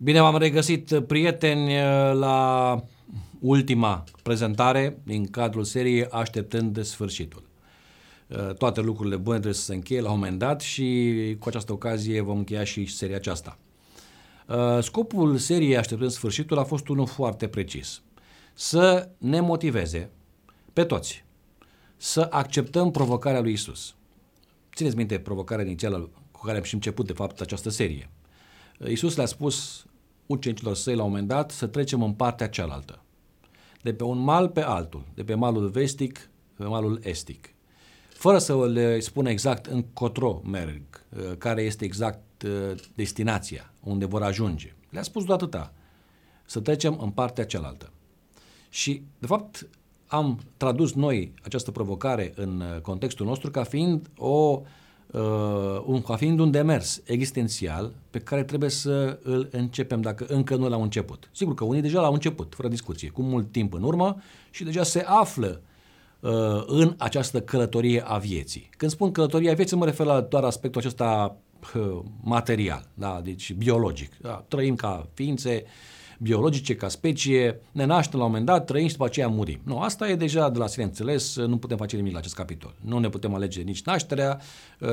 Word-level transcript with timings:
Bine 0.00 0.20
v-am 0.20 0.36
regăsit, 0.36 1.00
prieteni, 1.06 1.74
la 2.12 2.82
ultima 3.40 4.04
prezentare 4.22 4.98
din 5.02 5.26
cadrul 5.26 5.64
seriei 5.64 6.06
Așteptând 6.06 6.82
sfârșitul. 6.82 7.42
Toate 8.58 8.80
lucrurile 8.80 9.16
bune 9.16 9.34
trebuie 9.34 9.58
să 9.58 9.64
se 9.64 9.74
încheie 9.74 10.00
la 10.00 10.10
un 10.10 10.18
moment 10.18 10.38
dat 10.38 10.60
și 10.60 11.36
cu 11.38 11.48
această 11.48 11.72
ocazie 11.72 12.20
vom 12.20 12.36
încheia 12.36 12.64
și 12.64 12.86
seria 12.86 13.16
aceasta. 13.16 13.58
Scopul 14.80 15.36
seriei 15.36 15.76
Așteptând 15.76 16.10
sfârșitul 16.10 16.58
a 16.58 16.64
fost 16.64 16.88
unul 16.88 17.06
foarte 17.06 17.48
precis. 17.48 18.02
Să 18.54 19.08
ne 19.18 19.40
motiveze 19.40 20.10
pe 20.72 20.84
toți 20.84 21.24
să 21.96 22.26
acceptăm 22.30 22.90
provocarea 22.90 23.40
lui 23.40 23.52
Isus. 23.52 23.94
Țineți 24.74 24.96
minte 24.96 25.18
provocarea 25.18 25.64
inițială 25.64 26.10
cu 26.30 26.40
care 26.44 26.56
am 26.56 26.64
și 26.64 26.74
început 26.74 27.06
de 27.06 27.12
fapt 27.12 27.40
această 27.40 27.70
serie. 27.70 28.10
Isus 28.88 29.16
le-a 29.16 29.26
spus 29.26 29.86
ucenicilor 30.28 30.74
săi 30.74 30.94
la 30.94 31.02
un 31.02 31.08
moment 31.08 31.28
dat 31.28 31.50
să 31.50 31.66
trecem 31.66 32.02
în 32.02 32.12
partea 32.12 32.48
cealaltă. 32.48 33.02
De 33.82 33.92
pe 33.92 34.04
un 34.04 34.18
mal 34.18 34.48
pe 34.48 34.60
altul, 34.60 35.04
de 35.14 35.24
pe 35.24 35.34
malul 35.34 35.68
vestic 35.68 36.30
pe 36.54 36.64
malul 36.64 37.00
estic. 37.02 37.54
Fără 38.08 38.38
să 38.38 38.66
le 38.66 39.00
spună 39.00 39.30
exact 39.30 39.66
încotro 39.66 40.42
merg, 40.44 40.82
uh, 41.08 41.36
care 41.38 41.62
este 41.62 41.84
exact 41.84 42.42
uh, 42.42 42.74
destinația, 42.94 43.72
unde 43.82 44.04
vor 44.04 44.22
ajunge. 44.22 44.74
Le-a 44.90 45.02
spus 45.02 45.24
doar 45.24 45.38
atâta, 45.38 45.72
să 46.44 46.60
trecem 46.60 46.98
în 47.00 47.10
partea 47.10 47.44
cealaltă. 47.44 47.92
Și, 48.68 49.02
de 49.18 49.26
fapt, 49.26 49.68
am 50.06 50.40
tradus 50.56 50.94
noi 50.94 51.32
această 51.42 51.70
provocare 51.70 52.32
în 52.36 52.60
uh, 52.60 52.80
contextul 52.80 53.26
nostru 53.26 53.50
ca 53.50 53.62
fiind 53.62 54.10
o 54.16 54.60
uh, 54.60 54.66
un, 55.86 56.02
ca 56.02 56.16
fiind 56.16 56.38
un 56.38 56.50
demers 56.50 57.00
existențial 57.04 57.92
pe 58.10 58.18
care 58.18 58.44
trebuie 58.44 58.70
să 58.70 59.18
îl 59.22 59.48
începem 59.50 60.00
dacă 60.00 60.26
încă 60.28 60.56
nu 60.56 60.68
l-au 60.68 60.82
început. 60.82 61.30
Sigur 61.32 61.54
că 61.54 61.64
unii 61.64 61.82
deja 61.82 62.00
l-au 62.00 62.12
început, 62.12 62.54
fără 62.56 62.68
discuție, 62.68 63.08
cu 63.08 63.22
mult 63.22 63.52
timp 63.52 63.74
în 63.74 63.82
urmă 63.82 64.16
și 64.50 64.64
deja 64.64 64.82
se 64.82 65.04
află 65.06 65.60
uh, 66.20 66.30
în 66.66 66.94
această 66.98 67.40
călătorie 67.40 68.02
a 68.06 68.18
vieții. 68.18 68.70
Când 68.76 68.90
spun 68.90 69.12
călătorie 69.12 69.50
a 69.50 69.54
vieții, 69.54 69.76
mă 69.76 69.84
refer 69.84 70.06
la 70.06 70.20
doar 70.20 70.44
aspectul 70.44 70.80
acesta 70.80 71.36
uh, 71.74 71.98
material, 72.22 72.88
da? 72.94 73.20
deci 73.24 73.52
biologic. 73.52 74.12
Da? 74.20 74.44
Trăim 74.48 74.74
ca 74.74 75.08
ființe, 75.14 75.62
uh, 75.64 75.70
biologice, 76.18 76.74
ca 76.74 76.88
specie, 76.88 77.60
ne 77.72 77.84
naștem 77.84 78.18
la 78.18 78.24
un 78.24 78.30
moment 78.30 78.48
dat, 78.48 78.66
trăim 78.66 78.86
și 78.86 78.92
după 78.92 79.04
aceea 79.04 79.28
murim. 79.28 79.60
Nu, 79.64 79.78
asta 79.78 80.08
e 80.08 80.14
deja 80.14 80.50
de 80.50 80.58
la 80.58 80.66
sine 80.66 80.84
înțeles, 80.84 81.36
nu 81.36 81.58
putem 81.58 81.76
face 81.76 81.96
nimic 81.96 82.12
la 82.12 82.18
acest 82.18 82.34
capitol. 82.34 82.74
Nu 82.80 82.98
ne 82.98 83.08
putem 83.08 83.34
alege 83.34 83.60
nici 83.60 83.82
nașterea, 83.82 84.40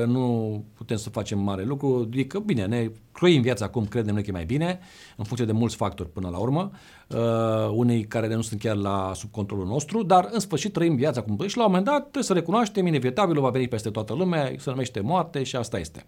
nu 0.06 0.64
putem 0.74 0.96
să 0.96 1.10
facem 1.10 1.38
mare 1.38 1.64
lucru, 1.64 2.06
adică 2.06 2.38
bine, 2.38 2.66
ne 2.66 2.90
croim 3.12 3.42
viața 3.42 3.64
acum, 3.64 3.86
credem 3.86 4.14
noi 4.14 4.22
că 4.22 4.30
e 4.30 4.32
mai 4.32 4.44
bine, 4.44 4.78
în 5.16 5.24
funcție 5.24 5.46
de 5.46 5.52
mulți 5.52 5.76
factori 5.76 6.12
până 6.12 6.28
la 6.28 6.38
urmă, 6.38 6.70
uh, 7.08 7.18
unei 7.72 8.04
care 8.04 8.34
nu 8.34 8.42
sunt 8.42 8.60
chiar 8.60 8.76
la 8.76 9.12
sub 9.14 9.30
controlul 9.30 9.66
nostru, 9.66 10.02
dar 10.02 10.28
în 10.32 10.40
sfârșit 10.40 10.72
trăim 10.72 10.96
viața 10.96 11.22
cum 11.22 11.46
și 11.46 11.56
la 11.56 11.64
un 11.64 11.70
moment 11.70 11.86
dat 11.86 12.00
trebuie 12.00 12.22
să 12.22 12.32
recunoaștem, 12.32 12.86
inevitabil 12.86 13.40
va 13.40 13.50
veni 13.50 13.68
peste 13.68 13.90
toată 13.90 14.14
lumea, 14.14 14.52
se 14.58 14.70
numește 14.70 15.00
moarte 15.00 15.42
și 15.42 15.56
asta 15.56 15.78
este. 15.78 16.06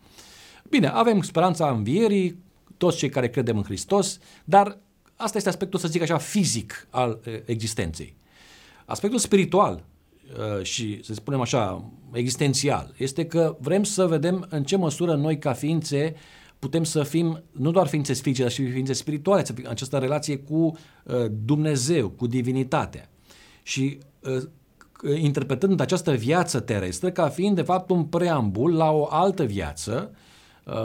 Bine, 0.70 0.86
avem 0.86 1.22
speranța 1.22 1.70
învierii, 1.70 2.42
toți 2.77 2.96
cei 2.96 3.08
care 3.08 3.28
credem 3.28 3.56
în 3.56 3.62
Hristos, 3.62 4.19
dar 4.44 4.78
Asta 5.20 5.36
este 5.36 5.48
aspectul, 5.48 5.78
să 5.78 5.88
zic 5.88 6.02
așa, 6.02 6.19
fizic 6.19 6.86
al 6.91 7.20
existenței. 7.44 8.16
Aspectul 8.84 9.19
spiritual 9.19 9.84
și, 10.62 11.01
să 11.02 11.14
spunem 11.14 11.40
așa, 11.40 11.90
existențial, 12.12 12.95
este 12.96 13.27
că 13.27 13.56
vrem 13.61 13.83
să 13.83 14.06
vedem 14.06 14.46
în 14.51 14.64
ce 14.64 14.77
măsură 14.77 15.14
noi, 15.14 15.39
ca 15.39 15.52
ființe, 15.52 16.14
putem 16.58 16.84
să 16.84 17.02
fim 17.02 17.42
nu 17.51 17.70
doar 17.70 17.86
ființe 17.86 18.12
fizice, 18.12 18.42
dar 18.42 18.51
și 18.51 18.70
ființe 18.70 18.92
spirituale, 18.92 19.45
să 19.45 19.52
fim 19.52 19.64
în 19.64 19.70
această 19.70 19.98
relație 19.98 20.39
cu 20.39 20.77
Dumnezeu, 21.45 22.08
cu 22.08 22.27
divinitatea. 22.27 23.11
Și 23.62 23.98
interpretând 25.17 25.80
această 25.80 26.12
viață 26.12 26.61
terestră 26.61 27.11
ca 27.11 27.29
fiind, 27.29 27.56
de 27.56 27.62
fapt, 27.62 27.90
un 27.90 28.05
preambul 28.05 28.74
la 28.74 28.90
o 28.90 29.06
altă 29.11 29.45
viață 29.45 30.11
Uh, 30.12 30.27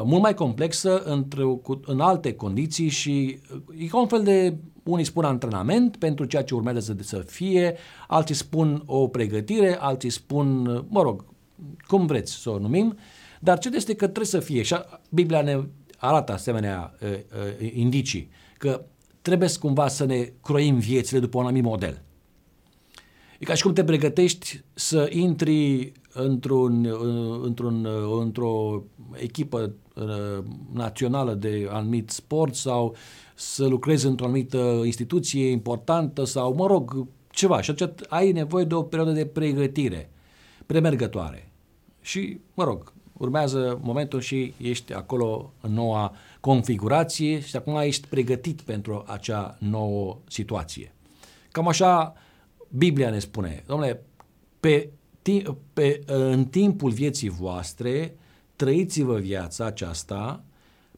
mult 0.04 0.22
mai 0.22 0.34
complexă 0.34 1.04
între, 1.04 1.44
cu, 1.44 1.80
în 1.86 2.00
alte 2.00 2.34
condiții 2.34 2.90
și 2.90 3.40
uh, 3.54 3.84
e 3.84 3.86
ca 3.86 4.00
un 4.00 4.08
fel 4.08 4.24
de, 4.24 4.56
unii 4.84 5.06
spun 5.06 5.24
antrenament 5.24 5.98
pentru 5.98 6.26
ceea 6.26 6.44
ce 6.44 6.56
urmează 6.56 6.80
să, 6.80 6.96
să 7.00 7.18
fie, 7.20 7.76
alții 8.08 8.36
spun 8.36 8.84
o 8.86 9.08
pregătire, 9.08 9.78
alții 9.80 10.10
spun, 10.10 10.66
uh, 10.66 10.84
mă 10.88 11.02
rog, 11.02 11.26
cum 11.88 12.06
vreți 12.06 12.34
să 12.34 12.50
o 12.50 12.58
numim, 12.58 12.98
dar 13.40 13.58
ce 13.58 13.70
este 13.74 13.96
că 13.96 14.04
trebuie 14.06 14.26
să 14.26 14.40
fie, 14.40 14.62
și 14.62 14.76
Biblia 15.10 15.42
ne 15.42 15.64
arată 15.98 16.32
asemenea 16.32 16.94
uh, 17.02 17.10
uh, 17.10 17.72
indicii, 17.74 18.30
că 18.58 18.86
trebuie 19.22 19.50
cumva 19.60 19.88
să 19.88 20.06
ne 20.06 20.34
croim 20.42 20.78
viețile 20.78 21.20
după 21.20 21.38
un 21.38 21.44
anumit 21.44 21.64
model. 21.64 22.02
E 23.44 23.46
ca 23.46 23.54
și 23.54 23.64
cum 23.64 23.74
te 23.74 23.84
pregătești 23.84 24.62
să 24.74 25.10
intri 25.12 25.92
într-un, 26.14 26.88
într-un, 27.42 27.88
într-o 28.20 28.84
echipă 29.14 29.74
uh, 29.96 30.44
națională 30.74 31.34
de 31.34 31.68
anumit 31.70 32.10
sport 32.10 32.56
sau 32.56 32.96
să 33.36 33.66
lucrezi 33.66 34.06
într-o 34.06 34.26
anumită 34.26 34.82
instituție 34.86 35.50
importantă 35.50 36.24
sau, 36.24 36.54
mă 36.54 36.68
rog, 36.68 37.08
ceva. 37.32 37.62
Și 37.62 37.70
atunci 37.70 37.90
ai 38.08 38.32
nevoie 38.32 38.66
de 38.66 38.74
o 38.74 38.82
perioadă 38.82 39.14
de 39.14 39.26
pregătire 39.26 40.10
premergătoare. 40.66 41.52
Și, 42.02 42.40
mă 42.54 42.64
rog, 42.64 42.94
urmează 43.14 43.80
momentul 43.82 44.20
și 44.20 44.54
ești 44.58 44.94
acolo 44.94 45.54
în 45.62 45.74
noua 45.74 46.14
configurație 46.40 47.40
și 47.40 47.56
acum 47.56 47.76
ești 47.76 48.08
pregătit 48.08 48.62
pentru 48.62 49.04
acea 49.08 49.58
nouă 49.60 50.18
situație. 50.28 50.94
Cam 51.52 51.68
așa 51.68 52.14
Biblia 52.76 53.10
ne 53.10 53.20
spune, 53.20 53.64
domnule, 53.68 54.02
pe, 54.60 54.90
pe, 55.74 56.02
în 56.06 56.46
timpul 56.46 56.92
vieții 56.92 57.30
voastre 57.30 58.16
trăiți-vă 58.56 59.18
viața 59.18 59.66
aceasta 59.66 60.44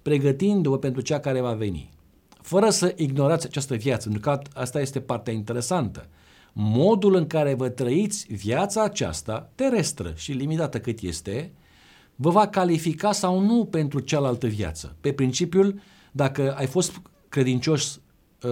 pregătindu-vă 0.02 0.78
pentru 0.78 1.02
cea 1.02 1.20
care 1.20 1.42
va 1.42 1.54
veni. 1.54 1.90
Fără 2.42 2.70
să 2.70 2.94
ignorați 2.98 3.46
această 3.46 3.76
viață, 3.76 4.10
pentru 4.10 4.30
că 4.30 4.42
asta 4.54 4.82
este 4.82 5.00
partea 5.00 5.34
interesantă. 5.34 6.08
Modul 6.54 7.16
în 7.16 7.28
care 7.28 7.54
vă 7.54 7.70
trăiți 7.70 8.34
viața 8.34 8.84
aceasta, 8.84 9.52
terestră 9.56 10.14
și 10.16 10.32
limitată 10.32 10.80
cât 10.80 11.00
este, 11.00 11.52
vă 12.16 12.30
va 12.30 12.48
califica 12.48 13.12
sau 13.12 13.40
nu 13.40 13.66
pentru 13.66 14.00
cealaltă 14.00 14.48
viață. 14.48 14.96
Pe 15.02 15.14
principiul, 15.14 15.80
dacă 16.12 16.54
ai 16.54 16.68
fost 16.68 17.02
credincios 17.30 17.96
uh, 17.96 18.02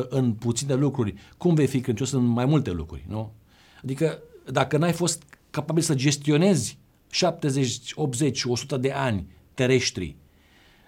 în 0.09 0.33
puține 0.33 0.73
lucruri, 0.73 1.13
cum 1.37 1.53
vei 1.53 1.67
fi 1.67 1.79
credincios 1.79 2.11
în 2.11 2.25
mai 2.25 2.45
multe 2.45 2.71
lucruri, 2.71 3.05
nu? 3.07 3.33
Adică, 3.83 4.19
dacă 4.51 4.77
n-ai 4.77 4.93
fost 4.93 5.23
capabil 5.49 5.83
să 5.83 5.95
gestionezi 5.95 6.77
70, 7.09 7.91
80, 7.95 8.43
100 8.43 8.77
de 8.77 8.91
ani 8.91 9.27
terestri, 9.53 10.15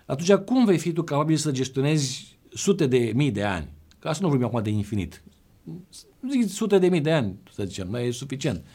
atunci 0.05 0.33
cum 0.33 0.65
vei 0.65 0.77
fi 0.77 0.93
tu 0.93 1.03
capabil 1.03 1.35
să 1.35 1.51
gestionezi 1.51 2.37
sute 2.53 2.87
de 2.87 3.11
mii 3.15 3.31
de 3.31 3.43
ani? 3.43 3.69
Ca 3.99 4.13
să 4.13 4.21
nu 4.21 4.27
vorbim 4.27 4.47
acum 4.47 4.63
de 4.63 4.69
infinit. 4.69 5.23
Zic 6.29 6.49
sute 6.49 6.77
de 6.77 6.87
mii 6.87 7.01
de 7.01 7.11
ani, 7.11 7.35
să 7.53 7.63
zicem, 7.63 7.87
nu 7.87 7.99
e 7.99 8.11
suficient. 8.11 8.65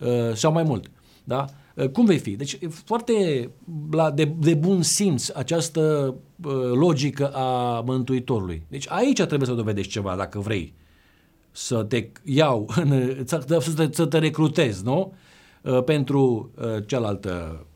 Uh, 0.00 0.34
sau 0.34 0.52
mai 0.52 0.62
mult. 0.62 0.90
Da? 1.24 1.44
Uh, 1.48 1.63
cum 1.92 2.04
vei 2.04 2.18
fi? 2.18 2.30
Deci 2.30 2.58
e 2.60 2.68
foarte 2.68 3.50
la, 3.90 4.10
de, 4.10 4.24
de 4.24 4.54
bun 4.54 4.82
simț 4.82 5.28
această 5.28 6.14
uh, 6.44 6.52
logică 6.72 7.28
a 7.32 7.80
Mântuitorului. 7.80 8.66
Deci 8.68 8.86
aici 8.88 9.22
trebuie 9.22 9.48
să 9.48 9.54
dovedești 9.54 9.92
ceva 9.92 10.16
dacă 10.16 10.38
vrei 10.38 10.74
să 11.50 11.82
te 11.82 12.08
iau, 12.24 12.68
în, 12.76 13.14
să, 13.26 13.44
să, 13.60 13.72
te, 13.76 13.88
să 13.90 14.06
te 14.06 14.18
recrutezi, 14.18 14.84
nu? 14.84 15.12
Uh, 15.62 15.82
pentru 15.84 16.50
uh, 16.54 16.86
cealaltă 16.86 17.66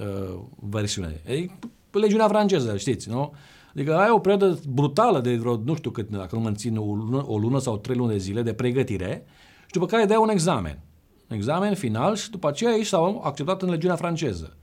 uh, 0.00 0.40
versiune. 0.54 1.20
E 1.26 1.46
legiunea 1.90 2.28
franceză, 2.28 2.76
știți, 2.76 3.08
nu? 3.08 3.32
Adică 3.74 3.96
ai 3.96 4.10
o 4.10 4.18
perioadă 4.18 4.58
brutală 4.68 5.20
de 5.20 5.36
vreo, 5.36 5.60
nu 5.64 5.74
știu 5.74 5.90
cât, 5.90 6.10
dacă 6.10 6.36
nu 6.36 6.42
mă 6.42 6.52
țin, 6.52 6.76
o 6.76 6.94
lună, 6.94 7.24
o 7.26 7.38
lună 7.38 7.58
sau 7.58 7.76
trei 7.76 7.96
luni 7.96 8.10
de 8.10 8.18
zile 8.18 8.42
de 8.42 8.52
pregătire 8.52 9.24
și 9.66 9.72
după 9.72 9.86
care 9.86 10.04
dai 10.04 10.16
un 10.16 10.28
examen. 10.28 10.78
Un 11.34 11.40
examen 11.40 11.74
final 11.74 12.16
și 12.16 12.30
după 12.30 12.48
aceea 12.48 12.74
ești 12.74 12.88
sau 12.88 13.20
acceptat 13.24 13.62
în 13.62 13.70
legiunea 13.70 13.96
franceză. 13.96 14.56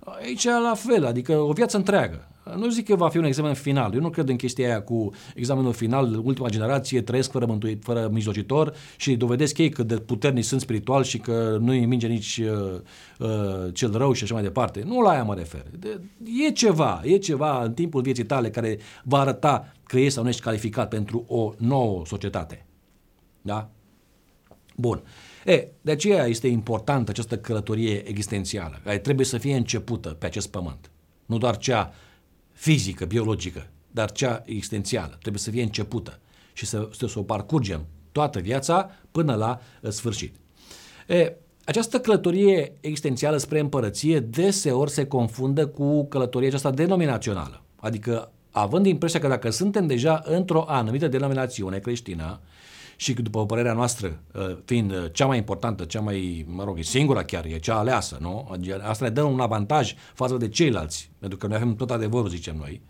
Aici 0.00 0.44
la 0.44 0.74
fel, 0.74 1.06
adică 1.06 1.36
o 1.36 1.52
viață 1.52 1.76
întreagă. 1.76 2.28
Nu 2.56 2.68
zic 2.68 2.86
că 2.86 2.94
va 2.94 3.08
fi 3.08 3.16
un 3.16 3.24
examen 3.24 3.54
final. 3.54 3.94
Eu 3.94 4.00
nu 4.00 4.10
cred 4.10 4.28
în 4.28 4.36
chestia 4.36 4.66
aia 4.66 4.82
cu 4.82 5.10
examenul 5.34 5.72
final, 5.72 6.20
ultima 6.24 6.48
generație, 6.48 7.02
trăiesc 7.02 7.30
fără, 7.30 7.46
mântuit, 7.46 7.82
fără 7.82 8.08
mijlocitor 8.12 8.74
și 8.96 9.16
dovedesc 9.16 9.58
ei 9.58 9.70
că 9.70 9.82
de 9.82 9.96
puternici 9.96 10.44
sunt 10.44 10.60
spiritual 10.60 11.02
și 11.02 11.18
că 11.18 11.56
nu 11.60 11.70
îi 11.70 11.86
minge 11.86 12.06
nici 12.06 12.40
uh, 12.42 12.80
uh, 13.18 13.74
cel 13.74 13.92
rău 13.92 14.12
și 14.12 14.22
așa 14.22 14.34
mai 14.34 14.42
departe. 14.42 14.82
Nu 14.86 15.00
la 15.00 15.10
aia 15.10 15.22
mă 15.22 15.34
refer. 15.34 15.64
De, 15.78 16.00
e 16.46 16.50
ceva, 16.50 17.00
e 17.04 17.16
ceva 17.16 17.62
în 17.62 17.72
timpul 17.72 18.02
vieții 18.02 18.26
tale 18.26 18.50
care 18.50 18.78
va 19.04 19.18
arăta 19.18 19.72
că 19.82 19.98
ești 19.98 20.12
sau 20.12 20.22
nu 20.22 20.28
ești 20.28 20.42
calificat 20.42 20.88
pentru 20.88 21.24
o 21.28 21.52
nouă 21.58 22.02
societate. 22.06 22.66
Da? 23.42 23.70
Bun. 24.76 25.02
E, 25.44 25.68
de 25.80 25.90
aceea 25.90 26.26
este 26.26 26.46
importantă 26.46 27.10
această 27.10 27.38
călătorie 27.38 28.08
existențială, 28.08 28.80
care 28.84 28.98
trebuie 28.98 29.26
să 29.26 29.38
fie 29.38 29.56
începută 29.56 30.08
pe 30.08 30.26
acest 30.26 30.48
pământ. 30.48 30.90
Nu 31.26 31.38
doar 31.38 31.56
cea 31.56 31.92
fizică, 32.52 33.04
biologică, 33.04 33.66
dar 33.90 34.12
cea 34.12 34.42
existențială. 34.44 35.16
Trebuie 35.20 35.40
să 35.40 35.50
fie 35.50 35.62
începută 35.62 36.18
și 36.52 36.66
să, 36.66 36.88
să, 36.92 37.06
să 37.06 37.18
o 37.18 37.22
parcurgem 37.22 37.86
toată 38.12 38.38
viața 38.38 38.90
până 39.10 39.34
la 39.34 39.60
uh, 39.80 39.90
sfârșit. 39.90 40.34
E, 41.08 41.32
această 41.64 42.00
călătorie 42.00 42.72
existențială 42.80 43.36
spre 43.36 43.58
împărăție 43.58 44.20
deseori 44.20 44.90
se 44.90 45.06
confundă 45.06 45.66
cu 45.66 46.06
călătoria 46.06 46.48
aceasta 46.48 46.70
denominațională. 46.70 47.62
Adică 47.76 48.30
având 48.50 48.86
impresia 48.86 49.20
că 49.20 49.28
dacă 49.28 49.50
suntem 49.50 49.86
deja 49.86 50.22
într-o 50.24 50.64
anumită 50.68 51.08
denominațiune 51.08 51.78
creștină 51.78 52.40
și 53.00 53.12
după 53.12 53.46
părerea 53.46 53.72
noastră 53.72 54.20
uh, 54.34 54.56
fiind 54.64 54.92
uh, 54.92 55.04
cea 55.12 55.26
mai 55.26 55.36
importantă, 55.36 55.84
cea 55.84 56.00
mai, 56.00 56.46
mă 56.48 56.64
rog, 56.64 56.78
singura 56.80 57.22
chiar, 57.22 57.44
e 57.44 57.58
cea 57.58 57.74
aleasă, 57.74 58.18
nu? 58.20 58.48
Adică 58.52 58.82
asta 58.84 59.04
ne 59.04 59.10
dă 59.10 59.22
un 59.22 59.40
avantaj 59.40 59.94
față 60.14 60.36
de 60.36 60.48
ceilalți, 60.48 61.10
pentru 61.18 61.38
că 61.38 61.46
noi 61.46 61.56
avem 61.56 61.74
tot 61.74 61.90
adevărul, 61.90 62.28
zicem 62.28 62.56
noi. 62.56 62.82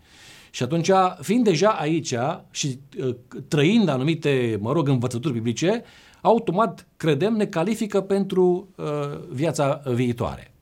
Și 0.49 0.63
atunci, 0.63 0.89
fiind 1.19 1.43
deja 1.43 1.69
aici 1.69 2.13
și 2.51 2.79
uh, 2.97 3.15
trăind 3.47 3.87
anumite, 3.87 4.57
mă 4.61 4.71
rog, 4.71 4.87
învățături 4.87 5.33
biblice, 5.33 5.83
automat, 6.21 6.87
credem, 6.97 7.33
ne 7.33 7.45
califică 7.45 8.01
pentru 8.01 8.69
uh, 8.75 8.85
viața 9.29 9.81
viitoare. 9.85 10.53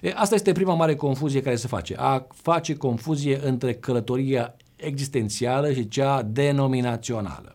E, 0.00 0.12
asta 0.16 0.34
este 0.34 0.52
prima 0.52 0.74
mare 0.74 0.94
confuzie 0.94 1.42
care 1.42 1.56
se 1.56 1.66
face. 1.66 1.94
A 1.98 2.26
face 2.34 2.74
confuzie 2.74 3.40
între 3.42 3.74
călătoria 3.74 4.56
existențială 4.76 5.72
și 5.72 5.88
cea 5.88 6.22
denominațională. 6.22 7.54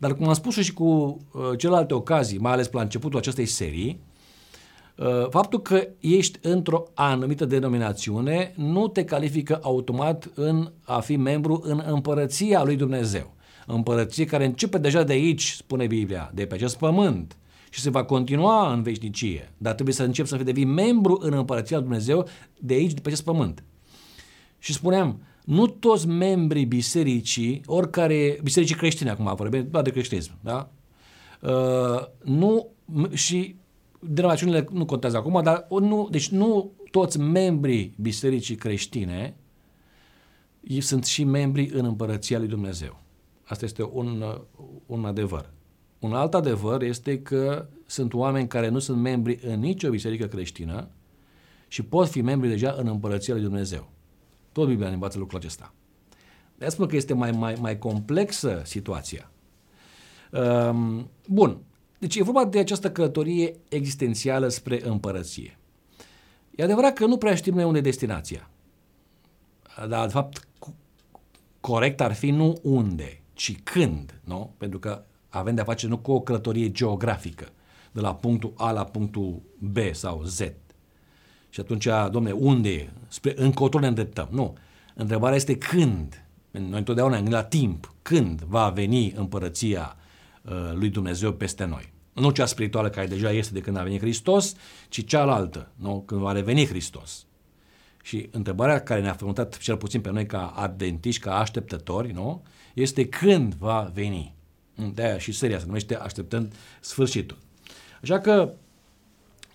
Dar 0.00 0.14
cum 0.14 0.28
am 0.28 0.34
spus 0.34 0.54
și 0.54 0.72
cu 0.72 0.84
uh, 0.84 1.42
celelalte 1.56 1.94
ocazii, 1.94 2.38
mai 2.38 2.52
ales 2.52 2.70
la 2.72 2.80
începutul 2.80 3.18
acestei 3.18 3.46
serii, 3.46 4.00
uh, 4.96 5.26
faptul 5.30 5.62
că 5.62 5.88
ești 6.00 6.38
într-o 6.42 6.84
anumită 6.94 7.44
denominațiune 7.44 8.52
nu 8.56 8.88
te 8.88 9.04
califică 9.04 9.58
automat 9.62 10.30
în 10.34 10.72
a 10.82 11.00
fi 11.00 11.16
membru 11.16 11.60
în 11.64 11.82
împărăția 11.86 12.62
lui 12.64 12.76
Dumnezeu. 12.76 13.34
Împărăție 13.66 14.24
care 14.24 14.44
începe 14.44 14.78
deja 14.78 15.02
de 15.02 15.12
aici, 15.12 15.52
spune 15.52 15.86
Biblia, 15.86 16.30
de 16.34 16.46
pe 16.46 16.54
acest 16.54 16.78
pământ 16.78 17.36
și 17.70 17.80
se 17.80 17.90
va 17.90 18.04
continua 18.04 18.72
în 18.72 18.82
veșnicie. 18.82 19.52
Dar 19.58 19.74
trebuie 19.74 19.94
să 19.94 20.02
încep 20.02 20.26
să 20.26 20.36
devii 20.36 20.64
membru 20.64 21.18
în 21.22 21.32
împărăția 21.32 21.76
lui 21.76 21.86
Dumnezeu 21.86 22.26
de 22.58 22.74
aici, 22.74 22.92
de 22.92 23.00
pe 23.00 23.08
acest 23.08 23.24
pământ. 23.24 23.64
Și 24.58 24.72
spuneam, 24.72 25.20
nu 25.44 25.66
toți 25.66 26.06
membrii 26.06 26.64
bisericii, 26.64 27.62
oricare, 27.66 28.38
bisericii 28.42 28.76
creștine 28.76 29.10
acum 29.10 29.34
vorbim, 29.34 29.68
doar 29.70 29.82
de 29.82 29.90
creștinism, 29.90 30.32
da? 30.40 30.70
Uh, 31.40 32.06
nu, 32.24 32.68
și 33.12 33.56
denominațiunile 34.00 34.66
nu 34.72 34.84
contează 34.84 35.16
acum, 35.16 35.42
dar 35.42 35.66
nu, 35.68 36.08
deci 36.10 36.28
nu 36.28 36.70
toți 36.90 37.18
membrii 37.18 37.94
bisericii 38.00 38.54
creștine 38.54 39.34
sunt 40.78 41.04
și 41.04 41.24
membri 41.24 41.70
în 41.72 41.84
împărăția 41.84 42.38
lui 42.38 42.48
Dumnezeu. 42.48 43.00
Asta 43.44 43.64
este 43.64 43.82
un, 43.92 44.24
un 44.86 45.04
adevăr. 45.04 45.50
Un 45.98 46.12
alt 46.12 46.34
adevăr 46.34 46.82
este 46.82 47.22
că 47.22 47.66
sunt 47.86 48.14
oameni 48.14 48.48
care 48.48 48.68
nu 48.68 48.78
sunt 48.78 49.00
membri 49.00 49.38
în 49.42 49.60
nicio 49.60 49.90
biserică 49.90 50.26
creștină 50.26 50.88
și 51.68 51.82
pot 51.82 52.08
fi 52.08 52.20
membri 52.20 52.48
deja 52.48 52.74
în 52.78 52.86
împărăția 52.86 53.34
lui 53.34 53.42
Dumnezeu. 53.42 53.90
Tot 54.52 54.68
Biblia 54.68 54.88
ne 54.88 54.94
învață 54.94 55.18
lucrul 55.18 55.38
acesta. 55.38 55.74
De 56.58 56.68
spun 56.68 56.86
că 56.86 56.96
este 56.96 57.14
mai, 57.14 57.30
mai, 57.30 57.56
mai 57.60 57.78
complexă 57.78 58.62
situația. 58.64 59.30
Um, 60.32 61.10
bun. 61.26 61.58
Deci 61.98 62.16
e 62.16 62.22
vorba 62.22 62.44
de 62.44 62.58
această 62.58 62.90
călătorie 62.90 63.54
existențială 63.68 64.48
spre 64.48 64.88
împărăție. 64.88 65.58
E 66.54 66.62
adevărat 66.62 66.92
că 66.92 67.06
nu 67.06 67.16
prea 67.16 67.34
știm 67.34 67.54
noi 67.54 67.64
unde 67.64 67.78
e 67.78 67.82
destinația. 67.82 68.50
Dar, 69.88 70.06
de 70.06 70.12
fapt, 70.12 70.48
corect 71.60 72.00
ar 72.00 72.12
fi 72.12 72.30
nu 72.30 72.58
unde, 72.62 73.22
ci 73.32 73.60
când, 73.62 74.20
nu? 74.24 74.54
Pentru 74.56 74.78
că 74.78 75.04
avem 75.28 75.54
de-a 75.54 75.64
face 75.64 75.86
nu 75.86 75.98
cu 75.98 76.12
o 76.12 76.20
călătorie 76.20 76.70
geografică, 76.70 77.48
de 77.92 78.00
la 78.00 78.14
punctul 78.14 78.52
A 78.56 78.70
la 78.70 78.84
punctul 78.84 79.42
B 79.58 79.76
sau 79.92 80.22
Z. 80.22 80.40
Și 81.50 81.60
atunci, 81.60 81.88
domne, 82.10 82.30
unde 82.30 82.90
Spre, 83.08 83.32
încotro 83.36 83.80
ne 83.80 83.86
îndreptăm. 83.86 84.28
Nu. 84.30 84.56
Întrebarea 84.94 85.36
este 85.36 85.58
când. 85.58 86.24
Noi 86.50 86.78
întotdeauna 86.78 87.20
ne 87.20 87.30
la 87.30 87.42
timp. 87.42 87.94
Când 88.02 88.40
va 88.40 88.68
veni 88.68 89.12
împărăția 89.16 89.96
uh, 90.42 90.52
lui 90.72 90.88
Dumnezeu 90.88 91.32
peste 91.32 91.64
noi. 91.64 91.92
Nu 92.12 92.30
cea 92.30 92.46
spirituală 92.46 92.90
care 92.90 93.06
deja 93.06 93.30
este 93.30 93.52
de 93.52 93.60
când 93.60 93.76
a 93.76 93.82
venit 93.82 94.00
Hristos, 94.00 94.54
ci 94.88 95.06
cealaltă, 95.06 95.70
nu? 95.76 96.02
când 96.06 96.20
va 96.20 96.32
reveni 96.32 96.66
Hristos. 96.66 97.26
Și 98.02 98.28
întrebarea 98.30 98.80
care 98.80 99.00
ne-a 99.00 99.12
frământat 99.12 99.58
cel 99.58 99.76
puțin 99.76 100.00
pe 100.00 100.10
noi 100.10 100.26
ca 100.26 100.46
adventiști, 100.46 101.22
ca 101.22 101.38
așteptători, 101.38 102.12
nu? 102.12 102.42
este 102.74 103.08
când 103.08 103.54
va 103.54 103.90
veni. 103.94 104.34
De-aia 104.94 105.18
și 105.18 105.32
seria 105.32 105.58
se 105.58 105.66
numește 105.66 105.96
Așteptând 105.96 106.54
sfârșitul. 106.80 107.38
Așa 108.02 108.18
că 108.18 108.52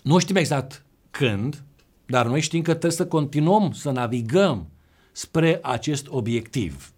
nu 0.01 0.17
știm 0.17 0.35
exact 0.35 0.85
când, 1.11 1.63
dar 2.05 2.27
noi 2.27 2.41
știm 2.41 2.61
că 2.61 2.71
trebuie 2.71 2.91
să 2.91 3.07
continuăm 3.07 3.71
să 3.71 3.91
navigăm 3.91 4.67
spre 5.11 5.59
acest 5.61 6.07
obiectiv. 6.09 6.93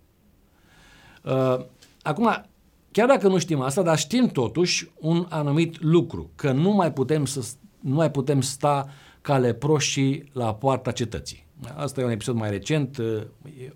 Uh, 1.23 1.65
acum, 2.01 2.45
chiar 2.91 3.07
dacă 3.07 3.27
nu 3.27 3.37
știm 3.37 3.61
asta, 3.61 3.81
dar 3.81 3.97
știm 3.97 4.27
totuși 4.27 4.91
un 4.99 5.25
anumit 5.29 5.81
lucru, 5.81 6.31
că 6.35 6.51
nu 6.51 6.71
mai 6.71 6.93
putem, 6.93 7.25
să, 7.25 7.45
nu 7.79 7.95
mai 7.95 8.11
putem 8.11 8.41
sta 8.41 8.89
ca 9.21 9.37
leproșii 9.37 10.29
la 10.33 10.55
poarta 10.55 10.91
cetății. 10.91 11.45
Asta 11.75 12.01
e 12.01 12.03
un 12.03 12.11
episod 12.11 12.35
mai 12.35 12.49
recent, 12.49 12.97
uh, 12.97 13.21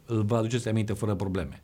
îl 0.05 0.23
vă 0.23 0.35
aduceți 0.35 0.69
aminte 0.69 0.93
fără 0.93 1.15
probleme. 1.15 1.63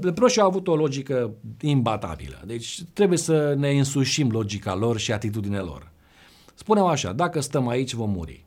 Leproșii 0.00 0.40
au 0.40 0.46
avut 0.46 0.68
o 0.68 0.76
logică 0.76 1.34
imbatabilă, 1.60 2.42
deci 2.46 2.82
trebuie 2.92 3.18
să 3.18 3.54
ne 3.58 3.70
însușim 3.70 4.30
logica 4.30 4.74
lor 4.74 4.98
și 4.98 5.12
atitudinea 5.12 5.62
lor. 5.62 5.92
Spunem 6.54 6.84
așa, 6.84 7.12
dacă 7.12 7.40
stăm 7.40 7.68
aici 7.68 7.92
vom 7.92 8.10
muri. 8.10 8.43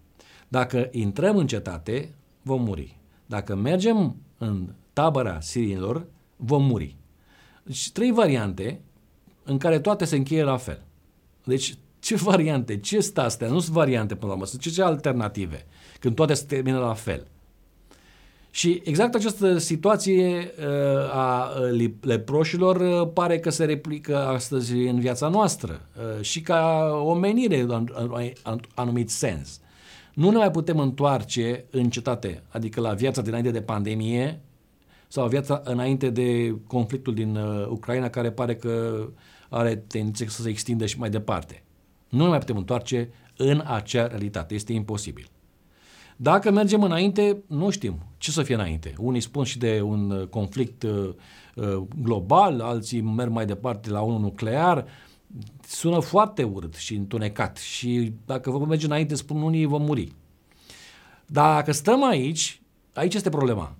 Dacă 0.48 0.88
intrăm 0.92 1.38
în 1.38 1.48
cetate, 1.48 2.14
vom 2.42 2.64
muri. 2.64 3.00
Dacă 3.26 3.56
mergem 3.56 4.16
în 4.38 4.70
tabăra 4.94 5.40
sirinilor, 5.40 6.06
vom 6.36 6.66
muri. 6.66 6.96
Deci 7.64 7.92
trei 7.92 8.12
variante 8.12 8.82
în 9.44 9.58
care 9.58 9.80
toate 9.80 10.06
se 10.06 10.16
încheie 10.16 10.44
la 10.44 10.58
fel. 10.58 10.82
Deci 11.44 11.78
ce 12.00 12.16
variante, 12.32 12.80
ce 12.80 13.00
sunt 13.00 13.18
astea? 13.18 13.48
Nu 13.48 13.60
sunt 13.60 13.76
variante 13.76 14.16
până 14.16 14.28
la 14.28 14.34
urmă, 14.34 14.46
sunt 14.46 14.62
ce 14.62 14.84
alternative, 14.84 15.66
când 16.00 16.16
toate 16.16 16.34
se 16.34 16.46
termină 16.46 16.80
la 16.80 16.94
fel. 16.94 17.28
Și 18.58 18.82
exact 18.84 19.16
această 19.16 19.58
situație 19.58 20.52
uh, 20.60 21.14
a 21.14 21.50
uh, 21.60 21.90
leproșilor 22.02 23.02
uh, 23.02 23.10
pare 23.14 23.40
că 23.40 23.50
se 23.50 23.66
replică 23.66 24.18
astăzi 24.18 24.74
în 24.74 25.00
viața 25.00 25.28
noastră 25.28 25.82
și 26.22 26.42
ca 26.42 26.92
omenire 27.04 27.60
în 27.60 27.90
anumit 28.74 29.10
sens. 29.10 29.60
Nu 30.18 30.30
ne 30.30 30.38
mai 30.38 30.52
putem 30.52 30.80
întoarce 30.80 31.66
în 31.72 31.90
cetate, 31.90 32.44
adică 32.50 32.82
la 32.82 32.94
viața 32.94 33.22
dinainte 33.22 33.52
de 33.52 33.62
pandemie 33.62 34.42
sau 35.08 35.28
viața 35.28 35.62
înainte 35.64 36.10
de 36.10 36.56
conflictul 36.68 37.14
din 37.14 37.36
Ucraina, 37.70 38.10
care 38.10 38.32
pare 38.32 38.56
că 38.56 39.08
are 39.50 39.76
tendințe 39.76 40.28
să 40.28 40.42
se 40.42 40.50
extindă 40.50 40.86
și 40.86 41.00
mai 41.00 41.10
departe. 41.10 41.64
Nu 42.10 42.24
ne 42.24 42.30
mai 42.30 42.40
putem 42.40 42.58
întoarce 42.58 43.10
în 43.38 43.64
acea 43.66 44.08
realitate. 44.08 44.54
Este 44.54 44.74
imposibil. 44.74 45.30
Dacă 46.16 46.52
mergem 46.52 46.84
înainte, 46.84 47.44
nu 47.48 47.70
știm 47.70 48.00
ce 48.18 48.32
să 48.32 48.44
fie 48.44 48.56
înainte. 48.56 48.94
Unii 48.98 49.22
spun 49.22 49.44
și 49.44 49.58
de 49.58 49.82
un 49.82 50.12
uh, 50.12 50.28
conflict 50.28 50.84
uh, 50.84 51.10
uh, 51.56 51.84
global, 52.02 52.62
alții 52.62 53.02
merg 53.02 53.32
mai 53.32 53.46
departe 53.46 53.90
la 53.90 54.02
unul 54.02 54.20
nuclear. 54.20 54.86
Sună 55.68 56.00
foarte 56.00 56.44
urât 56.44 56.76
și 56.76 56.96
întunecat 56.96 57.58
și 57.58 58.14
dacă 58.26 58.52
vom 58.52 58.68
merge 58.68 58.86
înainte, 58.86 59.16
spun 59.16 59.42
unii, 59.42 59.66
vom 59.66 59.82
muri. 59.82 60.12
Dacă 61.26 61.72
stăm 61.72 62.04
aici, 62.04 62.62
aici 62.94 63.14
este 63.14 63.30
problema. 63.30 63.76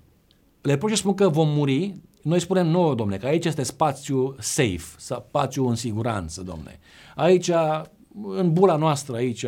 Leproșii 0.60 0.96
spun 0.96 1.14
că 1.14 1.28
vom 1.28 1.48
muri, 1.48 1.94
noi 2.22 2.40
spunem 2.40 2.66
nouă, 2.66 2.94
domne, 2.94 3.16
că 3.16 3.26
aici 3.26 3.44
este 3.44 3.62
spațiu 3.62 4.34
safe, 4.38 4.84
spațiu 4.96 5.68
în 5.68 5.74
siguranță, 5.74 6.42
domne. 6.42 6.78
Aici, 7.16 7.50
în 8.28 8.52
bula 8.52 8.76
noastră, 8.76 9.16
aici, 9.16 9.44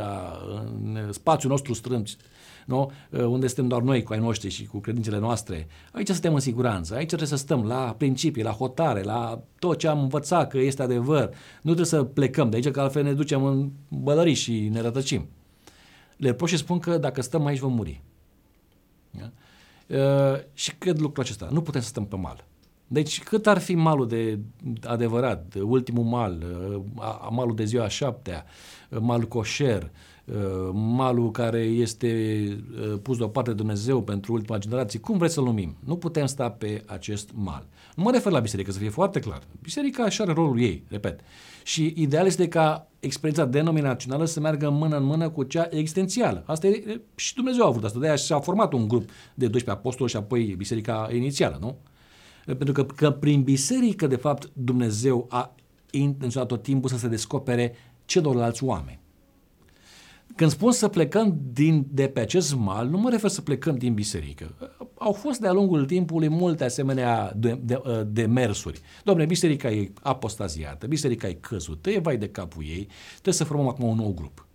în 0.82 1.12
spațiul 1.12 1.50
nostru 1.50 1.72
strâns, 1.72 2.16
nu? 2.66 2.90
Uh, 3.10 3.20
unde 3.24 3.46
suntem 3.46 3.68
doar 3.68 3.82
noi 3.82 4.02
cu 4.02 4.12
ai 4.12 4.18
noștri 4.18 4.48
și 4.48 4.66
cu 4.66 4.78
credințele 4.78 5.18
noastre. 5.18 5.66
Aici 5.92 6.08
suntem 6.08 6.34
în 6.34 6.40
siguranță, 6.40 6.94
aici 6.94 7.06
trebuie 7.06 7.28
să 7.28 7.36
stăm 7.36 7.66
la 7.66 7.94
principii, 7.98 8.42
la 8.42 8.50
hotare, 8.50 9.02
la 9.02 9.42
tot 9.58 9.78
ce 9.78 9.88
am 9.88 10.00
învățat 10.00 10.48
că 10.48 10.58
este 10.58 10.82
adevăr. 10.82 11.28
Nu 11.28 11.60
trebuie 11.62 11.86
să 11.86 12.02
plecăm 12.02 12.50
de 12.50 12.56
aici, 12.56 12.70
că 12.70 12.80
altfel 12.80 13.02
ne 13.02 13.12
ducem 13.12 13.44
în 13.44 13.70
bălării 13.88 14.34
și 14.34 14.68
ne 14.72 14.80
rătăcim. 14.80 15.28
Leproșii 16.16 16.56
spun 16.56 16.78
că 16.78 16.98
dacă 16.98 17.22
stăm 17.22 17.46
aici 17.46 17.58
vom 17.58 17.72
muri. 17.72 18.02
Da? 19.10 19.30
Uh, 19.96 20.40
și 20.54 20.74
cred 20.74 20.98
lucrul 20.98 21.22
acesta. 21.22 21.48
Nu 21.52 21.62
putem 21.62 21.80
să 21.80 21.88
stăm 21.88 22.06
pe 22.06 22.16
mal. 22.16 22.44
Deci 22.86 23.22
cât 23.22 23.46
ar 23.46 23.58
fi 23.58 23.74
malul 23.74 24.08
de 24.08 24.38
adevărat, 24.82 25.54
ultimul 25.62 26.04
mal, 26.04 26.44
uh, 26.62 26.82
malul 27.30 27.54
de 27.54 27.64
ziua 27.64 27.88
șaptea, 27.88 28.44
malul 29.00 29.28
coșer, 29.28 29.90
malul 30.72 31.30
care 31.30 31.58
este 31.58 32.08
pus 33.02 33.16
deoparte 33.16 33.50
de 33.50 33.56
Dumnezeu 33.56 34.02
pentru 34.02 34.32
ultima 34.32 34.58
generație, 34.58 34.98
cum 34.98 35.18
vreți 35.18 35.34
să-l 35.34 35.44
numim? 35.44 35.76
Nu 35.84 35.96
putem 35.96 36.26
sta 36.26 36.50
pe 36.50 36.82
acest 36.86 37.30
mal. 37.34 37.66
Nu 37.94 38.02
mă 38.02 38.10
refer 38.10 38.32
la 38.32 38.40
biserică, 38.40 38.72
să 38.72 38.78
fie 38.78 38.88
foarte 38.88 39.20
clar. 39.20 39.42
Biserica 39.62 40.02
așa 40.02 40.22
are 40.22 40.32
rolul 40.32 40.60
ei, 40.60 40.84
repet. 40.88 41.20
Și 41.62 41.94
ideal 41.96 42.26
este 42.26 42.48
ca 42.48 42.88
experiența 43.00 43.44
denominațională 43.44 44.24
să 44.24 44.40
meargă 44.40 44.70
mână 44.70 44.96
în 44.96 45.04
mână 45.04 45.28
cu 45.28 45.42
cea 45.42 45.68
existențială. 45.70 46.42
Asta 46.46 46.66
e, 46.66 47.00
și 47.14 47.34
Dumnezeu 47.34 47.64
a 47.64 47.66
avut 47.66 47.84
asta. 47.84 47.98
De-aia 47.98 48.16
și-a 48.16 48.40
format 48.40 48.72
un 48.72 48.88
grup 48.88 49.08
de 49.34 49.46
12 49.46 49.70
apostoli 49.70 50.10
și 50.10 50.16
apoi 50.16 50.54
biserica 50.56 51.08
inițială, 51.12 51.58
nu? 51.60 51.76
Pentru 52.44 52.72
că, 52.72 52.84
că 52.84 53.10
prin 53.10 53.42
biserică, 53.42 54.06
de 54.06 54.16
fapt, 54.16 54.50
Dumnezeu 54.52 55.26
a 55.28 55.54
intenționat 55.90 56.48
tot 56.48 56.62
timpul 56.62 56.90
să 56.90 56.98
se 56.98 57.08
descopere 57.08 57.74
celorlalți 58.04 58.64
oameni. 58.64 58.99
Când 60.36 60.50
spun 60.50 60.72
să 60.72 60.88
plecăm 60.88 61.40
din, 61.52 61.86
de 61.90 62.08
pe 62.08 62.20
acest 62.20 62.54
mal, 62.54 62.88
nu 62.88 62.98
mă 62.98 63.10
refer 63.10 63.30
să 63.30 63.40
plecăm 63.40 63.76
din 63.76 63.94
biserică. 63.94 64.76
Au 64.98 65.12
fost 65.12 65.40
de-a 65.40 65.52
lungul 65.52 65.84
timpului 65.84 66.28
multe 66.28 66.64
asemenea 66.64 67.32
de, 67.36 67.58
de, 67.62 67.80
de 68.06 68.26
mersuri. 68.26 68.80
Domne, 69.04 69.24
biserica 69.24 69.70
e 69.70 69.92
apostaziată, 70.02 70.86
biserica 70.86 71.28
e 71.28 71.32
căzută, 71.32 71.90
e 71.90 71.98
vai 71.98 72.16
de 72.16 72.28
capul 72.28 72.62
ei, 72.62 72.88
trebuie 73.12 73.34
să 73.34 73.44
formăm 73.44 73.68
acum 73.68 73.88
un 73.88 73.96
nou 73.96 74.12
grup. 74.14 74.46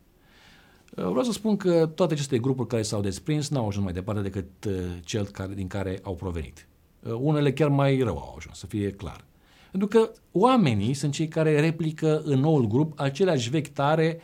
Vreau 0.89 1.23
să 1.23 1.31
spun 1.31 1.57
că 1.57 1.91
toate 1.95 2.13
aceste 2.13 2.37
grupuri 2.37 2.67
care 2.67 2.81
s-au 2.81 3.01
desprins 3.01 3.49
n-au 3.49 3.67
ajuns 3.67 3.83
mai 3.83 3.93
departe 3.93 4.21
decât 4.21 4.65
uh, 4.67 4.73
cel 5.03 5.25
care, 5.25 5.53
din 5.53 5.67
care 5.67 5.99
au 6.03 6.15
provenit. 6.15 6.67
Uh, 6.99 7.13
unele 7.19 7.53
chiar 7.53 7.69
mai 7.69 7.97
rău 7.97 8.17
au 8.17 8.33
ajuns, 8.37 8.57
să 8.57 8.65
fie 8.65 8.91
clar. 8.91 9.25
Pentru 9.71 9.87
că 9.87 10.11
oamenii 10.31 10.93
sunt 10.93 11.13
cei 11.13 11.27
care 11.27 11.59
replică 11.59 12.21
în 12.25 12.39
noul 12.39 12.67
grup 12.67 12.99
aceleași 12.99 13.49
vechi 13.49 13.67
tare 13.67 14.17
Uh, 14.17 14.23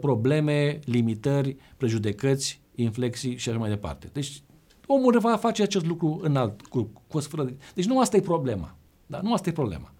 probleme, 0.00 0.78
limitări, 0.84 1.56
prejudecăți, 1.76 2.60
inflexii 2.74 3.36
și 3.36 3.48
așa 3.48 3.58
mai 3.58 3.68
departe. 3.68 4.10
Deci 4.12 4.42
omul 4.86 5.18
va 5.18 5.36
face 5.36 5.62
acest 5.62 5.86
lucru 5.86 6.20
în 6.22 6.36
alt 6.36 6.68
grup. 6.68 6.96
Cu 7.08 7.16
o 7.16 7.20
sfâră 7.20 7.44
de... 7.44 7.56
Deci 7.74 7.84
nu 7.84 8.00
asta 8.00 8.16
e 8.16 8.20
problema. 8.20 8.76
Da? 9.06 9.20
Nu 9.22 9.32
asta 9.32 9.48
e 9.48 9.52
problema. 9.52 9.92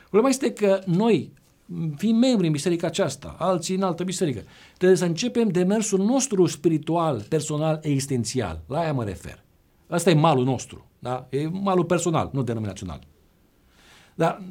Problema 0.00 0.28
este 0.28 0.52
că 0.52 0.80
noi, 0.86 1.32
fiind 1.96 2.18
membri 2.18 2.46
în 2.46 2.52
biserica 2.52 2.86
aceasta, 2.86 3.36
alții 3.38 3.74
în 3.74 3.82
altă 3.82 4.04
biserică, 4.04 4.42
trebuie 4.76 4.98
să 4.98 5.04
începem 5.04 5.48
demersul 5.48 5.98
nostru 5.98 6.46
spiritual, 6.46 7.24
personal, 7.28 7.78
existențial. 7.82 8.62
La 8.66 8.78
aia 8.78 8.92
mă 8.92 9.04
refer. 9.04 9.44
Asta 9.88 10.10
e 10.10 10.14
malul 10.14 10.44
nostru. 10.44 10.86
Da? 10.98 11.26
E 11.30 11.48
malul 11.48 11.84
personal, 11.84 12.30
nu 12.32 12.42
denominațional. 12.42 13.00
Dar 14.20 14.42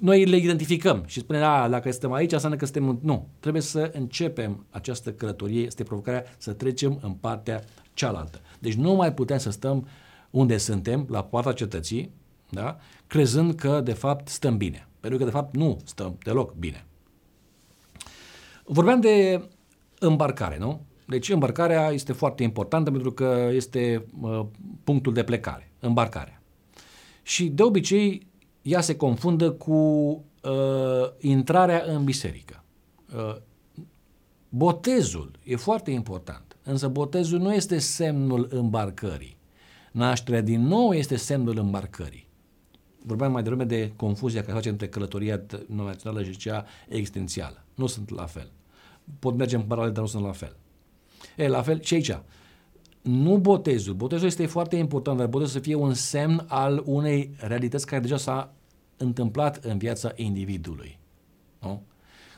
noi 0.00 0.24
le 0.24 0.36
identificăm 0.36 1.02
și 1.06 1.20
spunem, 1.20 1.42
a, 1.42 1.68
dacă 1.68 1.90
suntem 1.90 2.12
aici, 2.12 2.32
înseamnă 2.32 2.58
că 2.58 2.64
suntem... 2.64 2.98
Nu, 3.02 3.28
trebuie 3.40 3.62
să 3.62 3.90
începem 3.94 4.66
această 4.70 5.12
călătorie, 5.12 5.62
este 5.62 5.82
provocarea 5.82 6.24
să 6.38 6.52
trecem 6.52 6.98
în 7.02 7.12
partea 7.12 7.64
cealaltă. 7.94 8.40
Deci 8.58 8.74
nu 8.74 8.94
mai 8.94 9.14
putem 9.14 9.38
să 9.38 9.50
stăm 9.50 9.88
unde 10.30 10.56
suntem, 10.56 11.06
la 11.10 11.24
poarta 11.24 11.52
cetății, 11.52 12.10
da? 12.50 12.76
crezând 13.06 13.54
că 13.54 13.80
de 13.80 13.92
fapt 13.92 14.28
stăm 14.28 14.56
bine. 14.56 14.88
Pentru 15.00 15.18
că 15.18 15.24
de 15.24 15.30
fapt 15.30 15.56
nu 15.56 15.78
stăm 15.84 16.18
deloc 16.22 16.54
bine. 16.54 16.86
Vorbeam 18.64 19.00
de 19.00 19.48
îmbarcare, 19.98 20.58
nu? 20.58 20.80
Deci 21.06 21.28
îmbarcarea 21.28 21.90
este 21.90 22.12
foarte 22.12 22.42
importantă 22.42 22.90
pentru 22.90 23.12
că 23.12 23.48
este 23.52 24.04
uh, 24.20 24.46
punctul 24.84 25.12
de 25.12 25.22
plecare, 25.22 25.72
îmbarcarea. 25.80 26.42
Și 27.22 27.48
de 27.48 27.62
obicei 27.62 28.32
ea 28.64 28.80
se 28.80 28.96
confundă 28.96 29.50
cu 29.50 29.72
uh, 29.72 30.52
intrarea 31.18 31.84
în 31.86 32.04
biserică. 32.04 32.64
Uh, 33.16 33.36
botezul 34.48 35.30
e 35.42 35.56
foarte 35.56 35.90
important, 35.90 36.56
însă 36.62 36.88
botezul 36.88 37.38
nu 37.38 37.54
este 37.54 37.78
semnul 37.78 38.48
îmbarcării. 38.50 39.36
Nașterea 39.92 40.40
din 40.40 40.66
nou 40.66 40.92
este 40.92 41.16
semnul 41.16 41.58
îmbarcării. 41.58 42.28
Vorbeam 43.06 43.32
mai 43.32 43.42
devreme 43.42 43.64
de 43.64 43.92
confuzia 43.96 44.40
care 44.40 44.52
face 44.52 44.68
între 44.68 44.88
călătoria 44.88 45.40
națională 45.66 46.22
și 46.22 46.36
cea 46.36 46.64
existențială. 46.88 47.64
Nu 47.74 47.86
sunt 47.86 48.10
la 48.10 48.24
fel. 48.24 48.50
Pot 49.18 49.36
merge 49.36 49.56
în 49.56 49.62
paralel, 49.62 49.92
dar 49.92 50.02
nu 50.02 50.08
sunt 50.08 50.24
la 50.24 50.32
fel. 50.32 50.56
E, 51.36 51.48
la 51.48 51.62
fel 51.62 51.82
și 51.82 51.94
aici 51.94 52.18
nu 53.04 53.38
botezul. 53.38 53.94
Botezul 53.94 54.26
este 54.26 54.46
foarte 54.46 54.76
important, 54.76 55.18
dar 55.18 55.26
botezul 55.26 55.52
să 55.52 55.60
fie 55.60 55.74
un 55.74 55.94
semn 55.94 56.44
al 56.48 56.82
unei 56.86 57.30
realități 57.38 57.86
care 57.86 58.02
deja 58.02 58.16
s-a 58.16 58.52
întâmplat 58.96 59.64
în 59.64 59.78
viața 59.78 60.12
individului. 60.14 60.98
Nu? 61.60 61.82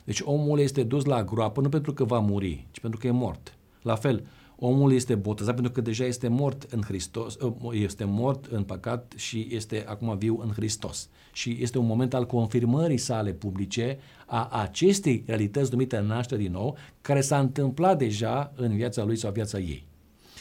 Deci 0.03 0.21
omul 0.23 0.59
este 0.59 0.83
dus 0.83 1.05
la 1.05 1.23
groapă 1.23 1.61
nu 1.61 1.69
pentru 1.69 1.93
că 1.93 2.03
va 2.03 2.19
muri, 2.19 2.67
ci 2.71 2.79
pentru 2.79 2.99
că 2.99 3.07
e 3.07 3.11
mort. 3.11 3.57
La 3.81 3.95
fel, 3.95 4.25
omul 4.55 4.93
este 4.93 5.15
botezat 5.15 5.53
pentru 5.53 5.71
că 5.71 5.81
deja 5.81 6.05
este 6.05 6.27
mort 6.27 6.71
în 6.71 6.81
Hristos, 6.81 7.35
ă, 7.35 7.55
este 7.71 8.03
mort 8.03 8.45
în 8.45 8.63
păcat 8.63 9.13
și 9.15 9.47
este 9.51 9.85
acum 9.87 10.17
viu 10.17 10.39
în 10.41 10.51
Hristos. 10.51 11.09
Și 11.33 11.57
este 11.59 11.77
un 11.77 11.85
moment 11.85 12.13
al 12.13 12.25
confirmării 12.25 12.97
sale 12.97 13.33
publice 13.33 13.97
a 14.25 14.47
acestei 14.47 15.23
realități 15.25 15.71
numite 15.71 15.99
naștere 15.99 16.41
din 16.41 16.51
nou, 16.51 16.77
care 17.01 17.21
s-a 17.21 17.39
întâmplat 17.39 17.97
deja 17.97 18.53
în 18.55 18.75
viața 18.75 19.03
lui 19.03 19.15
sau 19.15 19.31
viața 19.31 19.59
ei. 19.59 19.86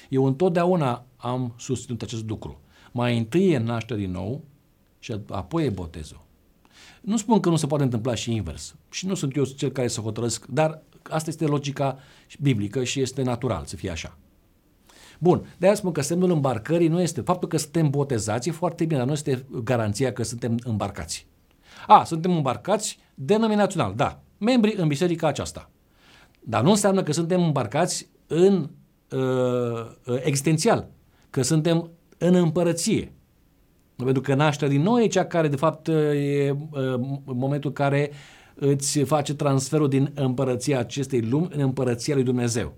Eu 0.08 0.25
întotdeauna 0.25 1.06
am 1.16 1.54
susținut 1.58 2.02
acest 2.02 2.28
lucru. 2.28 2.60
Mai 2.92 3.18
întâi 3.18 3.50
e 3.50 3.58
naște 3.58 3.94
din 3.96 4.10
nou 4.10 4.44
și 4.98 5.16
apoi 5.28 5.64
e 5.64 5.70
botezul. 5.70 6.25
Nu 7.00 7.16
spun 7.16 7.40
că 7.40 7.48
nu 7.48 7.56
se 7.56 7.66
poate 7.66 7.84
întâmpla 7.84 8.14
și 8.14 8.34
invers. 8.34 8.75
Și 8.90 9.06
nu 9.06 9.14
sunt 9.14 9.36
eu 9.36 9.44
cel 9.44 9.70
care 9.70 9.88
să 9.88 10.00
hotărăsc, 10.00 10.46
dar 10.46 10.82
asta 11.02 11.30
este 11.30 11.46
logica 11.46 11.98
biblică 12.40 12.84
și 12.84 13.00
este 13.00 13.22
natural 13.22 13.64
să 13.64 13.76
fie 13.76 13.90
așa. 13.90 14.18
Bun, 15.18 15.46
de 15.58 15.66
aia 15.66 15.75
spun 15.75 15.92
că 15.92 16.00
semnul 16.00 16.30
îmbarcării 16.30 16.88
nu 16.88 17.00
este, 17.00 17.20
faptul 17.20 17.48
că 17.48 17.56
suntem 17.56 17.90
botezați 17.90 18.48
e 18.48 18.52
foarte 18.52 18.84
bine, 18.84 18.98
dar 18.98 19.06
nu 19.06 19.12
este 19.12 19.46
garanția 19.64 20.12
că 20.12 20.22
suntem 20.22 20.58
îmbarcați. 20.64 21.26
A, 21.86 22.04
suntem 22.04 22.30
îmbarcați 22.30 22.98
denominațional, 23.14 23.94
da, 23.94 24.20
membri 24.38 24.75
în 24.76 24.88
biserica 24.88 25.26
aceasta. 25.26 25.70
Dar 26.40 26.62
nu 26.62 26.70
înseamnă 26.70 27.02
că 27.02 27.12
suntem 27.12 27.42
îmbarcați 27.42 28.08
în 28.26 28.70
Uh, 29.10 29.20
uh, 30.04 30.16
existențial, 30.22 30.88
că 31.30 31.42
suntem 31.42 31.90
în 32.18 32.34
împărăție. 32.34 33.12
Pentru 33.96 34.22
că 34.22 34.34
nașterea 34.34 34.75
din 34.75 34.82
nou 34.82 34.98
e 34.98 35.06
cea 35.06 35.25
care, 35.25 35.48
de 35.48 35.56
fapt, 35.56 35.86
uh, 35.86 35.94
e 36.14 36.56
uh, 36.70 37.18
momentul 37.25 37.72
care 37.72 38.10
îți 38.54 38.98
face 38.98 39.34
transferul 39.34 39.88
din 39.88 40.12
împărăția 40.14 40.78
acestei 40.78 41.20
lumi 41.20 41.48
în 41.50 41.60
împărăția 41.60 42.14
lui 42.14 42.25
Dumnezeu. 42.25 42.75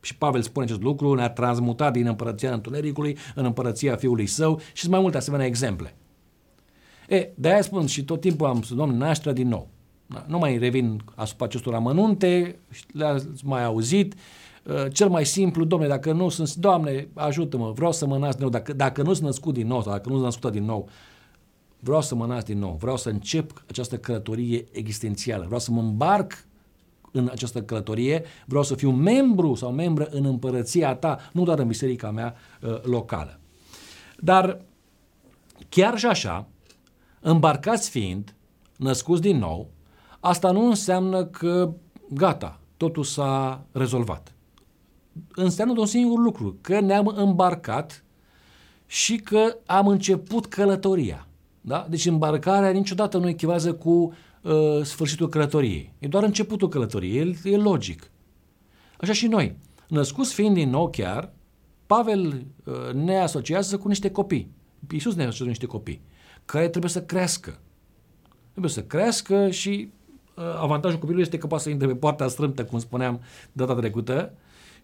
Și 0.00 0.16
Pavel 0.16 0.42
spune 0.42 0.64
acest 0.64 0.82
lucru, 0.82 1.14
ne-a 1.14 1.30
transmutat 1.30 1.92
din 1.92 2.06
împărăția 2.06 2.52
întunericului 2.52 3.16
în 3.34 3.44
împărăția 3.44 3.96
Fiului 3.96 4.26
Său 4.26 4.60
și 4.72 4.80
sunt 4.80 4.92
mai 4.92 5.00
multe 5.00 5.16
asemenea 5.16 5.46
exemple. 5.46 5.94
E, 7.08 7.28
de-aia 7.34 7.62
spun 7.62 7.86
și 7.86 8.04
tot 8.04 8.20
timpul 8.20 8.46
am 8.46 8.62
spus, 8.62 8.76
Doamne, 8.76 8.96
nașterea 8.96 9.32
din 9.32 9.48
nou. 9.48 9.68
Da, 10.06 10.24
nu 10.28 10.38
mai 10.38 10.58
revin 10.58 11.02
asupra 11.14 11.44
acestor 11.44 11.74
amănunte, 11.74 12.58
le-ați 12.92 13.26
mai 13.44 13.64
auzit, 13.64 14.14
Uh, 14.14 14.45
cel 14.92 15.08
mai 15.08 15.24
simplu, 15.24 15.64
domne, 15.64 15.86
dacă 15.86 16.12
nu 16.12 16.28
sunt, 16.28 16.54
Doamne, 16.54 17.08
ajută-mă, 17.14 17.72
vreau 17.72 17.92
să 17.92 18.06
mă 18.06 18.18
nasc 18.18 18.36
din 18.36 18.42
nou, 18.42 18.50
dacă, 18.50 18.72
dacă 18.72 19.02
nu 19.02 19.12
sunt 19.12 19.26
născut 19.26 19.54
din 19.54 19.66
nou 19.66 19.82
sau 19.82 19.92
dacă 19.92 20.08
nu 20.08 20.14
sunt 20.14 20.24
născută 20.24 20.50
din 20.50 20.64
nou, 20.64 20.88
vreau 21.80 22.02
să 22.02 22.14
mă 22.14 22.26
nasc 22.26 22.46
din 22.46 22.58
nou, 22.58 22.76
vreau 22.80 22.96
să 22.96 23.08
încep 23.08 23.64
această 23.68 23.96
călătorie 23.96 24.66
existențială, 24.72 25.44
vreau 25.44 25.60
să 25.60 25.70
mă 25.70 25.80
îmbarc 25.80 26.46
în 27.10 27.28
această 27.32 27.62
călătorie, 27.62 28.24
vreau 28.46 28.62
să 28.62 28.74
fiu 28.74 28.90
membru 28.90 29.54
sau 29.54 29.72
membră 29.72 30.08
în 30.10 30.24
împărăția 30.24 30.94
ta, 30.94 31.18
nu 31.32 31.44
doar 31.44 31.58
în 31.58 31.66
biserica 31.66 32.10
mea 32.10 32.34
uh, 32.62 32.82
locală. 32.82 33.38
Dar 34.18 34.60
chiar 35.68 35.98
și 35.98 36.06
așa, 36.06 36.46
îmbarcați 37.20 37.90
fiind, 37.90 38.34
născuți 38.76 39.20
din 39.20 39.38
nou, 39.38 39.70
asta 40.20 40.50
nu 40.50 40.66
înseamnă 40.66 41.24
că 41.24 41.72
gata, 42.08 42.60
totul 42.76 43.04
s-a 43.04 43.64
rezolvat 43.72 44.35
înseamnă 45.34 45.80
un 45.80 45.86
singur 45.86 46.18
lucru, 46.18 46.58
că 46.60 46.80
ne-am 46.80 47.06
îmbarcat 47.16 48.04
și 48.86 49.16
că 49.16 49.56
am 49.66 49.86
început 49.86 50.46
călătoria. 50.46 51.26
Da? 51.60 51.86
Deci 51.90 52.06
îmbarcarea 52.06 52.70
niciodată 52.70 53.18
nu 53.18 53.28
echivalează 53.28 53.74
cu 53.74 53.90
uh, 54.42 54.82
sfârșitul 54.82 55.28
călătoriei. 55.28 55.92
E 55.98 56.06
doar 56.08 56.22
începutul 56.22 56.68
călătoriei, 56.68 57.38
e, 57.44 57.50
e 57.50 57.56
logic. 57.56 58.10
Așa 59.00 59.12
și 59.12 59.26
noi. 59.26 59.56
Născuți 59.88 60.34
fiind 60.34 60.54
din 60.54 60.70
nou 60.70 60.90
chiar, 60.90 61.32
Pavel 61.86 62.46
uh, 62.64 62.92
ne 62.94 63.18
asociază 63.18 63.78
cu 63.78 63.88
niște 63.88 64.10
copii. 64.10 64.50
Iisus 64.92 65.14
ne 65.14 65.22
asociază 65.22 65.42
cu 65.42 65.48
niște 65.48 65.66
copii 65.66 66.02
care 66.46 66.68
trebuie 66.68 66.90
să 66.90 67.02
crească. 67.02 67.58
Trebuie 68.50 68.72
să 68.72 68.82
crească 68.82 69.50
și 69.50 69.90
uh, 70.34 70.44
avantajul 70.60 70.98
copilului 70.98 71.24
este 71.24 71.38
că 71.38 71.46
poate 71.46 71.62
să 71.62 71.70
intre 71.70 71.86
pe 71.86 71.94
poarta 71.94 72.28
strâmtă, 72.28 72.64
cum 72.64 72.78
spuneam 72.78 73.20
data 73.52 73.74
trecută, 73.74 74.32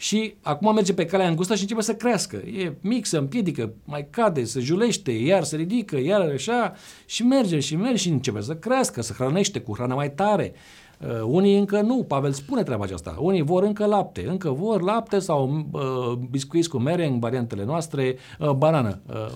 și 0.03 0.35
acum 0.41 0.75
merge 0.75 0.95
pe 0.95 1.05
calea 1.05 1.29
îngustă 1.29 1.55
și 1.55 1.63
începe 1.63 1.81
să 1.81 1.95
crească. 1.95 2.37
E 2.37 2.77
mic, 2.81 3.07
se 3.07 3.17
împiedică, 3.17 3.73
mai 3.85 4.07
cade, 4.11 4.45
se 4.45 4.61
julește, 4.61 5.13
iar 5.13 5.43
se 5.43 5.57
ridică, 5.57 5.99
iar 6.01 6.21
așa 6.21 6.75
și 7.07 7.23
merge 7.23 7.59
și 7.61 7.77
merge 7.77 7.97
și 7.97 8.09
începe 8.09 8.41
să 8.41 8.55
crească, 8.55 9.03
să 9.03 9.13
hrănește 9.13 9.61
cu 9.61 9.75
hrană 9.75 9.95
mai 9.95 10.13
tare. 10.13 10.53
Uh, 10.99 11.23
unii 11.25 11.59
încă 11.59 11.81
nu, 11.81 12.05
Pavel 12.09 12.33
spune 12.33 12.63
treaba 12.63 12.85
aceasta. 12.85 13.17
Unii 13.19 13.43
vor 13.43 13.63
încă 13.63 13.87
lapte, 13.87 14.27
încă 14.29 14.51
vor 14.51 14.83
lapte 14.83 15.19
sau 15.19 15.67
uh, 15.73 16.13
biscuiți 16.31 16.69
cu 16.69 16.79
mere 16.79 17.07
în 17.07 17.19
variantele 17.19 17.65
noastre, 17.65 18.17
uh, 18.39 18.51
banană, 18.51 19.01
uh, 19.07 19.33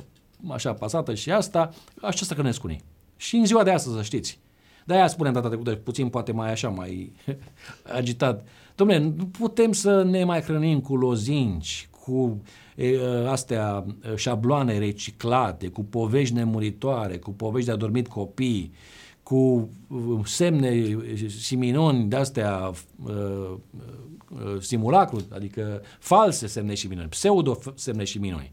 așa 0.49 0.73
pasată 0.73 1.15
și 1.15 1.31
asta, 1.31 1.71
așa 2.03 2.25
să 2.25 2.35
hrănesc 2.35 2.65
unii. 2.65 2.81
Și 3.17 3.37
în 3.37 3.45
ziua 3.45 3.63
de 3.63 3.71
astăzi, 3.71 3.97
să 3.97 4.03
știți. 4.03 4.39
De-aia 4.85 5.07
spunem 5.07 5.33
data 5.33 5.49
trecută, 5.49 5.71
puțin 5.75 6.09
poate 6.09 6.33
mai 6.33 6.51
așa, 6.51 6.69
mai 6.69 7.13
agitat. 7.99 8.47
Dom'le, 8.77 8.99
nu 8.99 9.27
putem 9.27 9.73
să 9.73 10.03
ne 10.03 10.25
mai 10.25 10.41
hrănim 10.41 10.81
cu 10.81 10.97
lozinci, 10.97 11.89
cu 12.05 12.43
e, 12.77 12.99
astea 13.29 13.85
șabloane 14.17 14.79
reciclate, 14.79 15.69
cu 15.69 15.85
povești 15.85 16.35
nemuritoare, 16.35 17.17
cu 17.17 17.31
povești 17.31 17.67
de 17.67 17.73
adormit 17.73 18.09
copii, 18.09 18.73
cu 19.23 19.69
uh, 19.89 20.21
semne 20.25 20.99
siminoni 21.29 22.09
de-astea 22.09 22.73
uh, 23.07 23.55
uh, 24.29 24.61
simulacru, 24.61 25.27
adică 25.33 25.83
false 25.99 26.47
semne 26.47 26.75
și 26.75 26.87
minuni, 26.87 27.09
pseudo 27.09 27.59
semne 27.75 28.05
și 28.05 28.19
minuni, 28.19 28.53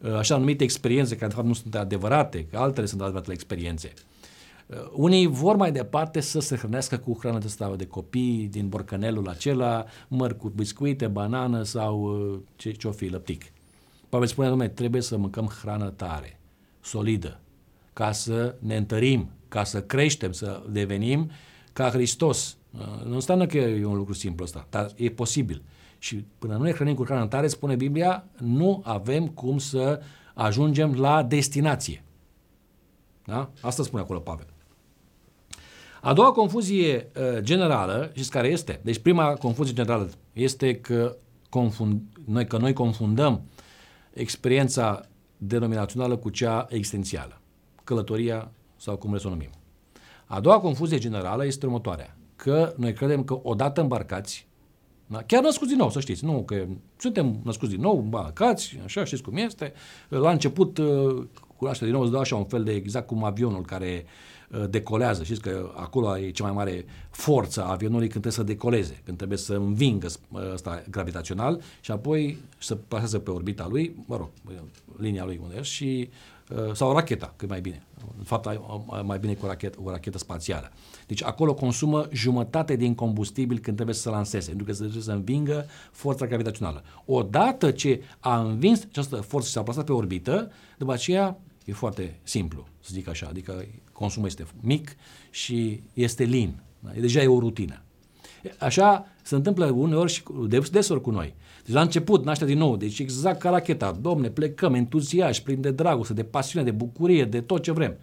uh, 0.00 0.14
așa 0.14 0.36
numite 0.36 0.64
experiențe 0.64 1.14
care 1.14 1.28
de 1.28 1.34
fapt 1.34 1.46
nu 1.46 1.52
sunt 1.52 1.74
adevărate, 1.74 2.46
că 2.50 2.58
altele 2.58 2.86
sunt 2.86 3.00
adevărate 3.00 3.32
experiențe. 3.32 3.92
Uh, 4.72 4.90
unii 4.92 5.26
vor 5.26 5.56
mai 5.56 5.72
departe 5.72 6.20
să 6.20 6.40
se 6.40 6.56
hrănească 6.56 6.96
cu 6.96 7.16
hrană 7.20 7.38
de 7.38 7.48
stavă 7.48 7.76
de 7.76 7.86
copii, 7.86 8.46
din 8.50 8.68
borcanelul 8.68 9.28
acela, 9.28 9.84
măr 10.08 10.36
cu 10.36 10.48
biscuite, 10.48 11.06
banană 11.06 11.62
sau 11.62 12.02
uh, 12.02 12.38
ce, 12.56 12.70
ce-o 12.70 12.90
fi, 12.90 13.06
lăptic. 13.06 13.44
Pavel 14.08 14.26
spune, 14.26 14.48
domnule, 14.48 14.68
trebuie 14.68 15.02
să 15.02 15.16
mâncăm 15.16 15.46
hrană 15.46 15.90
tare, 15.90 16.40
solidă, 16.80 17.40
ca 17.92 18.12
să 18.12 18.54
ne 18.58 18.76
întărim, 18.76 19.30
ca 19.48 19.64
să 19.64 19.82
creștem, 19.82 20.32
să 20.32 20.62
devenim 20.70 21.30
ca 21.72 21.90
Hristos. 21.90 22.56
Uh, 22.70 23.04
nu 23.04 23.14
înseamnă 23.14 23.46
că 23.46 23.56
e 23.58 23.84
un 23.84 23.96
lucru 23.96 24.12
simplu 24.12 24.44
ăsta, 24.44 24.66
dar 24.70 24.92
e 24.96 25.08
posibil. 25.08 25.62
Și 25.98 26.24
până 26.38 26.56
nu 26.56 26.62
ne 26.62 26.72
hrănim 26.72 26.94
cu 26.94 27.04
hrană 27.04 27.26
tare, 27.26 27.46
spune 27.46 27.74
Biblia, 27.74 28.24
nu 28.38 28.82
avem 28.84 29.26
cum 29.26 29.58
să 29.58 30.00
ajungem 30.34 30.94
la 30.94 31.22
destinație. 31.22 32.04
Da? 33.24 33.50
Asta 33.60 33.82
spune 33.82 34.02
acolo 34.02 34.18
Pavel. 34.18 34.51
A 36.04 36.12
doua 36.12 36.32
confuzie 36.32 37.10
uh, 37.16 37.38
generală, 37.40 38.10
știți 38.12 38.30
care 38.30 38.48
este? 38.48 38.80
Deci 38.84 38.98
prima 38.98 39.34
confuzie 39.34 39.74
generală 39.74 40.10
este 40.32 40.74
că, 40.74 41.16
confund, 41.48 42.02
noi, 42.24 42.46
că 42.46 42.56
noi 42.56 42.72
confundăm 42.72 43.42
experiența 44.12 45.00
denominațională 45.36 46.16
cu 46.16 46.30
cea 46.30 46.66
existențială. 46.70 47.40
Călătoria 47.84 48.50
sau 48.76 48.96
cum 48.96 49.08
vreți 49.08 49.24
să 49.24 49.30
o 49.30 49.32
numim. 49.32 49.50
A 50.26 50.40
doua 50.40 50.60
confuzie 50.60 50.98
generală 50.98 51.46
este 51.46 51.66
următoarea. 51.66 52.16
Că 52.36 52.74
noi 52.76 52.92
credem 52.92 53.24
că 53.24 53.40
odată 53.42 53.80
îmbarcați, 53.80 54.46
da? 55.06 55.22
chiar 55.22 55.42
născuți 55.42 55.70
din 55.70 55.78
nou, 55.78 55.90
să 55.90 56.00
știți, 56.00 56.24
nu 56.24 56.42
că 56.44 56.66
suntem 56.96 57.40
născuți 57.44 57.72
din 57.72 57.80
nou, 57.80 57.98
îmbarcați, 57.98 58.78
așa 58.84 59.04
știți 59.04 59.22
cum 59.22 59.36
este. 59.36 59.72
La 60.08 60.30
început, 60.30 60.78
uh, 60.78 61.26
cunoaște 61.56 61.84
din 61.84 61.94
nou, 61.94 62.02
îți 62.02 62.10
dau 62.10 62.20
așa 62.20 62.36
un 62.36 62.44
fel 62.44 62.64
de 62.64 62.72
exact 62.72 63.06
cum 63.06 63.24
avionul 63.24 63.62
care 63.62 64.04
uh, 64.04 64.10
decolează. 64.70 65.24
Știți 65.24 65.40
că 65.40 65.70
acolo 65.76 66.18
e 66.18 66.30
cea 66.30 66.44
mai 66.44 66.52
mare 66.52 66.84
forță 67.10 67.62
a 67.62 67.70
avionului 67.70 68.08
când 68.08 68.22
trebuie 68.22 68.32
să 68.32 68.42
decoleze, 68.42 69.00
când 69.04 69.16
trebuie 69.16 69.38
să 69.38 69.54
învingă 69.54 70.08
ăsta 70.52 70.82
gravitațional 70.90 71.60
și 71.80 71.90
apoi 71.90 72.38
să 72.58 72.74
pasează 72.74 73.18
pe 73.18 73.30
orbita 73.30 73.66
lui, 73.70 74.04
mă 74.06 74.16
rog, 74.16 74.30
linia 74.98 75.24
lui 75.24 75.40
unde 75.42 75.62
și 75.62 76.08
Uh, 76.56 76.74
sau 76.74 76.92
racheta, 76.92 77.32
cât 77.36 77.48
mai 77.48 77.60
bine. 77.60 77.82
În 78.18 78.24
fapt, 78.24 78.60
mai 79.04 79.18
bine 79.18 79.34
cu 79.34 79.44
o 79.44 79.48
rachetă, 79.48 79.78
o 79.82 79.90
rachetă 79.90 80.18
spațială. 80.18 80.70
Deci 81.06 81.22
acolo 81.22 81.54
consumă 81.54 82.08
jumătate 82.12 82.76
din 82.76 82.94
combustibil 82.94 83.58
când 83.58 83.74
trebuie 83.74 83.94
să 83.94 84.00
se 84.00 84.08
lanseze, 84.08 84.48
pentru 84.48 84.66
că 84.66 84.72
trebuie 84.72 85.02
să 85.02 85.12
învingă 85.12 85.66
forța 85.92 86.26
gravitațională. 86.26 86.82
Odată 87.04 87.70
ce 87.70 88.02
a 88.20 88.40
învins 88.40 88.82
această 88.82 89.16
forță 89.16 89.46
și 89.46 89.52
s-a 89.52 89.62
plasat 89.62 89.84
pe 89.84 89.92
orbită, 89.92 90.50
după 90.78 90.92
aceea 90.92 91.38
e 91.64 91.72
foarte 91.72 92.18
simplu, 92.22 92.66
să 92.82 92.90
zic 92.92 93.08
așa, 93.08 93.26
adică 93.30 93.64
consumul 93.92 94.28
este 94.28 94.46
mic 94.60 94.96
și 95.30 95.82
este 95.94 96.24
lin. 96.24 96.62
Da? 96.80 96.90
Deja 97.00 97.22
e 97.22 97.26
o 97.26 97.38
rutină. 97.38 97.82
Așa 98.58 99.06
se 99.22 99.34
întâmplă 99.34 99.66
uneori 99.66 100.12
și 100.12 100.22
desori 100.70 101.00
cu 101.00 101.10
noi. 101.10 101.34
Deci 101.64 101.74
la 101.74 101.80
început 101.80 102.24
naște 102.24 102.44
din 102.44 102.58
nou, 102.58 102.76
deci 102.76 102.98
exact 102.98 103.40
ca 103.40 103.50
racheta, 103.50 103.98
domne, 104.00 104.28
plecăm 104.28 104.74
entuziași, 104.74 105.42
plin 105.42 105.60
de 105.60 105.70
dragoste, 105.70 106.12
de 106.12 106.22
pasiune, 106.22 106.64
de 106.64 106.70
bucurie, 106.70 107.24
de 107.24 107.40
tot 107.40 107.62
ce 107.62 107.72
vrem. 107.72 107.96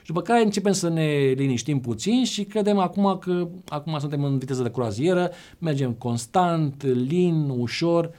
Și 0.00 0.12
după 0.12 0.22
care 0.22 0.42
începem 0.42 0.72
să 0.72 0.88
ne 0.88 1.32
liniștim 1.36 1.80
puțin 1.80 2.24
și 2.24 2.44
credem 2.44 2.78
acum 2.78 3.18
că 3.18 3.48
acum 3.68 3.98
suntem 3.98 4.24
în 4.24 4.38
viteză 4.38 4.62
de 4.62 4.70
croazieră, 4.70 5.30
mergem 5.58 5.92
constant, 5.92 6.82
lin, 6.82 7.48
ușor. 7.48 8.10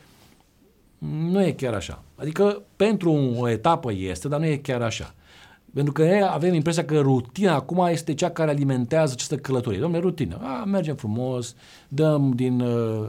Nu 0.98 1.46
e 1.46 1.52
chiar 1.52 1.74
așa. 1.74 2.04
Adică 2.16 2.64
pentru 2.76 3.34
o 3.38 3.50
etapă 3.50 3.92
este, 3.94 4.28
dar 4.28 4.40
nu 4.40 4.46
e 4.46 4.58
chiar 4.58 4.82
așa. 4.82 5.16
Pentru 5.78 5.96
că 5.96 6.30
avem 6.32 6.54
impresia 6.54 6.86
că 6.86 7.00
rutina 7.00 7.54
acum 7.54 7.88
este 7.92 8.14
cea 8.14 8.30
care 8.30 8.50
alimentează 8.50 9.12
această 9.14 9.36
călătorie. 9.36 9.80
Domnule, 9.80 10.02
rutină. 10.02 10.40
A, 10.42 10.64
mergem 10.64 10.96
frumos, 10.96 11.56
dăm 11.88 12.32
din 12.36 12.60
uh, 12.60 13.08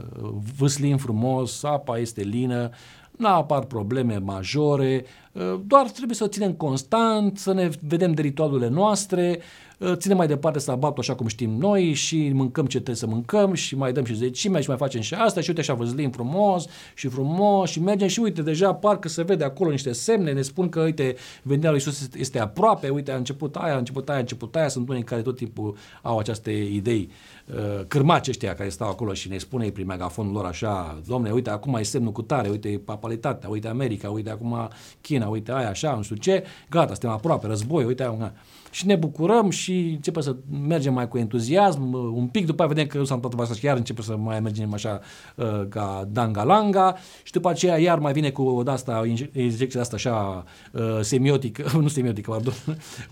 vâslim 0.57 0.97
frumos, 0.97 1.63
apa 1.63 1.97
este 1.97 2.21
lină, 2.21 2.69
nu 3.11 3.27
apar 3.27 3.63
probleme 3.63 4.17
majore, 4.17 5.05
uh, 5.31 5.59
doar 5.65 5.89
trebuie 5.89 6.15
să 6.15 6.23
o 6.23 6.27
ținem 6.27 6.53
constant, 6.53 7.37
să 7.37 7.53
ne 7.53 7.69
vedem 7.87 8.11
de 8.11 8.21
ritualurile 8.21 8.69
noastre, 8.69 9.37
uh, 9.37 9.68
ținem 9.93 10.17
mai 10.17 10.27
departe 10.27 10.59
sabatul 10.59 10.99
așa 10.99 11.15
cum 11.15 11.27
știm 11.27 11.49
noi 11.49 11.93
și 11.93 12.31
mâncăm 12.33 12.65
ce 12.65 12.75
trebuie 12.75 12.95
să 12.95 13.07
mâncăm 13.07 13.53
și 13.53 13.75
mai 13.75 13.93
dăm 13.93 14.03
și 14.05 14.15
zecimea 14.15 14.61
și 14.61 14.67
mai 14.67 14.77
facem 14.77 15.01
și 15.01 15.13
asta 15.13 15.41
și 15.41 15.49
uite 15.49 15.61
așa 15.61 15.73
văzlim 15.73 16.11
frumos 16.11 16.65
și 16.93 17.07
frumos 17.07 17.69
și 17.69 17.79
mergem 17.81 18.07
și 18.07 18.19
uite 18.19 18.41
deja 18.41 18.73
parcă 18.73 19.07
se 19.07 19.23
vede 19.23 19.43
acolo 19.43 19.69
niște 19.69 19.91
semne, 19.91 20.31
ne 20.31 20.41
spun 20.41 20.69
că 20.69 20.81
uite 20.81 21.15
venirea 21.41 21.69
lui 21.71 21.81
Iisus 21.85 22.09
este 22.17 22.39
aproape, 22.39 22.89
uite 22.89 23.11
a 23.11 23.15
început 23.15 23.55
aia, 23.55 23.73
a 23.73 23.77
început 23.77 24.09
aia, 24.09 24.17
a 24.17 24.21
început 24.21 24.55
aia, 24.55 24.67
sunt 24.67 24.89
unii 24.89 25.03
care 25.03 25.21
tot 25.21 25.35
timpul 25.35 25.75
au 26.01 26.17
aceste 26.17 26.51
idei 26.51 27.09
Uh, 27.55 27.85
cârmaci 27.87 28.27
ăștia 28.27 28.55
care 28.55 28.69
stau 28.69 28.89
acolo 28.89 29.13
și 29.13 29.29
ne 29.29 29.37
spune 29.37 29.69
prin 29.69 29.85
megafonul 29.85 30.31
lor 30.31 30.45
așa, 30.45 31.01
domne, 31.07 31.31
uite, 31.31 31.49
acum 31.49 31.75
e 31.75 31.83
semnul 31.83 32.11
cu 32.11 32.21
tare, 32.21 32.49
uite 32.49 32.81
papalitatea, 32.85 33.49
uite 33.49 33.67
America, 33.67 34.09
uite 34.09 34.29
acum 34.29 34.69
China, 35.01 35.27
uite 35.27 35.51
aia, 35.51 35.69
așa, 35.69 35.95
nu 35.95 36.01
știu 36.01 36.15
ce, 36.15 36.43
gata, 36.69 36.87
suntem 36.87 37.09
aproape, 37.09 37.47
război, 37.47 37.83
uite 37.83 38.03
aia, 38.03 38.33
și 38.69 38.85
ne 38.85 38.95
bucurăm 38.95 39.49
și 39.49 39.73
începem 39.95 40.21
să 40.21 40.35
mergem 40.67 40.93
mai 40.93 41.07
cu 41.07 41.17
entuziasm, 41.17 41.93
un 41.93 42.27
pic 42.27 42.45
după 42.45 42.63
aceea 42.63 42.75
vedem 42.75 42.87
că 42.87 42.97
nu 42.97 43.03
s-a 43.03 43.13
întâmplat 43.13 43.43
asta 43.43 43.55
și 43.55 43.65
iar 43.65 43.77
începem 43.77 44.03
să 44.03 44.15
mai 44.15 44.39
mergem 44.39 44.73
așa 44.73 44.99
uh, 45.35 45.67
ca 45.69 46.07
danga-langa 46.11 46.95
și 47.23 47.31
după 47.31 47.49
aceea 47.49 47.77
iar 47.77 47.99
mai 47.99 48.13
vine 48.13 48.29
cu 48.29 48.41
o 48.41 48.63
asta, 48.65 49.03
injecția 49.33 49.81
asta 49.81 49.95
așa 49.95 50.43
uh, 50.71 50.99
semiotică, 51.01 51.71
nu 51.81 51.87
semiotică, 51.87 52.31
pardon, 52.31 52.53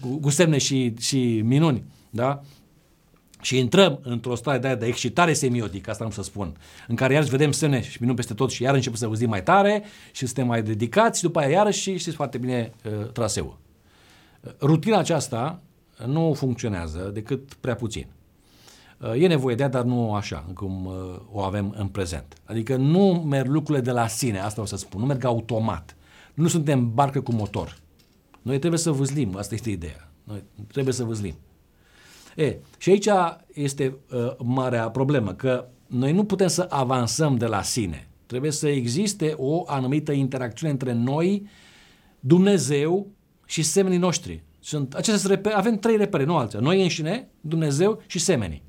cu, 0.01 0.07
cu 0.07 0.29
semne 0.29 0.57
și, 0.57 0.93
și 0.99 1.41
minuni, 1.45 1.83
da? 2.09 2.41
și 3.41 3.57
intrăm 3.57 3.99
într-o 4.03 4.35
stare 4.35 4.57
de, 4.57 4.75
de 4.75 4.85
excitare 4.85 5.33
semiotică, 5.33 5.89
asta 5.89 6.03
am 6.03 6.09
să 6.09 6.23
spun, 6.23 6.57
în 6.87 6.95
care 6.95 7.13
iarăși 7.13 7.31
vedem 7.31 7.51
semne 7.51 7.81
și 7.81 7.97
minuni 7.99 8.17
peste 8.17 8.33
tot 8.33 8.51
și 8.51 8.63
iar 8.63 8.73
începem 8.73 8.97
să 8.97 9.05
auzim 9.05 9.29
mai 9.29 9.43
tare 9.43 9.83
și 10.11 10.25
suntem 10.25 10.47
mai 10.47 10.63
dedicați 10.63 11.17
și 11.17 11.23
după 11.23 11.39
aia 11.39 11.49
iarăși 11.49 11.81
și 11.81 11.97
știți 11.97 12.15
foarte 12.15 12.37
bine 12.37 12.71
uh, 12.85 13.11
traseul. 13.11 13.57
Rutina 14.59 14.97
aceasta 14.97 15.61
nu 16.05 16.33
funcționează 16.33 17.11
decât 17.13 17.53
prea 17.53 17.75
puțin. 17.75 18.07
Uh, 19.01 19.21
e 19.21 19.27
nevoie 19.27 19.55
de 19.55 19.63
ea, 19.63 19.69
dar 19.69 19.83
nu 19.83 20.13
așa 20.13 20.45
cum 20.53 20.85
uh, 20.85 20.93
o 21.31 21.39
avem 21.41 21.73
în 21.77 21.87
prezent. 21.87 22.33
Adică 22.43 22.75
nu 22.75 23.13
merg 23.13 23.49
lucrurile 23.49 23.83
de 23.83 23.91
la 23.91 24.07
sine, 24.07 24.39
asta 24.39 24.61
o 24.61 24.65
să 24.65 24.75
spun, 24.77 25.01
nu 25.01 25.05
merg 25.07 25.23
automat. 25.23 25.95
Nu 26.33 26.47
suntem 26.47 26.93
barcă 26.93 27.21
cu 27.21 27.33
motor. 27.33 27.77
Noi 28.41 28.59
trebuie 28.59 28.79
să 28.79 28.91
vâzlim, 28.91 29.35
asta 29.35 29.55
este 29.55 29.69
ideea. 29.69 30.11
Noi 30.23 30.43
trebuie 30.71 30.93
să 30.93 31.03
vâzlim. 31.03 31.35
E, 32.35 32.57
și 32.77 32.89
aici 32.89 33.07
este 33.53 33.95
uh, 34.11 34.35
marea 34.43 34.89
problemă, 34.89 35.33
că 35.33 35.65
noi 35.87 36.13
nu 36.13 36.23
putem 36.23 36.47
să 36.47 36.67
avansăm 36.69 37.37
de 37.37 37.45
la 37.45 37.61
sine. 37.61 38.07
Trebuie 38.25 38.51
să 38.51 38.67
existe 38.67 39.33
o 39.37 39.63
anumită 39.67 40.11
interacțiune 40.11 40.71
între 40.71 40.93
noi, 40.93 41.47
Dumnezeu 42.19 43.07
și 43.47 43.63
semenii 43.63 43.97
noștri. 43.97 44.43
Sunt, 44.59 44.93
aceste 44.93 45.27
repere, 45.27 45.55
avem 45.55 45.77
trei 45.77 45.97
repere, 45.97 46.23
nu 46.23 46.37
alții. 46.37 46.59
Noi 46.59 46.81
înșine, 46.81 47.27
Dumnezeu 47.41 48.01
și 48.07 48.19
semenii. 48.19 48.63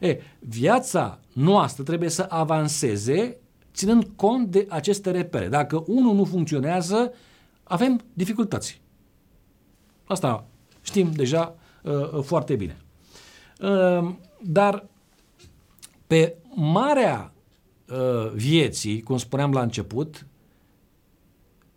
E, 0.00 0.20
viața 0.38 1.20
noastră 1.32 1.82
trebuie 1.82 2.08
să 2.08 2.26
avanseze 2.28 3.36
ținând 3.74 4.10
cont 4.16 4.50
de 4.50 4.66
aceste 4.68 5.10
repere. 5.10 5.48
Dacă 5.48 5.84
unul 5.86 6.14
nu 6.14 6.24
funcționează, 6.24 7.12
avem 7.62 8.00
dificultăți. 8.12 8.80
Asta 10.04 10.46
știm 10.82 11.12
deja 11.12 11.54
uh, 11.82 12.22
foarte 12.22 12.56
bine. 12.56 12.76
Ehm, 13.60 14.20
dar 14.42 14.86
pe 16.06 16.36
marea 16.54 17.32
uh, 17.88 18.32
vieții, 18.34 19.02
cum 19.02 19.18
spuneam 19.18 19.52
la 19.52 19.62
început, 19.62 20.26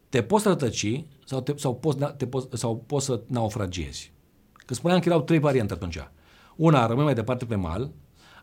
te 0.09 0.23
poți 0.23 0.47
rătăci 0.47 1.03
sau, 1.31 1.41
te, 1.41 1.53
sau, 1.55 1.75
poți, 1.75 1.97
te 2.17 2.27
poți, 2.27 2.47
sau 2.59 2.77
poți 2.77 3.05
să 3.05 3.21
naufragiezi. 3.27 4.13
Că 4.53 4.73
spuneam 4.73 4.99
că 4.99 5.09
erau 5.09 5.21
trei 5.21 5.39
variante 5.39 5.73
atunci. 5.73 5.97
Una, 6.55 6.85
rămâi 6.85 7.03
mai 7.03 7.13
departe 7.13 7.45
pe 7.45 7.55
mal, 7.55 7.91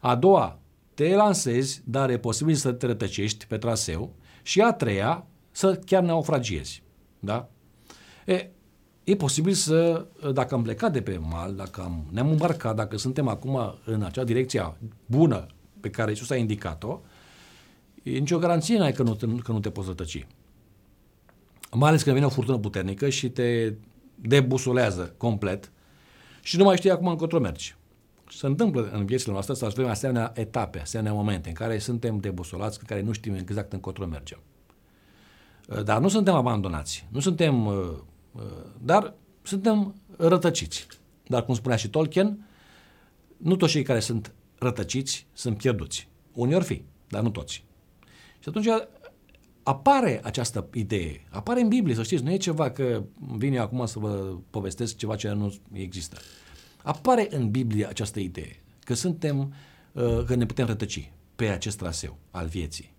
A 0.01 0.15
doua, 0.15 0.59
te 0.95 1.15
lansezi, 1.15 1.83
dar 1.85 2.11
e 2.11 2.19
posibil 2.19 2.55
să 2.55 2.73
te 2.73 2.87
rătăcești 2.87 3.47
pe 3.47 3.59
traseu. 3.59 4.15
Și 4.43 4.61
a 4.61 4.73
treia, 4.73 5.27
să 5.51 5.75
chiar 5.75 6.03
naufragiezi. 6.03 6.83
Da? 7.19 7.49
E, 8.27 8.51
e 9.05 9.17
posibil 9.17 9.53
să, 9.53 10.07
dacă 10.33 10.55
am 10.55 10.63
plecat 10.63 10.93
de 10.93 11.03
pe 11.03 11.19
mal, 11.31 11.55
dacă 11.55 11.81
am, 11.81 12.07
ne-am 12.11 12.31
îmbarcat, 12.31 12.77
dacă 12.77 12.97
suntem 12.97 13.29
acum 13.29 13.79
în 13.85 14.03
acea 14.03 14.25
direcție 14.25 14.77
bună 15.07 15.47
pe 15.81 15.91
care 15.91 16.11
Iisus 16.11 16.31
a 16.31 16.37
indicat-o, 16.37 17.01
e 18.03 18.19
nicio 18.19 18.39
garanție 18.39 18.79
n-ai 18.79 18.93
că 18.93 19.03
nu, 19.03 19.15
că 19.45 19.53
nu 19.53 19.61
te 19.61 19.71
poți 19.71 19.89
rătăci. 19.89 20.27
Mai 21.73 21.89
ales 21.89 22.03
când 22.03 22.15
vine 22.15 22.27
o 22.27 22.31
furtună 22.31 22.59
puternică 22.59 23.09
și 23.09 23.31
te 23.31 23.75
debusolează 24.15 25.15
complet 25.17 25.71
și 26.43 26.57
nu 26.57 26.65
mai 26.65 26.77
știi 26.77 26.91
acum 26.91 27.07
încotro 27.07 27.39
mergi. 27.39 27.77
Se 28.31 28.47
întâmplă 28.47 28.91
în 28.93 29.05
viețile 29.05 29.33
noastre 29.33 29.55
să 29.55 29.65
avem 29.65 29.87
asemenea 29.87 30.33
etape, 30.35 30.81
asemenea 30.81 31.13
momente 31.13 31.49
în 31.49 31.55
care 31.55 31.79
suntem 31.79 32.19
debusolați, 32.19 32.79
în 32.81 32.87
care 32.87 33.01
nu 33.01 33.13
știm 33.13 33.35
exact 33.35 33.73
încotro 33.73 34.07
mergem. 34.07 34.39
Dar 35.85 36.01
nu 36.01 36.09
suntem 36.09 36.35
abandonați, 36.35 37.07
nu 37.09 37.21
suntem, 37.21 37.67
uh, 37.67 37.91
uh, 38.33 38.43
dar 38.79 39.15
suntem 39.43 39.95
rătăciți. 40.17 40.87
Dar 41.27 41.45
cum 41.45 41.55
spunea 41.55 41.77
și 41.77 41.89
Tolkien, 41.89 42.47
nu 43.37 43.57
toți 43.57 43.73
cei 43.73 43.83
care 43.83 44.01
sunt 44.01 44.33
rătăciți 44.59 45.27
sunt 45.33 45.57
pierduți. 45.57 46.09
Unii 46.33 46.55
ori 46.55 46.65
fi, 46.65 46.83
dar 47.09 47.23
nu 47.23 47.31
toți. 47.31 47.65
Și 48.39 48.49
atunci 48.49 48.67
apare 49.69 50.21
această 50.25 50.69
idee, 50.73 51.27
apare 51.31 51.61
în 51.61 51.69
Biblie, 51.69 51.95
să 51.95 52.03
știți, 52.03 52.23
nu 52.23 52.33
e 52.33 52.37
ceva 52.37 52.71
că 52.71 53.03
vin 53.37 53.55
eu 53.55 53.63
acum 53.63 53.87
să 53.87 53.99
vă 53.99 54.37
povestesc 54.51 54.97
ceva 54.97 55.17
ce 55.17 55.31
nu 55.31 55.55
există. 55.73 56.17
Apare 56.83 57.27
în 57.31 57.51
Biblie 57.51 57.87
această 57.87 58.21
idee, 58.21 58.63
că 58.85 58.95
suntem, 58.95 59.55
uh, 59.93 60.25
că 60.27 60.35
ne 60.35 60.47
putem 60.47 60.67
rătăci 60.67 61.13
pe 61.37 61.49
acest 61.49 61.79
traseu 61.79 62.17
al 62.31 62.47
vieții. 62.47 62.93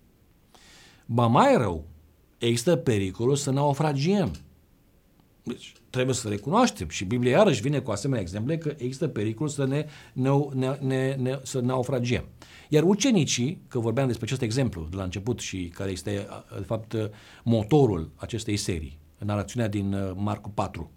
Ba 1.06 1.28
mai 1.28 1.58
rău, 1.58 1.86
există 2.38 2.76
pericolul 2.76 3.36
să 3.36 3.52
naufragiem. 3.52 4.32
Deci, 5.50 5.74
trebuie 5.90 6.16
să 6.16 6.28
recunoaștem 6.28 6.88
și 6.88 7.06
Biblia 7.06 7.32
iarăși 7.32 7.62
vine 7.62 7.80
cu 7.80 7.92
asemenea 7.92 8.22
exemple 8.22 8.58
că 8.58 8.74
există 8.78 9.08
pericolul 9.08 9.50
să 9.50 9.66
ne, 9.66 9.86
ne, 10.14 10.30
ne, 10.54 10.78
ne, 10.82 11.16
ne 11.16 11.40
să 11.44 11.60
naufragiem. 11.60 12.26
Iar 12.70 12.84
ucenicii, 12.84 13.62
că 13.68 13.80
vorbeam 13.80 14.08
despre 14.08 14.26
acest 14.26 14.42
exemplu 14.42 14.88
de 14.90 14.96
la 14.96 15.04
început 15.04 15.40
și 15.40 15.72
care 15.74 15.92
este 15.92 16.28
de 16.58 16.64
fapt 16.66 16.96
motorul 17.44 18.12
acestei 18.16 18.58
serii, 18.58 19.00
în 19.18 19.28
narațiunea 19.28 19.70
din 19.70 19.94
uh, 19.94 20.12
Marcu 20.16 20.50
4, 20.50 20.92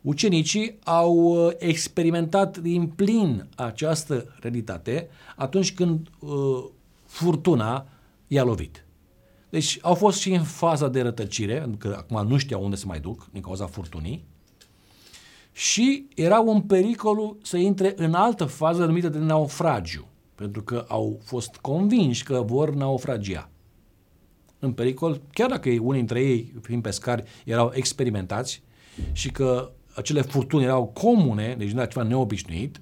ucenicii 0.00 0.78
au 0.84 1.14
uh, 1.16 1.52
experimentat 1.58 2.58
din 2.58 2.86
plin 2.86 3.48
această 3.56 4.36
realitate 4.40 5.08
atunci 5.36 5.74
când 5.74 6.08
uh, 6.18 6.64
furtuna 7.04 7.88
i-a 8.26 8.44
lovit. 8.44 8.84
Deci 9.50 9.78
au 9.82 9.94
fost 9.94 10.20
și 10.20 10.32
în 10.32 10.42
faza 10.42 10.88
de 10.88 11.00
rătăcire, 11.00 11.58
pentru 11.58 11.88
că 11.88 11.94
acum 11.98 12.28
nu 12.28 12.36
știau 12.36 12.62
unde 12.62 12.76
să 12.76 12.86
mai 12.86 13.00
duc 13.00 13.28
din 13.32 13.42
cauza 13.42 13.66
furtunii, 13.66 14.24
și 15.52 16.08
erau 16.14 16.48
în 16.48 16.60
pericolul 16.60 17.38
să 17.42 17.56
intre 17.56 17.92
în 17.96 18.14
altă 18.14 18.44
fază 18.44 18.84
numită 18.84 19.08
de 19.08 19.18
naufragiu, 19.18 20.06
pentru 20.34 20.62
că 20.62 20.84
au 20.88 21.20
fost 21.24 21.56
convinși 21.56 22.24
că 22.24 22.42
vor 22.46 22.74
naufragia. 22.74 23.50
În 24.58 24.72
pericol, 24.72 25.20
chiar 25.32 25.50
dacă 25.50 25.68
unii 25.68 25.98
dintre 25.98 26.20
ei, 26.20 26.52
fiind 26.62 26.82
pescari, 26.82 27.24
erau 27.44 27.72
experimentați 27.74 28.62
și 29.12 29.30
că 29.30 29.70
acele 29.94 30.20
furtuni 30.20 30.64
erau 30.64 30.86
comune, 30.86 31.54
deci 31.58 31.70
nu 31.70 31.80
era 31.80 31.88
ceva 31.88 32.04
neobișnuit, 32.04 32.80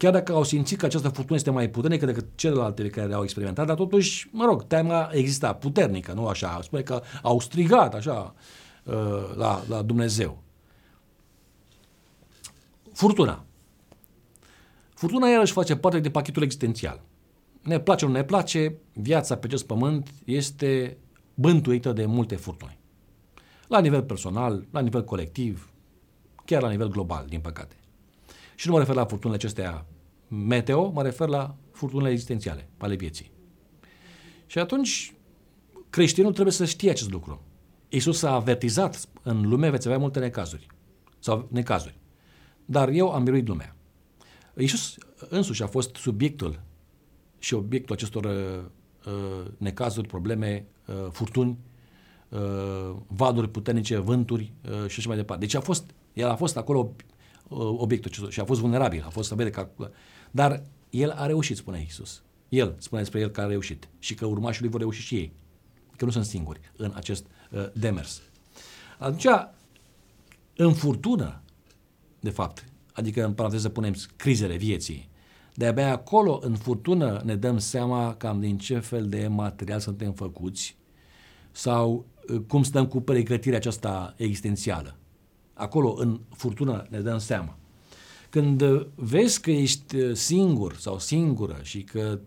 chiar 0.00 0.12
dacă 0.12 0.32
au 0.32 0.42
simțit 0.42 0.78
că 0.78 0.86
această 0.86 1.08
furtună 1.08 1.36
este 1.36 1.50
mai 1.50 1.68
puternică 1.68 2.06
decât 2.06 2.26
celelalte 2.34 2.88
care 2.88 3.06
le-au 3.06 3.22
experimentat, 3.22 3.66
dar 3.66 3.76
totuși, 3.76 4.28
mă 4.32 4.44
rog, 4.44 4.66
teama 4.66 5.10
exista 5.12 5.52
puternică, 5.52 6.12
nu 6.12 6.26
așa, 6.26 6.60
spune 6.62 6.82
că 6.82 7.02
au 7.22 7.40
strigat 7.40 7.94
așa 7.94 8.34
uh, 8.84 8.94
la, 9.36 9.62
la 9.68 9.82
Dumnezeu. 9.82 10.42
Furtuna. 12.92 13.44
Furtuna 14.94 15.28
iarăși 15.28 15.52
face 15.52 15.76
parte 15.76 16.00
de 16.00 16.10
pachetul 16.10 16.42
existențial. 16.42 17.02
Ne 17.62 17.80
place, 17.80 18.06
nu 18.06 18.12
ne 18.12 18.24
place, 18.24 18.74
viața 18.92 19.36
pe 19.36 19.46
acest 19.46 19.66
pământ 19.66 20.08
este 20.24 20.96
bântuită 21.34 21.92
de 21.92 22.06
multe 22.06 22.36
furtuni. 22.36 22.78
La 23.68 23.80
nivel 23.80 24.02
personal, 24.02 24.66
la 24.70 24.80
nivel 24.80 25.04
colectiv, 25.04 25.70
chiar 26.44 26.62
la 26.62 26.70
nivel 26.70 26.88
global, 26.88 27.26
din 27.28 27.40
păcate. 27.40 27.74
Și 28.54 28.66
nu 28.66 28.72
mă 28.72 28.78
refer 28.78 28.94
la 28.94 29.04
furtunile 29.04 29.38
acestea 29.38 29.84
meteo, 30.30 30.90
mă 30.90 31.02
refer 31.02 31.28
la 31.28 31.56
furtunile 31.72 32.10
existențiale 32.10 32.68
ale 32.78 32.94
vieții. 32.94 33.32
Și 34.46 34.58
atunci 34.58 35.14
creștinul 35.90 36.32
trebuie 36.32 36.52
să 36.52 36.64
știe 36.64 36.90
acest 36.90 37.10
lucru. 37.10 37.42
Iisus 37.88 38.22
a 38.22 38.34
avertizat 38.34 39.08
în 39.22 39.48
lume 39.48 39.70
veți 39.70 39.86
avea 39.86 39.98
multe 39.98 40.18
necazuri. 40.18 40.66
Sau 41.18 41.48
necazuri. 41.50 41.98
Dar 42.64 42.88
eu 42.88 43.10
am 43.10 43.24
biruit 43.24 43.48
lumea. 43.48 43.76
Iisus 44.56 44.94
însuși 45.28 45.62
a 45.62 45.66
fost 45.66 45.94
subiectul 45.94 46.62
și 47.38 47.54
obiectul 47.54 47.94
acestor 47.94 48.24
uh, 48.24 48.64
uh 49.06 49.46
necazuri, 49.56 50.08
probleme, 50.08 50.66
uh, 50.86 50.94
furtuni, 51.10 51.58
uh, 52.28 52.96
vaduri 53.06 53.48
puternice, 53.48 53.96
vânturi 53.96 54.52
uh, 54.64 54.88
și 54.88 54.98
așa 54.98 55.08
mai 55.08 55.16
departe. 55.16 55.44
Deci 55.44 55.54
a 55.54 55.60
fost, 55.60 55.90
el 56.12 56.28
a 56.28 56.36
fost 56.36 56.56
acolo 56.56 56.94
uh, 57.48 57.58
obiectul 57.58 58.10
acestor 58.10 58.32
și 58.32 58.40
a 58.40 58.44
fost 58.44 58.60
vulnerabil, 58.60 59.02
a 59.06 59.10
fost 59.10 59.28
să 59.28 59.34
vede 59.34 59.50
că... 59.50 59.70
Dar 60.30 60.62
el 60.90 61.10
a 61.10 61.26
reușit, 61.26 61.56
spune 61.56 61.80
Iisus. 61.80 62.22
El 62.48 62.74
spune 62.78 63.00
despre 63.00 63.20
el 63.20 63.28
că 63.28 63.40
a 63.40 63.46
reușit 63.46 63.88
și 63.98 64.14
că 64.14 64.26
urmașii 64.26 64.60
lui 64.60 64.70
vor 64.70 64.80
reuși 64.80 65.02
și 65.02 65.14
ei. 65.14 65.32
Că 65.96 66.04
nu 66.04 66.10
sunt 66.10 66.24
singuri 66.24 66.60
în 66.76 66.92
acest 66.94 67.26
uh, 67.50 67.66
demers. 67.72 68.22
Atunci, 68.98 69.26
în 70.56 70.74
furtună, 70.74 71.42
de 72.20 72.30
fapt, 72.30 72.64
adică 72.92 73.24
în 73.24 73.32
paranteză 73.32 73.68
punem 73.68 73.94
crizele 74.16 74.56
vieții, 74.56 75.08
de-abia 75.54 75.92
acolo, 75.92 76.40
în 76.42 76.54
furtună, 76.54 77.20
ne 77.24 77.36
dăm 77.36 77.58
seama 77.58 78.14
cam 78.14 78.40
din 78.40 78.58
ce 78.58 78.78
fel 78.78 79.08
de 79.08 79.26
material 79.26 79.80
suntem 79.80 80.12
făcuți 80.12 80.76
sau 81.50 82.06
uh, 82.28 82.40
cum 82.48 82.62
stăm 82.62 82.86
cu 82.86 83.00
pregătirea 83.00 83.58
aceasta 83.58 84.14
existențială. 84.16 84.96
Acolo, 85.54 85.94
în 85.98 86.20
furtună, 86.36 86.86
ne 86.90 87.00
dăm 87.00 87.18
seama. 87.18 87.58
Când 88.30 88.62
vezi 88.94 89.40
că 89.40 89.50
ești 89.50 89.96
uh, 89.96 90.16
singur 90.16 90.76
sau 90.76 90.98
singură 90.98 91.58
și 91.62 91.82
că 91.82 92.18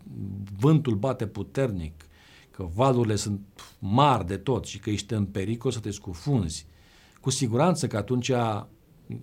vântul 0.59 0.95
bate 0.95 1.27
puternic, 1.27 2.05
că 2.51 2.67
valurile 2.73 3.15
sunt 3.15 3.39
mari 3.79 4.27
de 4.27 4.37
tot 4.37 4.65
și 4.65 4.79
că 4.79 4.89
ești 4.89 5.13
în 5.13 5.25
pericol 5.25 5.71
să 5.71 5.79
te 5.79 5.91
scufunzi, 5.91 6.65
cu 7.21 7.29
siguranță 7.29 7.87
că 7.87 7.97
atunci 7.97 8.31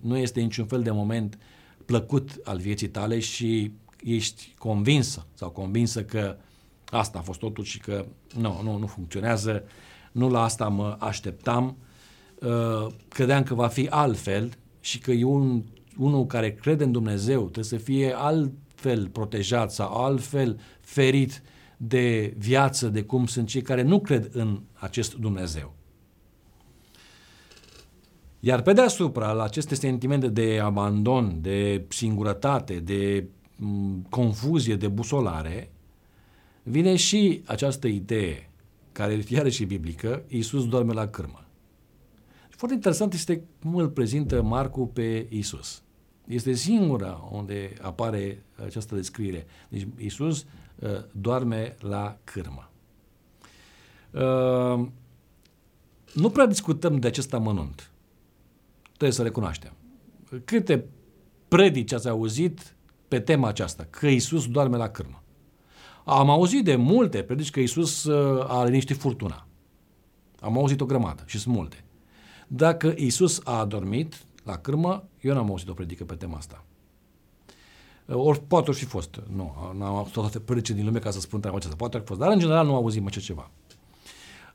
nu 0.01 0.17
este 0.17 0.41
niciun 0.41 0.65
fel 0.65 0.81
de 0.81 0.91
moment 0.91 1.37
plăcut 1.85 2.39
al 2.43 2.57
vieții 2.57 2.89
tale 2.89 3.19
și 3.19 3.71
ești 4.03 4.53
convinsă 4.57 5.25
sau 5.33 5.49
convinsă 5.49 6.03
că 6.03 6.37
asta 6.89 7.17
a 7.17 7.21
fost 7.21 7.39
totul 7.39 7.63
și 7.63 7.79
că 7.79 8.05
nu, 8.37 8.59
nu, 8.63 8.77
nu 8.77 8.87
funcționează, 8.87 9.63
nu 10.11 10.29
la 10.29 10.43
asta 10.43 10.67
mă 10.67 10.95
așteptam, 10.99 11.77
uh, 12.39 12.87
credeam 13.07 13.43
că 13.43 13.53
va 13.53 13.67
fi 13.67 13.87
altfel 13.87 14.51
și 14.79 14.99
că 14.99 15.11
e 15.11 15.23
un, 15.23 15.63
unul 15.97 16.25
care 16.25 16.53
crede 16.53 16.83
în 16.83 16.91
Dumnezeu 16.91 17.41
trebuie 17.41 17.63
să 17.63 17.77
fie 17.77 18.13
altfel 18.15 19.07
protejat 19.07 19.71
sau 19.71 20.03
altfel 20.03 20.59
ferit 20.79 21.41
de 21.77 22.33
viață 22.37 22.89
de 22.89 23.03
cum 23.03 23.25
sunt 23.25 23.47
cei 23.47 23.61
care 23.61 23.81
nu 23.81 23.99
cred 23.99 24.29
în 24.33 24.61
acest 24.73 25.15
Dumnezeu. 25.15 25.73
Iar 28.39 28.61
pe 28.61 28.73
deasupra, 28.73 29.31
la 29.31 29.43
aceste 29.43 29.75
sentimente 29.75 30.27
de 30.27 30.59
abandon, 30.63 31.37
de 31.41 31.85
singurătate, 31.87 32.79
de 32.79 33.27
confuzie, 34.09 34.75
de 34.75 34.87
busolare, 34.87 35.71
vine 36.63 36.95
și 36.95 37.41
această 37.45 37.87
idee, 37.87 38.49
care 38.91 39.23
iară 39.27 39.49
și 39.49 39.65
biblică, 39.65 40.23
Iisus 40.27 40.67
dorme 40.67 40.93
la 40.93 41.07
cârmă. 41.07 41.45
Foarte 42.61 42.79
interesant 42.79 43.13
este 43.13 43.43
cum 43.61 43.75
îl 43.75 43.89
prezintă 43.89 44.41
Marcu 44.41 44.87
pe 44.87 45.27
Iisus. 45.29 45.81
Este 46.27 46.53
singura 46.53 47.27
unde 47.31 47.73
apare 47.81 48.43
această 48.65 48.95
descriere. 48.95 49.45
Deci 49.69 49.87
Iisus 49.97 50.45
uh, 50.79 50.89
doarme 51.11 51.75
la 51.79 52.17
cârmă. 52.23 52.69
Uh, 54.11 54.87
nu 56.13 56.29
prea 56.29 56.45
discutăm 56.45 56.99
de 56.99 57.07
acest 57.07 57.33
amănunt. 57.33 57.91
Trebuie 58.83 59.11
să 59.11 59.23
recunoaștem. 59.23 59.73
Câte 60.45 60.85
predici 61.47 61.93
ați 61.93 62.09
auzit 62.09 62.75
pe 63.07 63.19
tema 63.19 63.47
aceasta, 63.47 63.87
că 63.89 64.07
Isus 64.07 64.47
doarme 64.47 64.77
la 64.77 64.89
cârmă. 64.89 65.23
Am 66.05 66.29
auzit 66.29 66.63
de 66.63 66.75
multe 66.75 67.23
predici 67.23 67.51
că 67.51 67.59
Isus 67.59 68.03
uh, 68.03 68.49
a 68.49 68.63
liniștit 68.63 68.97
furtuna. 68.97 69.47
Am 70.39 70.57
auzit 70.57 70.81
o 70.81 70.85
grămadă 70.85 71.23
și 71.25 71.39
sunt 71.39 71.55
multe. 71.55 71.83
Dacă 72.53 72.93
Isus 72.97 73.41
a 73.43 73.59
adormit 73.59 74.21
la 74.43 74.57
cârmă, 74.57 75.03
eu 75.21 75.33
n-am 75.33 75.49
auzit 75.49 75.69
o 75.69 75.73
predică 75.73 76.03
pe 76.03 76.15
tema 76.15 76.37
asta. 76.37 76.65
Ori 78.07 78.41
poate 78.47 78.69
ori 78.69 78.79
fi 78.79 78.85
fost. 78.85 79.21
Nu, 79.35 79.55
n-am 79.77 79.95
avut 79.95 80.11
toate 80.11 80.39
părece 80.39 80.73
din 80.73 80.85
lume 80.85 80.99
ca 80.99 81.11
să 81.11 81.19
spun 81.19 81.39
treaba 81.39 81.57
aceasta. 81.57 81.77
Poate 81.77 81.95
ar 81.95 82.01
fi 82.01 82.07
fost. 82.07 82.19
Dar 82.19 82.31
în 82.31 82.39
general 82.39 82.65
nu 82.65 82.75
auzim 82.75 83.05
așa 83.05 83.19
ceva. 83.19 83.51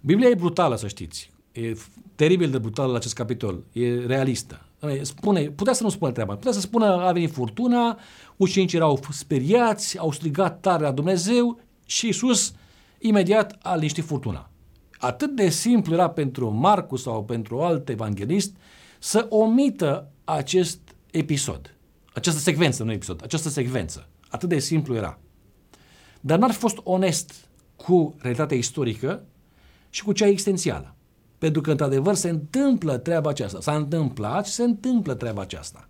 Biblia 0.00 0.28
e 0.28 0.34
brutală, 0.34 0.76
să 0.76 0.88
știți. 0.88 1.30
E 1.52 1.76
teribil 2.14 2.50
de 2.50 2.58
brutală 2.58 2.90
la 2.90 2.96
acest 2.96 3.14
capitol. 3.14 3.64
E 3.72 4.06
realistă. 4.06 4.60
Spune, 5.02 5.42
putea 5.42 5.72
să 5.72 5.82
nu 5.82 5.88
spună 5.88 6.12
treaba. 6.12 6.34
Putea 6.34 6.52
să 6.52 6.60
spună 6.60 6.86
a 6.86 7.12
venit 7.12 7.30
furtuna, 7.30 7.98
ucenicii 8.36 8.78
erau 8.78 9.00
speriați, 9.10 9.98
au 9.98 10.12
strigat 10.12 10.60
tare 10.60 10.82
la 10.82 10.92
Dumnezeu 10.92 11.60
și 11.84 12.06
Iisus 12.06 12.54
imediat 12.98 13.58
a 13.62 13.74
liniștit 13.74 14.04
furtuna. 14.04 14.50
Atât 14.98 15.36
de 15.36 15.48
simplu 15.48 15.94
era 15.94 16.10
pentru 16.10 16.50
Marcu 16.50 16.96
sau 16.96 17.24
pentru 17.24 17.60
alt 17.60 17.88
evanghelist 17.88 18.56
să 18.98 19.26
omită 19.28 20.10
acest 20.24 20.80
episod. 21.10 21.76
Această 22.14 22.40
secvență, 22.40 22.84
nu 22.84 22.92
episod, 22.92 23.22
această 23.22 23.48
secvență. 23.48 24.08
Atât 24.28 24.48
de 24.48 24.58
simplu 24.58 24.94
era. 24.94 25.18
Dar 26.20 26.38
n-ar 26.38 26.50
fi 26.50 26.58
fost 26.58 26.78
onest 26.82 27.34
cu 27.76 28.14
realitatea 28.18 28.56
istorică 28.56 29.22
și 29.90 30.04
cu 30.04 30.12
cea 30.12 30.26
existențială. 30.26 30.94
Pentru 31.38 31.60
că, 31.60 31.70
într-adevăr, 31.70 32.14
se 32.14 32.28
întâmplă 32.28 32.96
treaba 32.98 33.28
aceasta. 33.28 33.60
S-a 33.60 33.74
întâmplat 33.74 34.46
și 34.46 34.52
se 34.52 34.62
întâmplă 34.62 35.14
treaba 35.14 35.40
aceasta. 35.40 35.88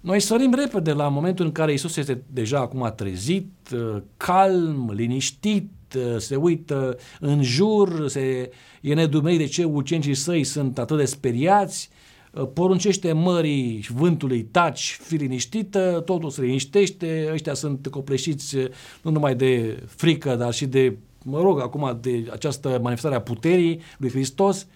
Noi 0.00 0.20
sărim 0.20 0.54
repede 0.54 0.92
la 0.92 1.08
momentul 1.08 1.44
în 1.44 1.52
care 1.52 1.72
Isus 1.72 1.96
este 1.96 2.22
deja 2.26 2.58
acum 2.58 2.92
trezit, 2.96 3.52
uh, 3.72 4.02
calm, 4.16 4.90
liniștit, 4.90 5.62
uh, 5.62 5.75
se 6.18 6.36
uită 6.36 6.96
în 7.20 7.42
jur, 7.42 8.08
se, 8.08 8.50
e 8.80 8.94
nedumerit 8.94 9.38
de 9.38 9.46
ce 9.46 9.64
ucenicii 9.64 10.14
săi 10.14 10.44
sunt 10.44 10.78
atât 10.78 10.96
de 10.96 11.04
speriați, 11.04 11.88
uh, 12.32 12.48
poruncește 12.54 13.12
mării 13.12 13.80
și 13.80 13.92
vântului, 13.92 14.42
taci, 14.42 14.98
fi 15.02 15.14
liniștită, 15.14 16.02
totul 16.04 16.30
se 16.30 16.42
liniștește, 16.42 17.28
ăștia 17.32 17.54
sunt 17.54 17.86
copleșiți 17.86 18.56
nu 19.02 19.10
numai 19.10 19.34
de 19.34 19.82
frică, 19.86 20.34
dar 20.34 20.52
și 20.52 20.66
de 20.66 20.96
mă 21.24 21.40
rog, 21.40 21.60
acum 21.60 21.98
de 22.00 22.28
această 22.32 22.68
manifestare 22.68 23.14
a 23.14 23.20
puterii 23.20 23.80
lui 23.98 24.10
Hristos, 24.10 24.66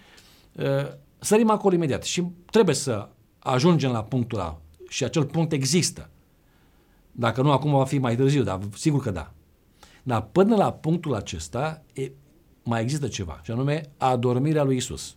uh, 0.52 0.64
sărim 1.18 1.50
acolo 1.50 1.74
imediat 1.74 2.02
și 2.02 2.24
trebuie 2.50 2.74
să 2.74 3.08
ajungem 3.38 3.90
la 3.90 4.02
punctul 4.02 4.38
ăla 4.38 4.60
și 4.88 5.04
acel 5.04 5.24
punct 5.24 5.52
există. 5.52 6.10
Dacă 7.12 7.42
nu, 7.42 7.50
acum 7.50 7.70
va 7.70 7.84
fi 7.84 7.98
mai 7.98 8.16
târziu, 8.16 8.42
dar 8.42 8.60
sigur 8.76 9.02
că 9.02 9.10
da. 9.10 9.32
Dar 10.02 10.22
până 10.32 10.56
la 10.56 10.72
punctul 10.72 11.14
acesta 11.14 11.82
e, 11.92 12.10
mai 12.62 12.82
există 12.82 13.08
ceva, 13.08 13.40
și 13.42 13.50
anume 13.50 13.82
adormirea 13.96 14.62
lui 14.62 14.76
Isus. 14.76 15.14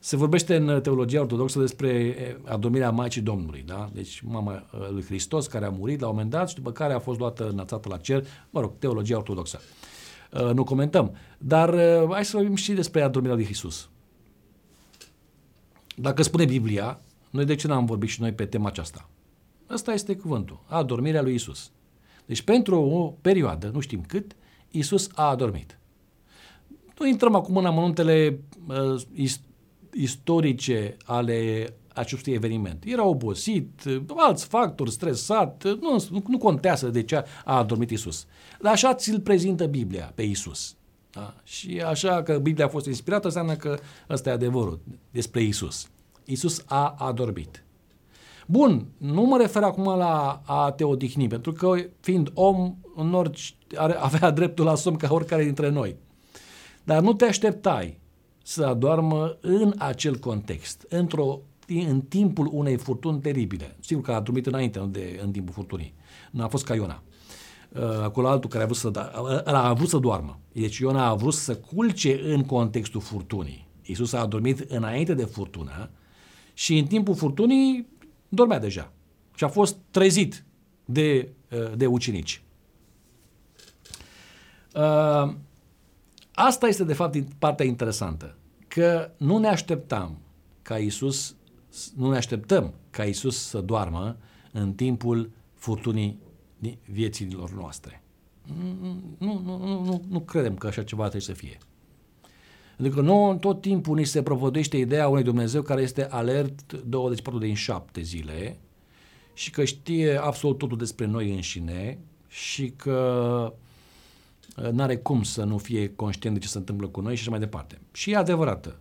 Se 0.00 0.16
vorbește 0.16 0.56
în 0.56 0.80
teologia 0.80 1.20
ortodoxă 1.20 1.58
despre 1.58 2.16
adormirea 2.44 2.90
Maicii 2.90 3.20
Domnului, 3.20 3.62
da? 3.66 3.90
Deci 3.92 4.20
mama 4.20 4.52
uh, 4.52 4.88
lui 4.90 5.04
Hristos 5.04 5.46
care 5.46 5.64
a 5.64 5.68
murit 5.68 6.00
la 6.00 6.06
un 6.06 6.12
moment 6.12 6.30
dat 6.30 6.48
și 6.48 6.54
după 6.54 6.72
care 6.72 6.92
a 6.92 6.98
fost 6.98 7.18
luată 7.18 7.48
înălțată 7.48 7.88
la 7.88 7.96
cer, 7.96 8.26
mă 8.50 8.60
rog, 8.60 8.72
teologia 8.78 9.16
ortodoxă. 9.16 9.60
Uh, 10.32 10.50
nu 10.54 10.64
comentăm. 10.64 11.16
Dar 11.38 11.74
uh, 11.74 12.10
hai 12.10 12.24
să 12.24 12.36
vorbim 12.36 12.54
și 12.54 12.72
despre 12.72 13.02
adormirea 13.02 13.36
lui 13.36 13.46
Isus. 13.50 13.88
Dacă 15.96 16.22
spune 16.22 16.44
Biblia, 16.44 17.00
noi 17.30 17.44
de 17.44 17.54
ce 17.54 17.66
n-am 17.66 17.84
vorbit 17.84 18.08
și 18.08 18.20
noi 18.20 18.32
pe 18.32 18.46
tema 18.46 18.68
aceasta? 18.68 19.08
Ăsta 19.70 19.92
este 19.92 20.16
cuvântul, 20.16 20.60
adormirea 20.66 21.22
lui 21.22 21.34
Isus. 21.34 21.70
Deci 22.26 22.42
pentru 22.42 22.80
o 22.80 23.14
perioadă, 23.20 23.70
nu 23.72 23.80
știm 23.80 24.04
cât, 24.08 24.36
Isus 24.70 25.08
a 25.14 25.28
adormit. 25.28 25.78
Nu 26.98 27.06
intrăm 27.06 27.34
acum 27.34 27.56
în 27.56 27.66
amănuntele 27.66 28.40
uh, 28.68 29.02
istorice 29.92 30.96
ale 31.04 31.68
acestui 31.94 32.32
eveniment. 32.32 32.84
Era 32.86 33.04
obosit, 33.04 33.82
alți 34.16 34.46
factori, 34.46 34.90
stresat, 34.90 35.64
nu, 35.80 36.04
nu 36.26 36.38
contează 36.38 36.88
de 36.88 37.02
ce 37.02 37.16
a 37.44 37.56
adormit 37.56 37.90
Isus. 37.90 38.26
Dar 38.60 38.72
așa 38.72 38.94
ți-l 38.94 39.20
prezintă 39.20 39.66
Biblia 39.66 40.12
pe 40.14 40.22
Isus. 40.22 40.76
Da? 41.10 41.34
Și 41.44 41.80
așa 41.80 42.22
că 42.22 42.38
Biblia 42.38 42.64
a 42.64 42.68
fost 42.68 42.86
inspirată, 42.86 43.26
înseamnă 43.26 43.54
că 43.54 43.78
ăsta 44.10 44.28
e 44.28 44.32
adevărul 44.32 44.80
despre 45.10 45.42
Isus. 45.42 45.88
Isus 46.24 46.62
a 46.66 46.94
adormit. 46.98 47.64
Bun, 48.46 48.86
nu 48.96 49.22
mă 49.22 49.36
refer 49.36 49.62
acum 49.62 49.84
la 49.84 50.42
a 50.44 50.70
te 50.70 50.84
odihni, 50.84 51.28
pentru 51.28 51.52
că 51.52 51.74
fiind 52.00 52.30
om, 52.34 52.74
în 52.94 53.14
orice, 53.14 53.52
are, 53.76 53.94
avea 54.08 54.30
dreptul 54.30 54.64
la 54.64 54.74
somn 54.74 54.96
ca 54.96 55.08
oricare 55.12 55.44
dintre 55.44 55.68
noi. 55.68 55.96
Dar 56.84 57.02
nu 57.02 57.12
te 57.12 57.24
așteptai 57.24 57.98
să 58.42 58.64
adoarmă 58.64 59.36
în 59.40 59.74
acel 59.78 60.16
context, 60.16 60.86
într-o 60.88 61.40
în 61.68 62.00
timpul 62.00 62.48
unei 62.52 62.76
furtuni 62.76 63.20
teribile. 63.20 63.76
Sigur 63.80 64.02
că 64.02 64.12
a 64.12 64.20
dormit 64.20 64.46
înainte, 64.46 64.78
nu 64.78 64.86
de, 64.86 65.20
în 65.22 65.30
timpul 65.30 65.54
furtunii. 65.54 65.94
Nu 66.30 66.42
a 66.42 66.46
fost 66.46 66.64
ca 66.64 66.74
Iona. 66.74 67.02
Uh, 67.68 67.82
acolo 68.02 68.28
altul 68.28 68.50
care 68.50 68.62
a 68.62 68.66
vrut 68.66 68.78
să, 68.78 68.90
da, 68.90 69.10
a 69.44 69.72
vrut 69.72 69.88
să 69.88 69.98
doarmă. 69.98 70.38
Deci 70.52 70.78
Iona 70.78 71.06
a 71.06 71.14
vrut 71.14 71.34
să 71.34 71.56
culce 71.56 72.20
în 72.24 72.44
contextul 72.44 73.00
furtunii. 73.00 73.66
Iisus 73.82 74.12
a 74.12 74.26
dormit 74.26 74.58
înainte 74.58 75.14
de 75.14 75.24
furtună 75.24 75.90
și 76.54 76.78
în 76.78 76.86
timpul 76.86 77.14
furtunii 77.14 77.86
dormea 78.36 78.58
deja. 78.58 78.92
Și 79.34 79.44
a 79.44 79.48
fost 79.48 79.76
trezit 79.90 80.44
de, 80.84 81.28
uh, 81.50 81.72
de 81.76 81.86
ucenici. 81.86 82.42
Uh, 84.74 85.34
asta 86.34 86.66
este 86.66 86.84
de 86.84 86.92
fapt 86.92 87.16
partea 87.38 87.66
interesantă, 87.66 88.36
că 88.68 89.10
nu 89.16 89.38
ne 89.38 89.48
așteptam 89.48 90.18
ca 90.62 90.78
Iisus 90.78 91.36
nu 91.96 92.10
ne 92.10 92.16
așteptăm 92.16 92.74
ca 92.90 93.04
Isus 93.04 93.46
să 93.46 93.60
doarmă 93.60 94.16
în 94.52 94.72
timpul 94.72 95.30
furtunii 95.54 96.18
vieților 96.90 97.50
noastre. 97.50 98.02
Nu, 99.18 99.40
nu, 99.44 99.58
nu, 99.58 99.84
nu, 99.84 100.04
nu 100.08 100.20
credem 100.20 100.56
că 100.56 100.66
așa 100.66 100.82
ceva 100.82 101.02
trebuie 101.02 101.22
să 101.22 101.32
fie. 101.32 101.58
Adică 102.78 103.00
nu 103.00 103.36
tot 103.40 103.60
timpul 103.60 103.96
ni 103.96 104.04
se 104.04 104.22
propovădește 104.22 104.76
ideea 104.76 105.08
unui 105.08 105.22
Dumnezeu 105.22 105.62
care 105.62 105.82
este 105.82 106.06
alert 106.06 106.72
24 106.72 107.40
din 107.40 107.54
7 107.54 108.00
zile 108.00 108.58
și 109.34 109.50
că 109.50 109.64
știe 109.64 110.16
absolut 110.16 110.58
totul 110.58 110.76
despre 110.76 111.06
noi 111.06 111.34
înșine 111.34 111.98
și 112.28 112.70
că 112.76 113.54
uh, 114.56 114.70
nu 114.70 114.82
are 114.82 114.96
cum 114.96 115.22
să 115.22 115.44
nu 115.44 115.58
fie 115.58 115.94
conștient 115.94 116.34
de 116.34 116.40
ce 116.40 116.48
se 116.48 116.58
întâmplă 116.58 116.86
cu 116.88 117.00
noi 117.00 117.14
și 117.14 117.20
așa 117.20 117.30
mai 117.30 117.38
departe. 117.38 117.80
Și 117.92 118.10
e 118.10 118.16
adevărată. 118.16 118.78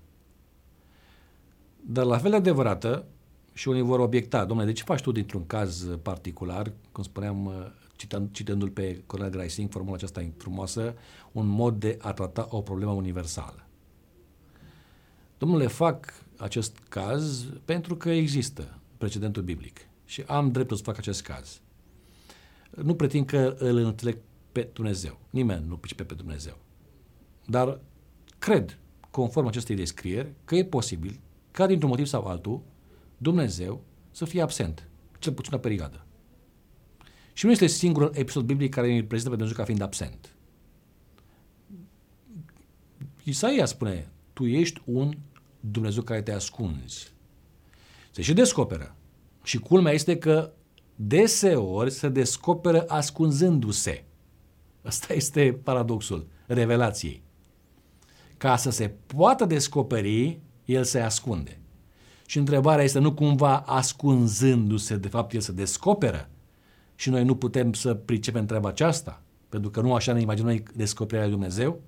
Dar 1.82 2.06
la 2.06 2.18
fel 2.18 2.30
de 2.30 2.38
adevărată, 2.38 3.06
și 3.54 3.68
unii 3.68 3.82
vor 3.82 4.00
obiecta, 4.00 4.46
domnule, 4.46 4.70
de 4.70 4.76
ce 4.76 4.84
faci 4.84 5.02
tu 5.02 5.12
dintr-un 5.12 5.48
caz 5.48 5.88
particular, 6.02 6.72
cum 6.92 7.04
spuneam, 7.04 7.46
uh, 7.46 7.54
citând, 7.96 8.32
citându-l 8.32 8.70
pe 8.70 9.04
Cornel 9.06 9.30
Greising, 9.30 9.72
formula 9.72 9.96
aceasta 9.96 10.28
frumoasă, 10.38 10.94
un 11.32 11.48
mod 11.48 11.80
de 11.80 11.98
a 12.02 12.14
trata 12.14 12.48
o 12.50 12.62
problemă 12.62 12.92
universală. 12.92 13.65
Domnule, 15.38 15.68
fac 15.68 16.14
acest 16.38 16.78
caz 16.90 17.46
pentru 17.66 17.96
că 17.96 18.10
există 18.10 18.80
precedentul 18.98 19.44
biblic 19.44 19.80
și 20.06 20.24
am 20.28 20.52
dreptul 20.52 20.78
să 20.78 20.84
fac 20.84 20.98
acest 20.98 21.22
caz. 21.22 21.62
Nu 22.70 22.96
pretind 22.96 23.26
că 23.26 23.56
îl 23.58 23.78
înțeleg 23.78 24.18
pe 24.52 24.70
Dumnezeu. 24.74 25.20
Nimeni 25.30 25.68
nu 25.68 25.78
pricepe 25.78 26.04
pe 26.04 26.14
Dumnezeu. 26.14 26.58
Dar 27.46 27.80
cred, 28.40 28.80
conform 29.12 29.48
acestei 29.48 29.76
descrieri, 29.76 30.34
că 30.46 30.56
e 30.56 30.66
posibil 30.66 31.20
ca 31.52 31.66
dintr-un 31.66 31.90
motiv 31.90 32.06
sau 32.06 32.26
altul, 32.26 32.62
Dumnezeu 33.18 33.84
să 34.12 34.26
fie 34.26 34.42
absent, 34.42 34.88
cel 35.20 35.34
puțin 35.34 35.54
o 35.54 35.58
perioadă. 35.58 36.06
Și 37.34 37.46
nu 37.46 37.52
este 37.52 37.68
singurul 37.68 38.12
episod 38.14 38.46
biblic 38.46 38.74
care 38.74 38.88
îi 38.88 39.04
prezintă 39.04 39.30
pe 39.30 39.36
Dumnezeu 39.36 39.58
ca 39.58 39.66
fiind 39.66 39.82
absent. 39.82 40.36
Isaia 43.24 43.66
spune, 43.66 44.10
tu 44.36 44.46
ești 44.46 44.82
un 44.86 45.18
Dumnezeu 45.60 46.02
care 46.04 46.22
te 46.22 46.32
ascunzi. 46.32 47.14
Se 48.12 48.22
și 48.22 48.34
descoperă. 48.34 48.96
Și 49.44 49.60
culmea 49.60 49.94
este 49.94 50.18
că 50.18 50.52
deseori 50.96 51.92
se 51.92 52.10
descoperă 52.10 52.86
ascunzându-se. 52.88 54.04
Asta 54.84 55.14
este 55.14 55.60
paradoxul 55.64 56.28
revelației. 56.46 57.24
Ca 58.38 58.56
să 58.56 58.70
se 58.70 58.92
poată 59.06 59.46
descoperi, 59.46 60.40
el 60.66 60.84
se 60.84 61.00
ascunde. 61.00 61.60
Și 62.26 62.38
întrebarea 62.38 62.84
este 62.84 63.00
nu 63.00 63.14
cumva 63.14 63.58
ascunzându-se, 63.58 64.98
de 64.98 65.08
fapt 65.08 65.34
el 65.34 65.42
se 65.42 65.52
descoperă 65.52 66.30
și 66.96 67.10
noi 67.10 67.24
nu 67.24 67.36
putem 67.36 67.74
să 67.74 67.94
pricepem 67.94 68.46
treaba 68.46 68.70
aceasta, 68.70 69.22
pentru 69.50 69.70
că 69.70 69.82
nu 69.82 69.94
așa 69.94 70.14
ne 70.14 70.22
imaginăm 70.22 70.50
noi 70.50 70.64
descoperirea 70.76 71.28
lui 71.28 71.38
Dumnezeu? 71.38 71.82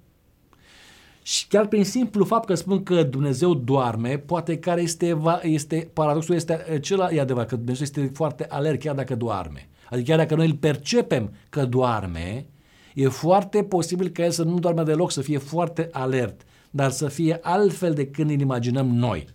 Și 1.28 1.48
chiar 1.48 1.68
prin 1.68 1.84
simplu 1.84 2.26
fapt 2.26 2.46
că 2.46 2.56
spun 2.56 2.84
că 2.84 3.04
Dumnezeu 3.04 3.54
doarme, 3.54 4.18
poate 4.18 4.60
care 4.60 4.82
este, 4.82 5.18
este 5.42 5.90
paradoxul 5.94 6.36
este 6.36 6.66
acela, 6.74 7.12
e 7.12 7.20
adevărat, 7.20 7.48
că 7.48 7.56
Dumnezeu 7.56 7.84
este 7.86 8.12
foarte 8.14 8.46
alert 8.50 8.80
chiar 8.80 8.96
dacă 8.96 9.16
doarme. 9.16 9.70
Adică 9.90 10.08
chiar 10.08 10.18
dacă 10.18 10.36
noi 10.36 10.48
îl 10.48 10.56
percepem 10.56 11.34
că 11.50 11.66
doarme, 11.66 12.46
e 12.94 13.08
foarte 13.08 13.64
posibil 13.64 14.10
ca 14.10 14.24
el 14.24 14.32
să 14.32 14.44
nu 14.44 14.60
doarme 14.60 14.84
deloc, 14.84 15.12
să 15.12 15.22
fie 15.22 15.38
foarte 15.38 15.90
alert 15.92 16.46
dar 16.70 16.92
să 16.92 17.08
fie 17.08 17.40
altfel 17.42 17.94
de 17.94 18.08
când 18.08 18.30
îl 18.30 18.40
imaginăm 18.40 18.88
noi. 18.88 19.26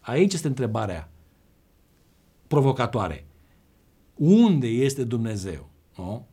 Aici 0.00 0.32
este 0.32 0.46
întrebarea 0.46 1.10
provocatoare. 2.46 3.26
unde 4.14 4.66
este 4.66 5.04
Dumnezeu. 5.04 5.70
Nu? 5.96 6.26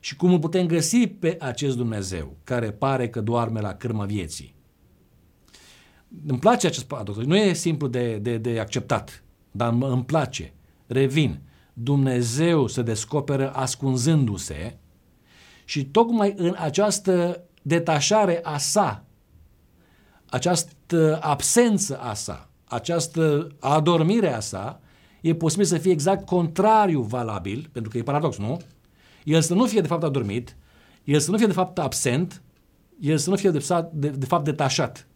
Și 0.00 0.16
cum 0.16 0.32
îl 0.32 0.38
putem 0.38 0.66
găsi 0.66 1.06
pe 1.06 1.36
acest 1.40 1.76
Dumnezeu 1.76 2.36
care 2.44 2.70
pare 2.70 3.08
că 3.08 3.20
doarme 3.20 3.60
la 3.60 3.74
cârma 3.74 4.04
vieții. 4.04 4.54
Îmi 6.26 6.38
place 6.38 6.66
acest 6.66 6.84
paradox. 6.84 7.18
Nu 7.18 7.36
e 7.36 7.52
simplu 7.52 7.86
de, 7.86 8.18
de, 8.18 8.36
de 8.36 8.60
acceptat, 8.60 9.22
dar 9.50 9.76
îmi 9.80 10.04
place. 10.04 10.52
Revin. 10.86 11.40
Dumnezeu 11.72 12.66
se 12.66 12.82
descoperă 12.82 13.52
ascunzându-se 13.54 14.78
și 15.64 15.84
tocmai 15.84 16.34
în 16.36 16.54
această 16.58 17.42
detașare 17.62 18.40
a 18.42 18.58
sa, 18.58 19.04
această 20.26 21.18
absență 21.22 21.98
a 21.98 22.14
sa, 22.14 22.50
această 22.64 23.48
adormire 23.60 24.32
a 24.32 24.40
sa, 24.40 24.80
e 25.20 25.34
posibil 25.34 25.64
să 25.66 25.78
fie 25.78 25.92
exact 25.92 26.26
contrariu 26.26 27.00
valabil, 27.00 27.68
pentru 27.72 27.90
că 27.90 27.98
e 27.98 28.02
paradox, 28.02 28.36
nu? 28.38 28.60
El 29.28 29.40
să 29.40 29.54
nu 29.54 29.66
fie 29.66 29.80
de 29.80 29.86
fapt 29.86 30.02
adormit, 30.02 30.56
el 31.04 31.20
să 31.20 31.30
nu 31.30 31.36
fie 31.36 31.46
de 31.46 31.52
fapt 31.52 31.78
absent, 31.78 32.42
el 33.00 33.18
să 33.18 33.30
nu 33.30 33.36
fie 33.36 33.50
de, 33.50 33.88
de, 33.92 34.08
de 34.08 34.26
fapt 34.26 34.44
detașat 34.44 35.06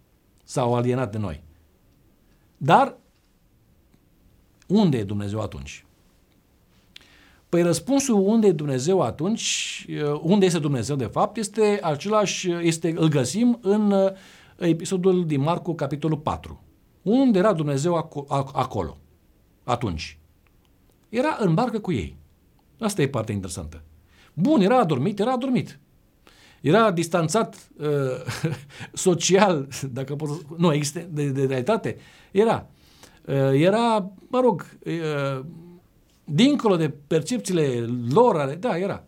sau 0.45 0.75
alienat 0.75 1.13
de 1.13 1.19
noi. 1.19 1.43
Dar 2.57 2.97
unde 4.67 4.99
e 4.99 5.05
Dumnezeu 5.05 5.41
atunci? 5.41 5.85
Păi 7.49 7.63
răspunsul 7.63 8.15
unde 8.15 8.47
e 8.47 8.53
Dumnezeu 8.53 9.01
atunci, 9.01 9.87
uh, 9.89 10.21
unde 10.23 10.47
este 10.47 10.59
Dumnezeu 10.59 10.97
de 10.97 11.07
fapt, 11.07 11.37
este 11.37 11.79
același, 11.83 12.51
este, 12.51 12.95
îl 12.97 13.09
găsim 13.09 13.59
în 13.63 13.91
uh, 13.91 14.11
episodul 14.59 15.27
din 15.27 15.41
Marcu, 15.41 15.75
capitolul 15.75 16.19
4. 16.19 16.63
Unde 17.03 17.39
era 17.39 17.53
Dumnezeu 17.53 17.95
acolo, 18.53 18.99
atunci? 19.65 20.19
Era 21.09 21.37
în 21.41 21.55
barcă 21.55 21.79
cu 21.79 21.93
ei. 21.93 22.17
Asta 22.79 23.03
e 23.03 23.09
partea 23.09 23.35
interesantă. 23.35 23.83
Bun, 24.35 24.61
era 24.61 24.79
adormit, 24.79 25.19
era 25.19 25.33
adormit. 25.33 25.79
Era 26.61 26.91
distanțat 26.91 27.69
uh, 27.79 27.87
social, 28.93 29.69
dacă 29.91 30.17
pot 30.17 30.29
să 30.29 30.41
nu, 30.57 30.73
există 30.73 31.07
de, 31.11 31.29
de 31.29 31.45
realitate. 31.45 31.97
Era. 32.31 32.67
Uh, 33.27 33.53
era, 33.53 34.11
mă 34.29 34.41
rog, 34.41 34.67
uh, 34.87 35.45
dincolo 36.25 36.77
de 36.77 36.95
percepțiile 37.07 37.87
lor, 38.11 38.57
da, 38.61 38.79
era. 38.79 39.05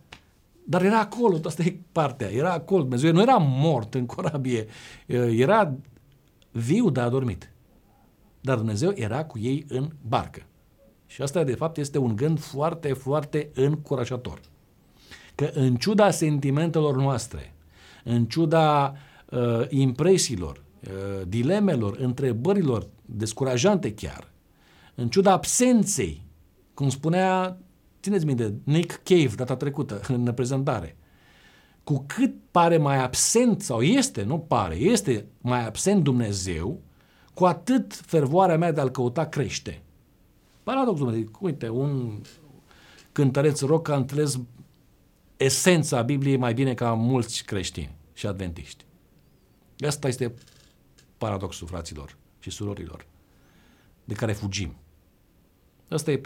Dar 0.67 0.83
era 0.83 0.99
acolo, 0.99 1.39
asta 1.43 1.63
e 1.63 1.79
partea, 1.91 2.31
era 2.31 2.51
acolo. 2.51 2.81
Dumnezeu 2.81 3.11
nu 3.11 3.21
era 3.21 3.37
mort 3.37 3.93
în 3.93 4.05
corabie, 4.05 4.67
era 5.37 5.73
viu, 6.51 6.89
dar 6.89 7.05
adormit. 7.05 7.51
Dar 8.41 8.57
Dumnezeu 8.57 8.91
era 8.95 9.25
cu 9.25 9.39
ei 9.39 9.65
în 9.67 9.87
barcă. 10.07 10.41
Și 11.05 11.21
asta, 11.21 11.43
de 11.43 11.55
fapt, 11.55 11.77
este 11.77 11.97
un 11.97 12.15
gând 12.15 12.39
foarte, 12.39 12.93
foarte 12.93 13.49
încurajator. 13.53 14.39
Că 15.35 15.51
în 15.53 15.75
ciuda 15.75 16.11
sentimentelor 16.11 16.95
noastre, 16.95 17.55
în 18.03 18.25
ciuda 18.25 18.95
uh, 19.29 19.69
impresiilor, 19.69 20.63
uh, 20.83 21.27
dilemelor, 21.27 21.97
întrebărilor 21.99 22.87
descurajante 23.05 23.93
chiar, 23.93 24.31
în 24.95 25.09
ciuda 25.09 25.31
absenței 25.31 26.25
cum 26.75 26.89
spunea, 26.89 27.57
țineți 28.01 28.25
minte, 28.25 28.53
Nick 28.63 29.01
Cave 29.03 29.31
data 29.35 29.55
trecută 29.55 30.01
în 30.15 30.31
prezentare, 30.33 30.97
cu 31.83 32.03
cât 32.07 32.33
pare 32.51 32.77
mai 32.77 33.03
absent, 33.03 33.61
sau 33.61 33.81
este, 33.81 34.23
nu 34.23 34.39
pare, 34.39 34.75
este 34.75 35.25
mai 35.41 35.65
absent 35.65 36.03
Dumnezeu, 36.03 36.81
cu 37.33 37.45
atât 37.45 37.93
fervoarea 37.93 38.57
mea 38.57 38.71
de 38.71 38.81
a-L 38.81 38.89
căuta 38.89 39.25
crește. 39.25 39.81
Paradoxul, 40.63 41.09
meu, 41.09 41.23
uite, 41.39 41.69
un 41.69 42.21
cântăreț 43.11 43.61
rock 43.61 43.89
a 43.89 43.95
înțeles 43.95 44.39
esența 45.37 46.01
Bibliei 46.01 46.37
mai 46.37 46.53
bine 46.53 46.73
ca 46.73 46.93
mulți 46.93 47.43
creștini 47.43 47.95
și 48.13 48.27
adventiști. 48.27 48.85
Asta 49.87 50.07
este 50.07 50.33
paradoxul 51.17 51.67
fraților 51.67 52.17
și 52.39 52.49
surorilor 52.49 53.05
de 54.03 54.13
care 54.13 54.33
fugim. 54.33 54.75
Asta 55.89 56.11
e, 56.11 56.21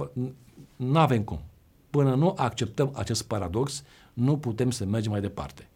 nu 0.76 0.98
avem 0.98 1.24
cum. 1.24 1.40
Până 1.90 2.16
nu 2.16 2.34
acceptăm 2.38 2.92
acest 2.96 3.24
paradox, 3.24 3.84
nu 4.14 4.38
putem 4.38 4.72
să 4.72 4.86
mergem 4.86 5.12
mai 5.12 5.22
departe. 5.22 5.70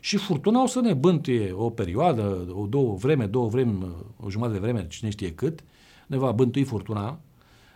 Și 0.00 0.16
furtuna 0.16 0.62
o 0.62 0.66
să 0.66 0.80
ne 0.80 0.94
bântuie 0.94 1.52
o 1.52 1.70
perioadă, 1.70 2.52
o 2.52 2.66
două 2.66 2.96
vreme, 2.96 3.26
două 3.26 3.48
vreme, 3.48 3.86
o 4.20 4.30
jumătate 4.30 4.58
de 4.58 4.64
vreme, 4.64 4.86
cine 4.86 5.10
știe 5.10 5.34
cât, 5.34 5.60
ne 6.06 6.16
va 6.16 6.32
bântui 6.32 6.64
furtuna, 6.64 7.20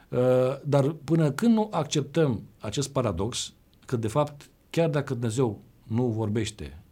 uh, 0.08 0.18
dar 0.64 0.88
până 0.88 1.30
când 1.30 1.54
nu 1.54 1.68
acceptăm 1.70 2.42
acest 2.60 2.88
paradox, 2.88 3.52
că 3.84 3.96
de 3.96 4.08
fapt, 4.08 4.50
chiar 4.76 4.90
dacă 4.90 5.12
Dumnezeu 5.12 5.62
nu 5.82 6.06
vorbește, 6.06 6.82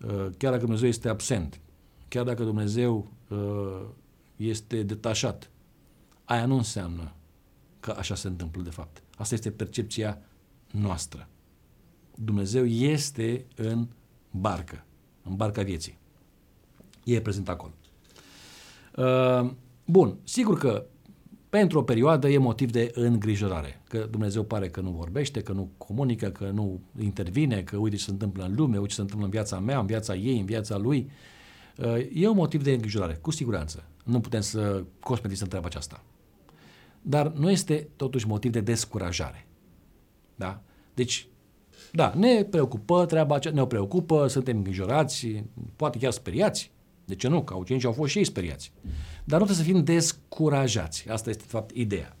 uh, 0.00 0.26
chiar 0.38 0.50
dacă 0.52 0.64
Dumnezeu 0.64 0.88
este 0.88 1.08
absent, 1.08 1.60
chiar 2.08 2.24
dacă 2.24 2.44
Dumnezeu 2.44 3.12
uh, 3.28 3.82
este 4.36 4.82
detașat, 4.82 5.50
aia 6.24 6.46
nu 6.46 6.56
înseamnă 6.56 7.12
că 7.80 7.94
așa 7.98 8.14
se 8.14 8.26
întâmplă 8.26 8.62
de 8.62 8.70
fapt. 8.70 9.02
Asta 9.16 9.34
este 9.34 9.50
percepția 9.50 10.18
noastră. 10.70 11.28
Dumnezeu 12.14 12.66
este 12.66 13.46
în 13.56 13.88
barcă, 14.30 14.84
în 15.22 15.36
barca 15.36 15.62
vieții. 15.62 15.98
E 17.04 17.20
prezent 17.20 17.48
acolo. 17.48 17.72
Uh, 18.96 19.50
bun, 19.84 20.18
sigur 20.24 20.58
că 20.58 20.86
pentru 21.54 21.78
o 21.78 21.82
perioadă 21.82 22.28
e 22.28 22.38
motiv 22.38 22.70
de 22.70 22.90
îngrijorare, 22.94 23.80
că 23.88 24.06
Dumnezeu 24.10 24.42
pare 24.42 24.68
că 24.68 24.80
nu 24.80 24.90
vorbește, 24.90 25.42
că 25.42 25.52
nu 25.52 25.70
comunică, 25.78 26.28
că 26.28 26.50
nu 26.50 26.80
intervine, 26.98 27.62
că 27.62 27.76
uite 27.76 27.96
ce 27.96 28.02
se 28.02 28.10
întâmplă 28.10 28.44
în 28.44 28.54
lume, 28.54 28.76
uite 28.76 28.88
ce 28.88 28.94
se 28.94 29.00
întâmplă 29.00 29.24
în 29.26 29.32
viața 29.32 29.58
mea, 29.58 29.78
în 29.78 29.86
viața 29.86 30.14
ei, 30.14 30.38
în 30.38 30.44
viața 30.44 30.76
lui. 30.76 31.10
Uh, 31.78 32.06
e 32.14 32.28
un 32.28 32.36
motiv 32.36 32.62
de 32.62 32.72
îngrijorare, 32.72 33.14
cu 33.14 33.30
siguranță. 33.30 33.84
Nu 34.04 34.20
putem 34.20 34.40
să 34.40 34.84
cosmetizăm 35.00 35.48
treaba 35.48 35.66
aceasta 35.66 36.04
dar 37.02 37.32
nu 37.32 37.50
este 37.50 37.88
totuși 37.96 38.26
motiv 38.26 38.52
de 38.52 38.60
descurajare. 38.60 39.46
Da? 40.34 40.62
Deci, 40.94 41.28
da, 41.92 42.12
ne 42.16 42.44
preocupă 42.44 43.06
treaba 43.06 43.34
aceea, 43.34 43.54
ne 43.54 43.66
preocupă, 43.66 44.26
suntem 44.26 44.56
îngrijorați, 44.56 45.44
poate 45.76 45.98
chiar 45.98 46.12
speriați. 46.12 46.72
De 47.04 47.14
ce 47.14 47.28
nu? 47.28 47.42
Ca 47.42 47.54
ucenicii 47.54 47.88
au 47.88 47.94
fost 47.94 48.10
și 48.10 48.18
ei 48.18 48.24
speriați. 48.24 48.72
Dar 49.24 49.40
nu 49.40 49.44
trebuie 49.44 49.56
să 49.56 49.72
fim 49.72 49.84
descurajați. 49.84 51.08
Asta 51.08 51.30
este, 51.30 51.42
de 51.42 51.50
fapt, 51.50 51.70
ideea. 51.76 52.16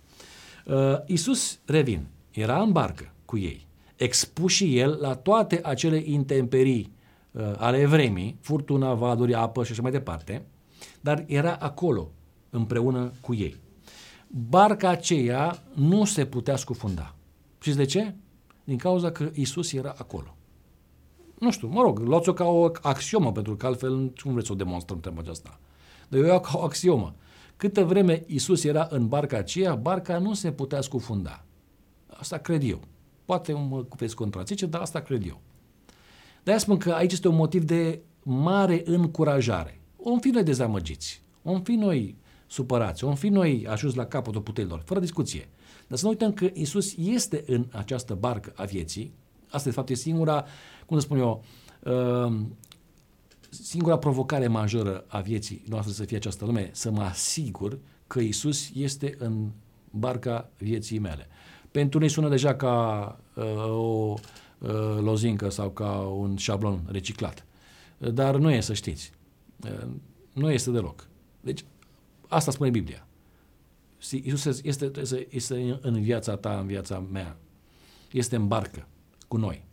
Uh, 0.66 0.74
Iisus, 1.06 1.58
revin, 1.64 2.06
era 2.30 2.60
în 2.62 2.72
barcă 2.72 3.12
cu 3.24 3.38
ei, 3.38 3.66
expus 3.96 4.52
și 4.52 4.78
el 4.78 4.98
la 5.00 5.14
toate 5.14 5.60
acele 5.62 6.02
intemperii 6.04 6.92
uh, 7.30 7.52
ale 7.56 7.86
vremii, 7.86 8.38
furtuna, 8.40 8.94
valuri, 8.94 9.34
apă 9.34 9.64
și 9.64 9.72
așa 9.72 9.82
mai 9.82 9.90
departe, 9.90 10.46
dar 11.00 11.24
era 11.26 11.54
acolo, 11.54 12.10
împreună 12.50 13.12
cu 13.20 13.34
ei 13.34 13.62
barca 14.36 14.88
aceea 14.88 15.62
nu 15.74 16.04
se 16.04 16.26
putea 16.26 16.56
scufunda. 16.56 17.14
Știți 17.58 17.76
de 17.76 17.84
ce? 17.84 18.14
Din 18.64 18.76
cauza 18.76 19.10
că 19.10 19.30
Isus 19.34 19.72
era 19.72 19.94
acolo. 19.98 20.33
Nu 21.38 21.50
știu, 21.50 21.68
mă 21.68 21.82
rog, 21.82 21.98
luați-o 21.98 22.32
ca 22.32 22.44
o 22.44 22.70
axiomă, 22.82 23.32
pentru 23.32 23.56
că 23.56 23.66
altfel 23.66 24.12
cum 24.22 24.32
vreți 24.32 24.46
să 24.46 24.52
o 24.52 24.56
demonstrăm 24.56 25.00
treaba 25.00 25.20
aceasta. 25.20 25.58
Dar 26.08 26.20
eu 26.20 26.26
iau 26.26 26.40
ca 26.40 26.58
o 26.58 26.62
axiomă. 26.62 27.14
Câtă 27.56 27.84
vreme 27.84 28.24
Isus 28.26 28.64
era 28.64 28.86
în 28.90 29.08
barca 29.08 29.36
aceea, 29.36 29.74
barca 29.74 30.18
nu 30.18 30.34
se 30.34 30.52
putea 30.52 30.80
scufunda. 30.80 31.44
Asta 32.06 32.38
cred 32.38 32.62
eu. 32.62 32.80
Poate 33.24 33.52
mă 33.52 33.84
veți 33.96 34.14
contrazice, 34.14 34.66
dar 34.66 34.80
asta 34.80 35.00
cred 35.00 35.26
eu. 35.26 35.40
De-aia 36.42 36.58
spun 36.58 36.76
că 36.76 36.92
aici 36.92 37.12
este 37.12 37.28
un 37.28 37.34
motiv 37.34 37.64
de 37.64 38.00
mare 38.22 38.82
încurajare. 38.84 39.80
Om 39.96 40.18
fi 40.18 40.28
noi 40.28 40.42
dezamăgiți, 40.42 41.22
om 41.42 41.60
fi 41.60 41.72
noi 41.72 42.16
supărați, 42.46 43.04
vom 43.04 43.14
fi 43.14 43.28
noi 43.28 43.66
ajuns 43.68 43.94
la 43.94 44.06
capătul 44.06 44.40
puterilor, 44.40 44.82
fără 44.84 45.00
discuție. 45.00 45.48
Dar 45.86 45.98
să 45.98 46.04
nu 46.04 46.10
uităm 46.10 46.32
că 46.32 46.50
Isus 46.52 46.96
este 46.96 47.44
în 47.46 47.66
această 47.72 48.14
barcă 48.14 48.52
a 48.56 48.64
vieții. 48.64 49.12
Asta, 49.54 49.68
de 49.68 49.74
fapt, 49.74 49.88
e 49.88 49.94
singura, 49.94 50.44
cum 50.86 50.98
să 50.98 51.04
spun 51.04 51.18
eu, 51.18 51.44
uh, 51.80 52.40
singura 53.50 53.98
provocare 53.98 54.46
majoră 54.46 55.04
a 55.08 55.20
vieții 55.20 55.62
noastre 55.68 55.92
să 55.92 56.04
fie 56.04 56.16
această 56.16 56.44
lume, 56.44 56.70
să 56.72 56.90
mă 56.90 57.02
asigur 57.02 57.78
că 58.06 58.20
Isus 58.20 58.70
este 58.74 59.14
în 59.18 59.50
barca 59.90 60.50
vieții 60.58 60.98
mele. 60.98 61.26
Pentru 61.70 61.98
noi 61.98 62.08
sună 62.08 62.28
deja 62.28 62.54
ca 62.54 63.18
uh, 63.34 63.44
o 63.68 64.14
uh, 64.58 64.70
lozincă 65.00 65.50
sau 65.50 65.70
ca 65.70 65.90
un 65.98 66.36
șablon 66.36 66.80
reciclat. 66.86 67.46
Dar 67.98 68.36
nu 68.36 68.50
e, 68.50 68.60
să 68.60 68.74
știți. 68.74 69.12
Uh, 69.64 69.86
nu 70.32 70.50
este 70.50 70.70
deloc. 70.70 71.08
Deci 71.40 71.64
Asta 72.28 72.50
spune 72.50 72.70
Biblia. 72.70 73.06
Iisus 74.10 74.60
este, 74.62 74.90
este 75.28 75.78
în 75.80 76.02
viața 76.02 76.36
ta, 76.36 76.58
în 76.58 76.66
viața 76.66 76.98
mea. 76.98 77.36
Este 78.12 78.36
în 78.36 78.48
barcă 78.48 78.86
cu 79.34 79.40
noi. 79.40 79.64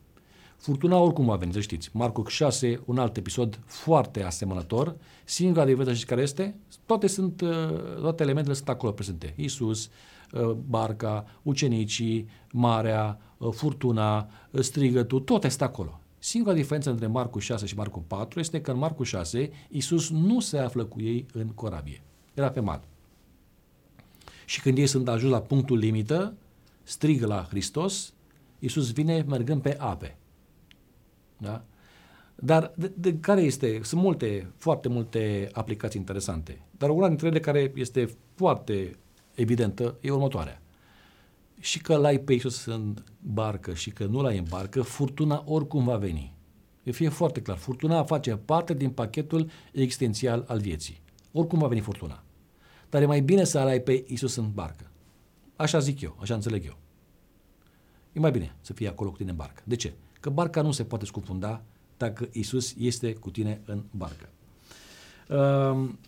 Furtuna 0.57 0.97
oricum 0.97 1.25
va 1.25 1.35
veni, 1.35 1.53
să 1.53 1.59
știți. 1.59 1.89
Marcu 1.93 2.23
6, 2.27 2.81
un 2.85 2.97
alt 2.97 3.17
episod 3.17 3.59
foarte 3.65 4.23
asemănător. 4.23 4.95
Singura 5.23 5.65
diferență 5.65 5.93
și 5.93 6.05
care 6.05 6.21
este? 6.21 6.55
Toate, 6.85 7.07
sunt, 7.07 7.41
uh, 7.41 7.49
toate 7.99 8.23
elementele 8.23 8.55
sunt 8.55 8.69
acolo 8.69 8.91
prezente. 8.91 9.33
Isus, 9.37 9.89
uh, 10.31 10.51
barca, 10.51 11.25
ucenicii, 11.41 12.27
marea, 12.51 13.19
uh, 13.37 13.53
furtuna, 13.53 14.29
strigătul, 14.59 15.19
tot 15.19 15.43
este 15.43 15.63
acolo. 15.63 15.99
Singura 16.19 16.55
diferență 16.55 16.89
între 16.89 17.07
Marcu 17.07 17.39
6 17.39 17.65
și 17.65 17.75
Marcu 17.75 18.03
4 18.07 18.39
este 18.39 18.61
că 18.61 18.71
în 18.71 18.77
Marcu 18.77 19.03
6 19.03 19.51
Isus 19.69 20.09
nu 20.09 20.39
se 20.39 20.57
află 20.57 20.85
cu 20.85 21.01
ei 21.01 21.25
în 21.33 21.47
corabie. 21.47 22.01
Era 22.33 22.49
pe 22.49 22.59
mal. 22.59 22.81
Și 24.45 24.61
când 24.61 24.77
ei 24.77 24.87
sunt 24.87 25.07
ajuns 25.07 25.31
la 25.31 25.41
punctul 25.41 25.77
limită, 25.77 26.33
strigă 26.83 27.25
la 27.25 27.45
Hristos, 27.49 28.13
Isus 28.61 28.91
vine 28.91 29.25
mergând 29.27 29.61
pe 29.61 29.75
ape. 29.79 30.17
Da? 31.37 31.65
Dar 32.35 32.73
de, 32.75 32.91
de 32.95 33.19
care 33.19 33.41
este? 33.41 33.79
Sunt 33.83 34.01
multe, 34.01 34.53
foarte 34.57 34.87
multe 34.87 35.49
aplicații 35.51 35.99
interesante. 35.99 36.65
Dar 36.77 36.89
una 36.89 37.07
dintre 37.07 37.27
ele 37.27 37.39
care 37.39 37.71
este 37.75 38.17
foarte 38.35 38.97
evidentă 39.33 39.97
e 40.01 40.11
următoarea. 40.11 40.61
Și 41.59 41.81
că 41.81 41.95
l-ai 41.95 42.19
pe 42.19 42.33
Iisus 42.33 42.65
în 42.65 42.95
barcă 43.19 43.73
și 43.73 43.89
că 43.89 44.05
nu 44.05 44.21
l-ai 44.21 44.37
în 44.37 44.45
barcă, 44.49 44.81
furtuna 44.81 45.43
oricum 45.45 45.83
va 45.83 45.97
veni. 45.97 46.33
E 46.83 46.91
fie 46.91 47.09
foarte 47.09 47.41
clar, 47.41 47.57
furtuna 47.57 48.03
face 48.03 48.35
parte 48.35 48.73
din 48.73 48.89
pachetul 48.89 49.49
existențial 49.71 50.45
al 50.47 50.59
vieții. 50.59 51.01
Oricum 51.31 51.59
va 51.59 51.67
veni 51.67 51.81
furtuna. 51.81 52.23
Dar 52.89 53.01
e 53.01 53.05
mai 53.05 53.21
bine 53.21 53.43
să 53.43 53.59
ai 53.59 53.79
pe 53.79 54.03
Iisus 54.07 54.35
în 54.35 54.51
barcă. 54.51 54.91
Așa 55.55 55.79
zic 55.79 56.01
eu, 56.01 56.17
așa 56.19 56.33
înțeleg 56.33 56.65
eu. 56.65 56.80
E 58.13 58.19
mai 58.19 58.31
bine 58.31 58.55
să 58.61 58.73
fie 58.73 58.87
acolo 58.87 59.09
cu 59.09 59.17
tine 59.17 59.29
în 59.29 59.35
barcă. 59.35 59.61
De 59.65 59.75
ce? 59.75 59.93
Că 60.19 60.29
barca 60.29 60.61
nu 60.61 60.71
se 60.71 60.83
poate 60.83 61.05
scufunda 61.05 61.61
dacă 61.97 62.29
Isus 62.31 62.75
este 62.77 63.13
cu 63.13 63.31
tine 63.31 63.61
în 63.65 63.83
barcă. 63.91 64.29
Ehm, 65.29 65.99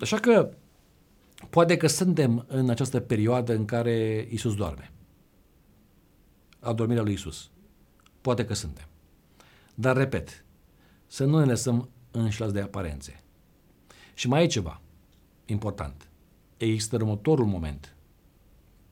așa 0.00 0.16
că 0.16 0.50
poate 1.50 1.76
că 1.76 1.86
suntem 1.86 2.44
în 2.48 2.70
această 2.70 3.00
perioadă 3.00 3.54
în 3.54 3.64
care 3.64 4.28
Isus 4.30 4.54
doarme. 4.54 4.92
Adormirea 6.60 7.02
lui 7.02 7.12
Isus. 7.12 7.50
Poate 8.20 8.44
că 8.44 8.54
suntem. 8.54 8.84
Dar, 9.74 9.96
repet, 9.96 10.44
să 11.06 11.24
nu 11.24 11.38
ne 11.38 11.44
lăsăm 11.44 11.88
înșelați 12.10 12.54
de 12.54 12.60
aparențe. 12.60 13.20
Și 14.14 14.28
mai 14.28 14.42
e 14.42 14.46
ceva 14.46 14.80
important. 15.44 16.08
Există 16.56 16.96
următorul 16.96 17.46
moment 17.46 17.96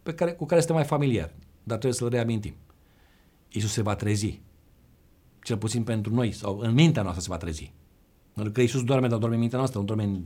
pe 0.03 0.14
care, 0.14 0.32
cu 0.32 0.47
care 0.47 0.61
este 0.61 0.72
mai 0.72 0.85
familiar, 0.85 1.35
dar 1.65 1.79
trebuie 1.79 1.93
să-l 1.93 2.09
reamintim. 2.09 2.55
Isus 3.49 3.73
se 3.73 3.83
va 3.83 3.95
trezi. 3.95 4.41
Cel 5.43 5.57
puțin 5.57 5.85
pentru 5.85 6.15
noi, 6.15 6.33
sau 6.33 6.59
în 6.59 6.73
mintea 6.73 7.03
noastră 7.03 7.23
se 7.23 7.29
va 7.31 7.37
trezi. 7.37 7.73
Pentru 8.35 8.53
că 8.53 8.61
Isus 8.61 8.85
doarme, 8.85 9.07
dar 9.07 9.19
doarme 9.19 9.35
în 9.35 9.41
mintea 9.41 9.59
noastră, 9.59 9.81
nu 9.81 9.85
doarme 9.87 10.05
în, 10.05 10.23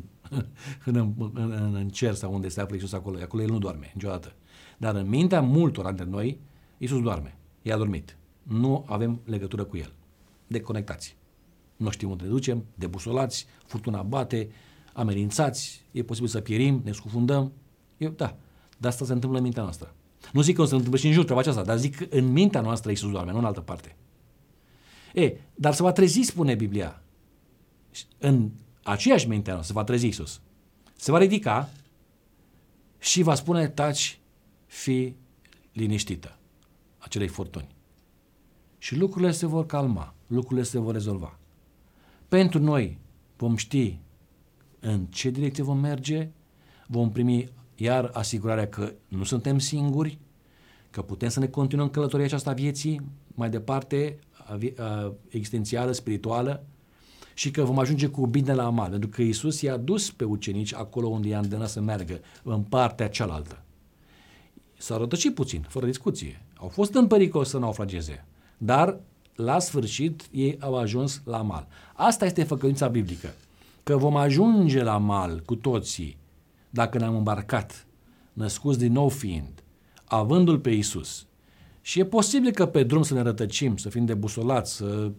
în, 0.84 1.14
în, 1.34 1.51
în, 1.51 1.74
în 1.74 1.89
cer 1.89 2.14
sau 2.14 2.34
unde 2.34 2.49
se 2.49 2.61
află 2.61 2.76
Isus 2.76 2.93
acolo. 2.93 3.18
Acolo 3.22 3.43
El 3.43 3.51
nu 3.51 3.59
doarme 3.59 3.91
niciodată. 3.95 4.34
Dar 4.78 4.95
în 4.95 5.09
mintea 5.09 5.41
multor 5.41 5.86
dintre 5.86 6.05
noi, 6.05 6.41
Isus 6.78 7.03
doarme. 7.03 7.36
E 7.62 7.72
adormit. 7.72 8.16
Nu 8.43 8.84
avem 8.89 9.20
legătură 9.24 9.64
cu 9.64 9.76
El. 9.76 9.93
Deconectați. 10.47 11.16
Nu 11.76 11.91
știm 11.91 12.11
unde 12.11 12.24
ne 12.24 12.30
ducem, 12.30 12.64
debusolați, 12.74 13.47
furtuna 13.66 14.03
bate, 14.03 14.51
amenințați, 14.93 15.84
e 15.93 16.03
posibil 16.03 16.28
să 16.28 16.41
pierim, 16.41 16.80
ne 16.84 16.93
scufundăm. 16.93 17.53
Eu, 17.97 18.11
da, 18.11 18.36
dar 18.78 18.91
asta 18.91 19.05
se 19.05 19.12
întâmplă 19.12 19.39
în 19.39 19.45
mintea 19.45 19.62
noastră. 19.62 19.95
Nu 20.32 20.40
zic 20.40 20.54
că 20.54 20.60
o 20.60 20.64
să 20.64 20.70
se 20.70 20.76
întâmple 20.76 21.00
și 21.00 21.06
în 21.06 21.12
jur 21.12 21.22
treaba 21.24 21.40
aceasta, 21.40 21.62
dar 21.62 21.78
zic 21.78 21.96
că 21.96 22.06
în 22.10 22.32
mintea 22.32 22.60
noastră 22.60 22.90
Iisus 22.90 23.10
doarme, 23.10 23.32
nu 23.32 23.38
în 23.38 23.44
altă 23.44 23.60
parte. 23.60 23.96
E, 25.14 25.36
dar 25.54 25.74
se 25.74 25.82
va 25.82 25.92
trezi, 25.92 26.22
spune 26.22 26.54
Biblia, 26.54 27.02
în 28.18 28.50
aceeași 28.82 29.28
mintea 29.28 29.52
noastră 29.52 29.74
se 29.74 29.78
va 29.80 29.86
trezi 29.86 30.04
Iisus. 30.04 30.40
Se 30.96 31.10
va 31.10 31.18
ridica 31.18 31.70
și 32.98 33.22
va 33.22 33.34
spune, 33.34 33.68
taci, 33.68 34.18
fi 34.66 35.14
liniștită 35.72 36.38
acelei 36.98 37.28
furtuni. 37.28 37.68
Și 38.78 38.96
lucrurile 38.96 39.30
se 39.30 39.46
vor 39.46 39.66
calma, 39.66 40.14
lucrurile 40.26 40.62
se 40.66 40.78
vor 40.78 40.92
rezolva. 40.92 41.38
Pentru 42.28 42.58
noi 42.58 42.98
vom 43.36 43.56
ști 43.56 43.98
în 44.80 45.06
ce 45.06 45.30
direcție 45.30 45.62
vom 45.62 45.78
merge, 45.78 46.28
vom 46.86 47.12
primi 47.12 47.48
iar 47.80 48.10
asigurarea 48.12 48.68
că 48.68 48.92
nu 49.08 49.24
suntem 49.24 49.58
singuri, 49.58 50.18
că 50.90 51.02
putem 51.02 51.28
să 51.28 51.40
ne 51.40 51.46
continuăm 51.46 51.88
călătoria 51.88 52.24
aceasta 52.24 52.52
vieții 52.52 53.00
mai 53.34 53.50
departe, 53.50 54.18
existențială, 55.28 55.92
spirituală, 55.92 56.64
și 57.34 57.50
că 57.50 57.62
vom 57.62 57.78
ajunge 57.78 58.06
cu 58.06 58.26
bine 58.26 58.54
la 58.54 58.64
amal, 58.64 58.90
pentru 58.90 59.08
că 59.08 59.22
Isus 59.22 59.60
i-a 59.60 59.76
dus 59.76 60.10
pe 60.10 60.24
ucenici 60.24 60.74
acolo 60.74 61.06
unde 61.06 61.28
i-a 61.28 61.38
îndemnat 61.38 61.68
să 61.68 61.80
meargă, 61.80 62.20
în 62.42 62.62
partea 62.62 63.08
cealaltă. 63.08 63.62
S-au 64.76 64.98
rătăcit 64.98 65.34
puțin, 65.34 65.66
fără 65.68 65.86
discuție. 65.86 66.42
Au 66.56 66.68
fost 66.68 66.94
în 66.94 67.06
pericol 67.06 67.44
să 67.44 67.58
naufrageze, 67.58 68.24
dar 68.58 69.00
la 69.34 69.58
sfârșit 69.58 70.28
ei 70.30 70.56
au 70.60 70.76
ajuns 70.76 71.22
la 71.24 71.42
mal. 71.42 71.66
Asta 71.94 72.24
este 72.24 72.42
făcăința 72.42 72.88
biblică, 72.88 73.34
că 73.82 73.96
vom 73.96 74.16
ajunge 74.16 74.82
la 74.82 74.96
mal 74.96 75.42
cu 75.44 75.54
toții, 75.54 76.16
dacă 76.70 76.98
ne-am 76.98 77.16
îmbarcat, 77.16 77.86
născuți 78.32 78.78
din 78.78 78.92
nou 78.92 79.08
fiind, 79.08 79.62
avându-L 80.04 80.58
pe 80.58 80.70
Isus, 80.70 81.26
și 81.80 82.00
e 82.00 82.04
posibil 82.04 82.52
că 82.52 82.66
pe 82.66 82.82
drum 82.82 83.02
să 83.02 83.14
ne 83.14 83.20
rătăcim, 83.20 83.76
să 83.76 83.88
fim 83.88 84.04
debusolați, 84.04 84.74
să, 84.74 85.10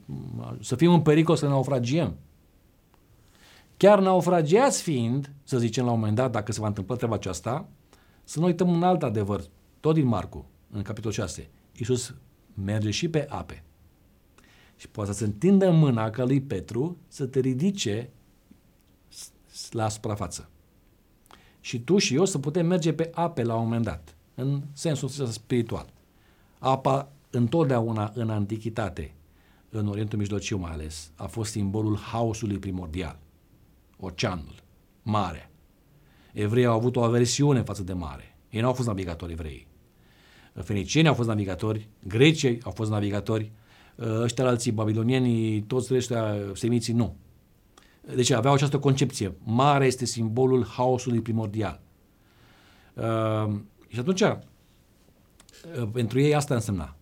să 0.62 0.76
fim 0.76 0.94
în 0.94 1.02
pericol 1.02 1.36
să 1.36 1.46
ne 1.46 1.52
naufragiem. 1.52 2.18
Chiar 3.78 4.00
naufragiați 4.00 4.82
fiind, 4.82 5.34
să 5.44 5.58
zicem 5.58 5.86
la 5.86 5.92
un 5.92 5.98
moment 5.98 6.16
dat, 6.16 6.32
dacă 6.32 6.52
se 6.52 6.60
va 6.60 6.68
întâmpla 6.68 6.96
treaba 6.96 7.16
aceasta, 7.16 7.70
să 8.24 8.40
nu 8.40 8.46
uităm 8.46 8.70
un 8.70 8.84
alt 8.84 9.04
adevăr, 9.04 9.42
tot 9.80 9.94
din 9.94 10.06
Marcu, 10.06 10.46
în 10.72 10.82
capitolul 10.82 11.16
6. 11.16 11.50
Iisus 11.78 12.16
merge 12.54 12.90
și 12.90 13.10
pe 13.10 13.26
ape. 13.30 13.64
Și 14.76 14.90
poate 14.90 15.14
să 15.14 15.24
întindă 15.24 15.72
mâna 15.72 16.10
ca 16.10 16.24
lui 16.24 16.42
Petru 16.42 16.98
să 17.08 17.26
te 17.26 17.40
ridice 17.40 18.10
la 19.72 19.90
suprafață 19.90 20.50
și 21.70 21.80
tu 21.80 21.98
și 21.98 22.16
eu 22.16 22.26
să 22.26 22.40
putem 22.40 22.66
merge 22.66 22.94
pe 22.94 23.10
ape 23.14 23.44
la 23.44 23.56
un 23.56 23.64
moment 23.64 23.84
dat, 23.84 24.16
în 24.36 24.62
sensul 24.74 25.10
spiritual. 25.10 25.94
Apa 26.60 27.12
întotdeauna 27.30 28.12
în 28.16 28.30
antichitate, 28.30 29.14
în 29.70 29.88
Orientul 29.88 30.18
Mijlociu 30.18 30.58
mai 30.58 30.72
ales, 30.72 31.12
a 31.16 31.26
fost 31.26 31.52
simbolul 31.52 31.98
haosului 31.98 32.58
primordial. 32.58 33.20
Oceanul, 34.00 34.64
mare. 35.04 35.52
Evreii 36.34 36.66
au 36.66 36.76
avut 36.76 36.96
o 36.96 37.04
aversiune 37.04 37.62
față 37.62 37.84
de 37.84 37.94
mare. 37.94 38.38
Ei 38.50 38.62
nu 38.62 38.68
au 38.68 38.74
fost 38.74 38.88
navigatori 38.88 39.32
evrei. 39.32 39.68
Fenicienii 40.54 41.10
au 41.10 41.16
fost 41.16 41.28
navigatori, 41.28 41.90
grecii 42.08 42.64
au 42.64 42.72
fost 42.72 42.90
navigatori, 42.90 43.52
ăștia 44.22 44.48
alții, 44.48 44.72
babilonienii, 44.72 45.62
toți 45.62 45.94
ăștia 45.94 46.36
semiții, 46.54 46.94
nu. 46.94 47.16
Deci 48.16 48.30
aveau 48.30 48.54
această 48.54 48.80
concepție. 48.80 49.36
Mare 49.44 49.86
este 49.86 50.06
simbolul 50.06 50.66
haosului 50.66 51.22
primordial. 51.22 51.82
Uh, 52.94 53.56
și 53.88 54.00
atunci, 54.00 54.22
uh, 54.22 54.38
pentru 55.92 56.20
ei 56.20 56.36
asta 56.36 56.54
însemna. 56.54 56.96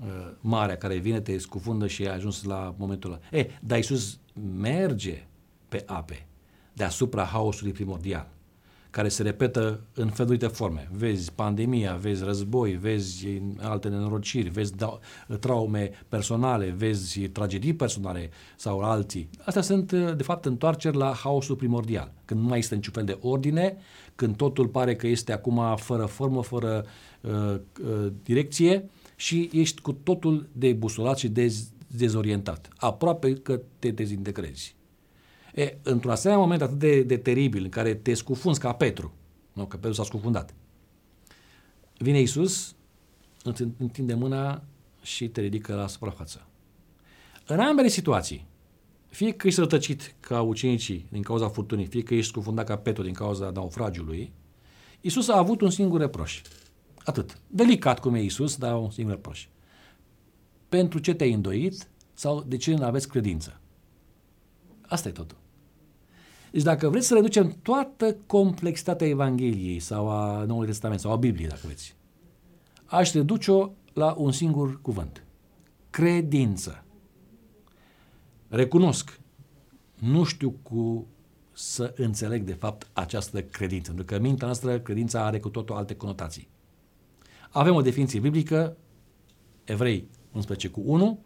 Uh, 0.00 0.06
marea 0.40 0.76
care 0.76 0.96
vine, 0.96 1.20
te 1.20 1.38
scufundă 1.38 1.86
și 1.86 2.06
ai 2.06 2.14
ajuns 2.14 2.42
la 2.42 2.74
momentul 2.78 3.10
ăla. 3.10 3.38
E, 3.38 3.50
dar 3.60 3.76
Iisus 3.76 4.18
merge 4.56 5.26
pe 5.68 5.82
ape 5.86 6.26
deasupra 6.72 7.24
haosului 7.24 7.72
primordial 7.72 8.31
care 8.92 9.08
se 9.08 9.22
repetă 9.22 9.80
în 9.94 10.08
felurite 10.08 10.46
forme. 10.46 10.88
Vezi 10.92 11.32
pandemia, 11.32 11.94
vezi 11.94 12.24
război, 12.24 12.72
vezi 12.72 13.26
alte 13.60 13.88
nenorociri, 13.88 14.48
vezi 14.48 14.76
da, 14.76 14.98
traume 15.40 15.90
personale, 16.08 16.74
vezi 16.76 17.20
tragedii 17.20 17.74
personale 17.74 18.30
sau 18.56 18.80
alții. 18.80 19.28
Astea 19.44 19.62
sunt, 19.62 19.92
de 19.92 20.22
fapt, 20.22 20.44
întoarceri 20.44 20.96
la 20.96 21.12
haosul 21.12 21.56
primordial, 21.56 22.12
când 22.24 22.40
nu 22.40 22.46
mai 22.46 22.58
este 22.58 22.74
niciun 22.74 22.92
fel 22.92 23.04
de 23.04 23.18
ordine, 23.20 23.76
când 24.14 24.36
totul 24.36 24.68
pare 24.68 24.96
că 24.96 25.06
este 25.06 25.32
acum 25.32 25.76
fără 25.76 26.04
formă, 26.04 26.42
fără 26.42 26.84
uh, 27.20 27.30
uh, 27.84 28.12
direcție 28.22 28.90
și 29.16 29.50
ești 29.52 29.80
cu 29.80 29.92
totul 29.92 30.48
debusolat 30.52 31.18
și 31.18 31.28
dez, 31.28 31.70
dezorientat. 31.86 32.68
Aproape 32.76 33.32
că 33.32 33.60
te 33.78 33.90
dezintegrezi. 33.90 34.74
E, 35.54 35.78
într-un 35.82 36.10
asemenea 36.10 36.42
moment 36.42 36.62
atât 36.62 36.78
de, 36.78 37.02
de 37.02 37.16
teribil, 37.16 37.62
în 37.62 37.70
care 37.70 37.94
te 37.94 38.14
scufunzi 38.14 38.60
ca 38.60 38.72
Petru, 38.72 39.12
nu, 39.52 39.66
că 39.66 39.76
Petru 39.76 39.92
s-a 39.92 40.04
scufundat, 40.04 40.54
vine 41.98 42.18
Iisus, 42.18 42.74
îți 43.42 43.62
întinde 43.78 44.14
mâna 44.14 44.62
și 45.02 45.28
te 45.28 45.40
ridică 45.40 45.74
la 45.74 45.86
suprafață. 45.86 46.46
În 47.46 47.60
ambele 47.60 47.88
situații, 47.88 48.46
fie 49.08 49.32
că 49.32 49.46
ești 49.46 49.60
rătăcit 49.60 50.14
ca 50.20 50.40
ucenicii 50.40 51.06
din 51.10 51.22
cauza 51.22 51.48
furtunii, 51.48 51.86
fie 51.86 52.02
că 52.02 52.14
ești 52.14 52.30
scufundat 52.30 52.66
ca 52.66 52.76
Petru 52.76 53.02
din 53.02 53.12
cauza 53.12 53.50
naufragiului, 53.50 54.32
Iisus 55.00 55.28
a 55.28 55.38
avut 55.38 55.60
un 55.60 55.70
singur 55.70 56.00
reproș. 56.00 56.42
Atât. 57.04 57.38
Delicat 57.46 58.00
cum 58.00 58.14
e 58.14 58.22
Iisus, 58.22 58.56
dar 58.56 58.76
un 58.76 58.90
singur 58.90 59.14
reproș. 59.14 59.46
pentru 60.68 60.98
ce 60.98 61.14
te-ai 61.14 61.32
îndoit 61.32 61.88
sau 62.14 62.42
de 62.42 62.56
ce 62.56 62.74
nu 62.74 62.84
aveți 62.84 63.08
credință. 63.08 63.60
Asta 64.86 65.08
e 65.08 65.12
totul. 65.12 65.36
Deci 66.52 66.62
dacă 66.62 66.88
vreți 66.88 67.06
să 67.06 67.14
reducem 67.14 67.56
toată 67.62 68.16
complexitatea 68.26 69.06
Evangheliei 69.06 69.78
sau 69.78 70.10
a 70.10 70.44
Noului 70.44 70.66
Testament 70.66 71.00
sau 71.00 71.12
a 71.12 71.16
Bibliei, 71.16 71.48
dacă 71.48 71.60
vreți, 71.64 71.94
aș 72.84 73.12
reduce-o 73.12 73.70
la 73.92 74.14
un 74.18 74.32
singur 74.32 74.80
cuvânt. 74.80 75.24
Credință. 75.90 76.84
Recunosc, 78.48 79.20
nu 79.98 80.24
știu 80.24 80.50
cu 80.62 81.06
să 81.52 81.94
înțeleg 81.96 82.42
de 82.42 82.52
fapt 82.52 82.88
această 82.92 83.42
credință, 83.42 83.92
pentru 83.92 84.04
că 84.14 84.22
mintea 84.22 84.46
noastră, 84.46 84.80
credința 84.80 85.24
are 85.24 85.40
cu 85.40 85.48
totul 85.48 85.76
alte 85.76 85.96
conotații. 85.96 86.48
Avem 87.50 87.74
o 87.74 87.80
definiție 87.80 88.20
biblică, 88.20 88.76
Evrei 89.64 90.08
11 90.32 90.68
cu 90.68 90.82
1, 90.84 91.18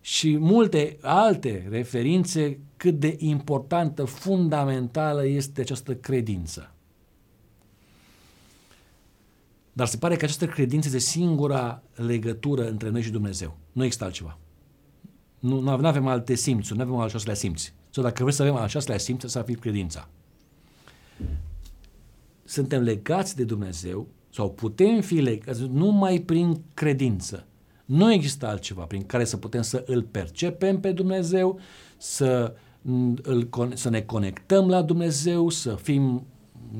și 0.00 0.36
multe 0.38 0.96
alte 1.00 1.66
referințe 1.70 2.58
cât 2.76 2.98
de 2.98 3.16
importantă, 3.18 4.04
fundamentală 4.04 5.26
este 5.26 5.60
această 5.60 5.94
credință. 5.94 6.72
Dar 9.72 9.86
se 9.86 9.96
pare 9.96 10.16
că 10.16 10.24
această 10.24 10.46
credință 10.46 10.86
este 10.86 11.10
singura 11.10 11.82
legătură 11.94 12.68
între 12.68 12.88
noi 12.88 13.02
și 13.02 13.10
Dumnezeu. 13.10 13.56
Nu 13.72 13.84
există 13.84 14.04
altceva. 14.04 14.38
Nu, 15.38 15.60
nu 15.60 15.86
avem 15.86 16.06
alte 16.06 16.34
simțuri, 16.34 16.78
nu 16.78 16.84
avem 16.84 16.96
al 16.96 17.08
șaselea 17.08 17.34
simți. 17.34 17.74
Sau 17.90 18.02
dacă 18.02 18.22
vreți 18.22 18.36
să 18.36 18.42
avem 18.42 18.54
al 18.54 18.68
șaselea 18.68 18.98
simț, 18.98 19.24
să 19.24 19.42
fie 19.42 19.54
credința. 19.54 20.08
Suntem 22.44 22.82
legați 22.82 23.36
de 23.36 23.44
Dumnezeu 23.44 24.06
sau 24.30 24.50
putem 24.50 25.00
fi 25.00 25.14
legați 25.14 25.62
numai 25.62 26.18
prin 26.18 26.62
credință. 26.74 27.46
Nu 27.88 28.12
există 28.12 28.46
altceva 28.46 28.82
prin 28.82 29.06
care 29.06 29.24
să 29.24 29.36
putem 29.36 29.62
să 29.62 29.82
îl 29.86 30.02
percepem 30.02 30.80
pe 30.80 30.92
Dumnezeu, 30.92 31.60
să, 31.96 32.54
îl, 33.22 33.48
să 33.74 33.88
ne 33.88 34.00
conectăm 34.00 34.68
la 34.68 34.82
Dumnezeu, 34.82 35.48
să 35.48 35.74
fim, 35.74 36.26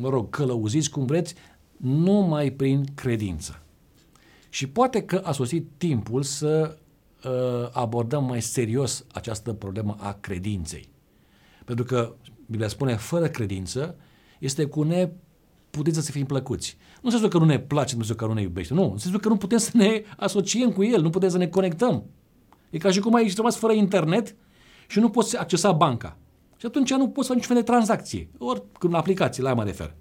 mă 0.01 0.09
rog, 0.09 0.31
călăuziți 0.31 0.91
cum 0.91 1.07
vreți, 1.07 1.35
numai 1.77 2.51
prin 2.51 2.85
credință. 2.95 3.63
Și 4.49 4.69
poate 4.69 5.03
că 5.03 5.17
a 5.17 5.33
sosit 5.33 5.69
timpul 5.77 6.23
să 6.23 6.77
uh, 7.25 7.69
abordăm 7.73 8.25
mai 8.25 8.43
serios 8.43 9.05
această 9.13 9.53
problemă 9.53 9.97
a 9.99 10.13
credinței. 10.21 10.89
Pentru 11.65 11.85
că 11.85 12.15
Biblia 12.47 12.69
spune, 12.69 12.97
fără 12.97 13.29
credință, 13.29 13.97
este 14.39 14.65
cu 14.65 14.83
ne 14.83 15.11
putință 15.79 16.01
să 16.01 16.11
fim 16.11 16.27
plăcuți. 16.27 16.77
Nu 16.95 17.01
înseamnă 17.03 17.29
că 17.29 17.39
nu 17.39 17.45
ne 17.45 17.59
place 17.59 17.91
Dumnezeu 17.91 18.17
că 18.17 18.27
nu 18.27 18.33
ne 18.33 18.41
iubește. 18.41 18.75
Nu, 18.75 18.91
înseamnă 18.93 19.19
că 19.19 19.29
nu 19.29 19.37
putem 19.37 19.59
să 19.59 19.71
ne 19.73 20.03
asociem 20.17 20.73
cu 20.73 20.85
El, 20.85 21.03
nu 21.03 21.11
putem 21.11 21.29
să 21.29 21.39
ne 21.39 21.47
conectăm. 21.47 22.05
E 22.71 22.79
ca 22.79 22.91
și 22.91 23.01
cum 23.01 23.15
ai 23.15 23.33
rămas 23.37 23.57
fără 23.57 23.73
internet 23.73 24.35
și 24.89 25.01
nu 25.01 25.11
poți 25.11 25.37
accesa 25.37 25.73
banca. 25.73 26.17
Și 26.57 26.67
atunci 26.67 26.95
nu 26.95 27.09
poți 27.09 27.27
să 27.27 27.33
faci 27.33 27.43
niciun 27.43 27.55
fel 27.55 27.65
de 27.65 27.71
tranzacție. 27.73 28.29
Ori 28.39 28.63
în 28.81 28.95
aplicații, 28.95 29.43
la 29.43 29.55
mă 29.55 29.65
refer. 29.65 29.95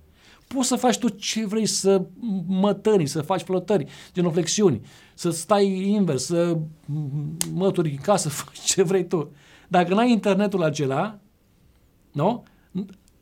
Poți 0.47 0.67
să 0.67 0.75
faci 0.75 0.97
tu 0.97 1.07
ce 1.07 1.45
vrei, 1.45 1.65
să 1.65 2.05
mătări, 2.47 3.05
să 3.05 3.21
faci 3.21 3.41
flotări, 3.41 3.85
genoflexiuni, 4.13 4.81
să 5.13 5.29
stai 5.29 5.89
invers, 5.89 6.25
să 6.25 6.57
mături 7.53 7.89
în 7.89 7.95
casă, 7.95 8.29
faci 8.43 8.59
ce 8.59 8.83
vrei 8.83 9.07
tu. 9.07 9.31
Dacă 9.67 9.93
n-ai 9.93 10.11
internetul 10.11 10.63
acela, 10.63 11.19
nu? 12.11 12.43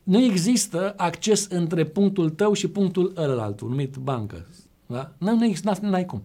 Nu 0.06 0.22
există 0.22 0.94
acces 0.96 1.46
între 1.46 1.84
punctul 1.84 2.30
tău 2.30 2.52
și 2.52 2.68
punctul 2.68 3.12
ălalt, 3.16 3.60
numit 3.60 3.96
bancă. 3.96 4.46
Da? 4.86 5.12
Nu, 5.18 5.36
nu 5.36 5.44
există, 5.44 5.78
n-ai 5.82 6.04
cum. 6.04 6.22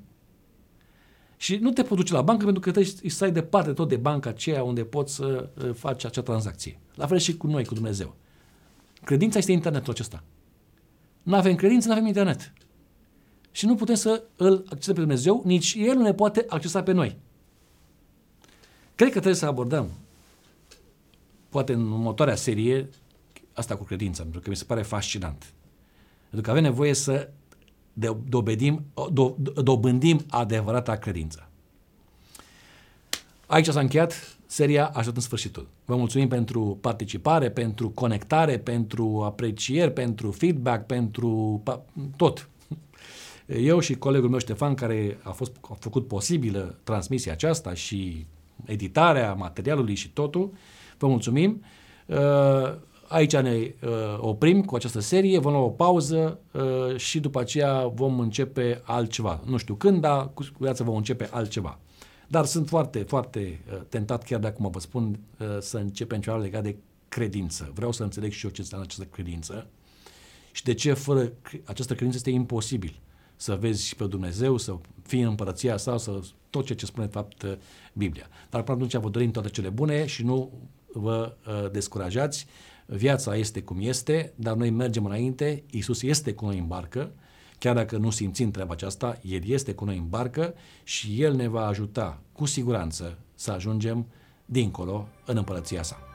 Și 1.38 1.56
nu 1.56 1.72
te 1.72 1.82
poți 1.82 1.96
duce 1.96 2.14
la 2.14 2.22
bancă 2.22 2.44
pentru 2.44 2.62
că 2.62 2.72
trebuie 2.72 3.12
să 3.12 3.24
ai 3.24 3.32
departe 3.32 3.74
tot 3.74 3.90
de 3.90 3.96
banca 3.96 4.30
aceea 4.30 4.64
unde 4.64 4.84
poți 4.84 5.16
să 5.16 5.50
uh, 5.58 5.74
faci 5.74 6.06
acea 6.06 6.22
tranzacție. 6.22 6.80
La 6.96 7.08
fel 7.08 7.18
și 7.18 7.38
cu 7.38 7.48
noi, 7.48 7.66
cu 7.66 7.74
Dumnezeu. 7.74 8.16
Credința 9.04 9.38
este 9.38 9.52
internetul 9.52 9.94
acesta. 9.94 10.24
Nu 11.24 11.36
avem 11.36 11.56
credință, 11.56 11.88
nu 11.88 11.94
avem 11.94 12.06
internet. 12.06 12.54
Și 13.52 13.66
nu 13.66 13.76
putem 13.76 13.96
să 13.96 14.24
îl 14.36 14.66
accesăm 14.70 14.94
pe 14.94 15.00
Dumnezeu, 15.00 15.42
nici 15.46 15.76
El 15.80 15.96
nu 15.96 16.02
ne 16.02 16.14
poate 16.14 16.46
accesa 16.50 16.84
pe 16.84 16.92
noi. 16.92 17.18
Cred 18.96 19.08
că 19.08 19.14
trebuie 19.14 19.36
să 19.36 19.46
abordăm, 19.46 19.90
poate 21.50 21.74
în 21.74 21.92
următoarea 21.92 22.36
serie, 22.36 22.90
asta 23.54 23.76
cu 23.76 23.84
credința, 23.84 24.22
pentru 24.22 24.40
că 24.42 24.50
mi 24.50 24.56
se 24.56 24.64
pare 24.64 24.82
fascinant. 24.82 25.54
Pentru 26.30 26.42
că 26.42 26.50
avem 26.50 26.64
nevoie 26.64 26.94
să 26.94 27.30
dobedim, 28.30 28.86
do, 29.12 29.36
dobândim 29.54 30.26
adevărata 30.30 30.96
credință. 30.96 31.50
Aici 33.46 33.68
s-a 33.68 33.80
încheiat 33.80 34.38
seria 34.46 34.86
Aștept 34.94 35.16
în 35.16 35.22
sfârșitul. 35.22 35.68
Vă 35.86 35.96
mulțumim 35.96 36.28
pentru 36.28 36.78
participare, 36.82 37.50
pentru 37.50 37.90
conectare, 37.90 38.58
pentru 38.58 39.22
aprecieri, 39.24 39.92
pentru 39.92 40.32
feedback, 40.32 40.86
pentru 40.86 41.64
tot. 42.16 42.50
Eu 43.46 43.80
și 43.80 43.96
colegul 43.96 44.30
meu 44.30 44.40
Ștefan, 44.40 44.74
care 44.74 45.18
a, 45.24 45.32
fost, 45.32 45.52
a 45.62 45.74
făcut 45.80 46.08
posibilă 46.08 46.80
transmisia 46.84 47.32
aceasta 47.32 47.74
și 47.74 48.26
editarea 48.66 49.34
materialului 49.34 49.96
și 49.96 50.10
totul, 50.10 50.54
vă 50.98 51.08
mulțumim. 51.08 51.64
Uh, 52.06 52.18
Aici 53.12 53.36
ne 53.36 53.52
uh, 53.52 53.90
oprim 54.18 54.64
cu 54.64 54.76
această 54.76 55.00
serie, 55.00 55.40
vom 55.40 55.52
lua 55.52 55.62
o 55.62 55.70
pauză 55.70 56.40
uh, 56.52 56.98
și 56.98 57.20
după 57.20 57.40
aceea 57.40 57.88
vom 57.88 58.20
începe 58.20 58.82
altceva. 58.84 59.42
Nu 59.46 59.58
știu 59.58 59.76
când, 59.76 60.02
dar 60.02 60.30
cu 60.34 60.44
siguranță 60.44 60.84
vom 60.84 60.96
începe 60.96 61.30
altceva. 61.32 61.80
Dar 62.28 62.46
sunt 62.46 62.68
foarte, 62.68 63.00
foarte 63.00 63.60
uh, 63.72 63.80
tentat, 63.90 64.24
chiar 64.24 64.40
de 64.40 64.48
acum 64.48 64.70
vă 64.72 64.80
spun, 64.80 65.20
uh, 65.40 65.48
să 65.60 65.78
începem 65.78 66.20
ceva 66.20 66.38
legat 66.38 66.64
de 66.64 66.76
credință. 67.08 67.72
Vreau 67.74 67.92
să 67.92 68.04
înțeleg 68.04 68.32
și 68.32 68.46
eu 68.46 68.52
ce 68.52 68.62
înseamnă 68.62 68.86
această 68.86 69.08
credință 69.12 69.68
și 70.52 70.64
de 70.64 70.74
ce 70.74 70.94
fără 70.94 71.32
această 71.66 71.94
credință 71.94 72.18
este 72.18 72.30
imposibil 72.30 73.00
să 73.36 73.58
vezi 73.60 73.88
și 73.88 73.96
pe 73.96 74.06
Dumnezeu, 74.06 74.58
să 74.58 74.76
fii 75.04 75.22
în 75.22 75.28
împărăția 75.28 75.78
sa, 75.78 75.98
să 75.98 76.20
tot 76.50 76.66
ceea 76.66 76.78
ce 76.78 76.86
spune 76.86 77.06
de 77.06 77.12
fapt 77.12 77.42
uh, 77.42 77.54
Biblia. 77.94 78.28
Dar 78.50 78.62
până 78.62 78.78
atunci 78.78 79.04
vă 79.04 79.10
dorim 79.10 79.32
toate 79.32 79.50
cele 79.50 79.70
bune 79.70 80.06
și 80.06 80.24
nu 80.24 80.52
vă 80.94 81.36
uh, 81.48 81.72
descurajați 81.72 82.46
viața 82.96 83.36
este 83.36 83.62
cum 83.62 83.78
este, 83.80 84.34
dar 84.36 84.56
noi 84.56 84.70
mergem 84.70 85.06
înainte, 85.06 85.64
Isus 85.70 86.02
este 86.02 86.34
cu 86.34 86.46
noi 86.46 86.58
în 86.58 86.68
barcă, 86.68 87.12
chiar 87.58 87.76
dacă 87.76 87.98
nu 87.98 88.10
simțim 88.10 88.52
treaba 88.52 88.74
aceasta, 88.74 89.20
El 89.22 89.42
este 89.46 89.74
cu 89.74 89.86
noi 89.86 89.98
în 89.98 90.10
barcă 90.10 90.54
și 90.84 91.22
El 91.22 91.36
ne 91.36 91.48
va 91.48 91.66
ajuta 91.66 92.20
cu 92.32 92.46
siguranță 92.46 93.18
să 93.36 93.52
ajungem 93.52 94.06
dincolo 94.46 95.08
în 95.26 95.38
împărăția 95.38 95.84
sa. 95.84 96.11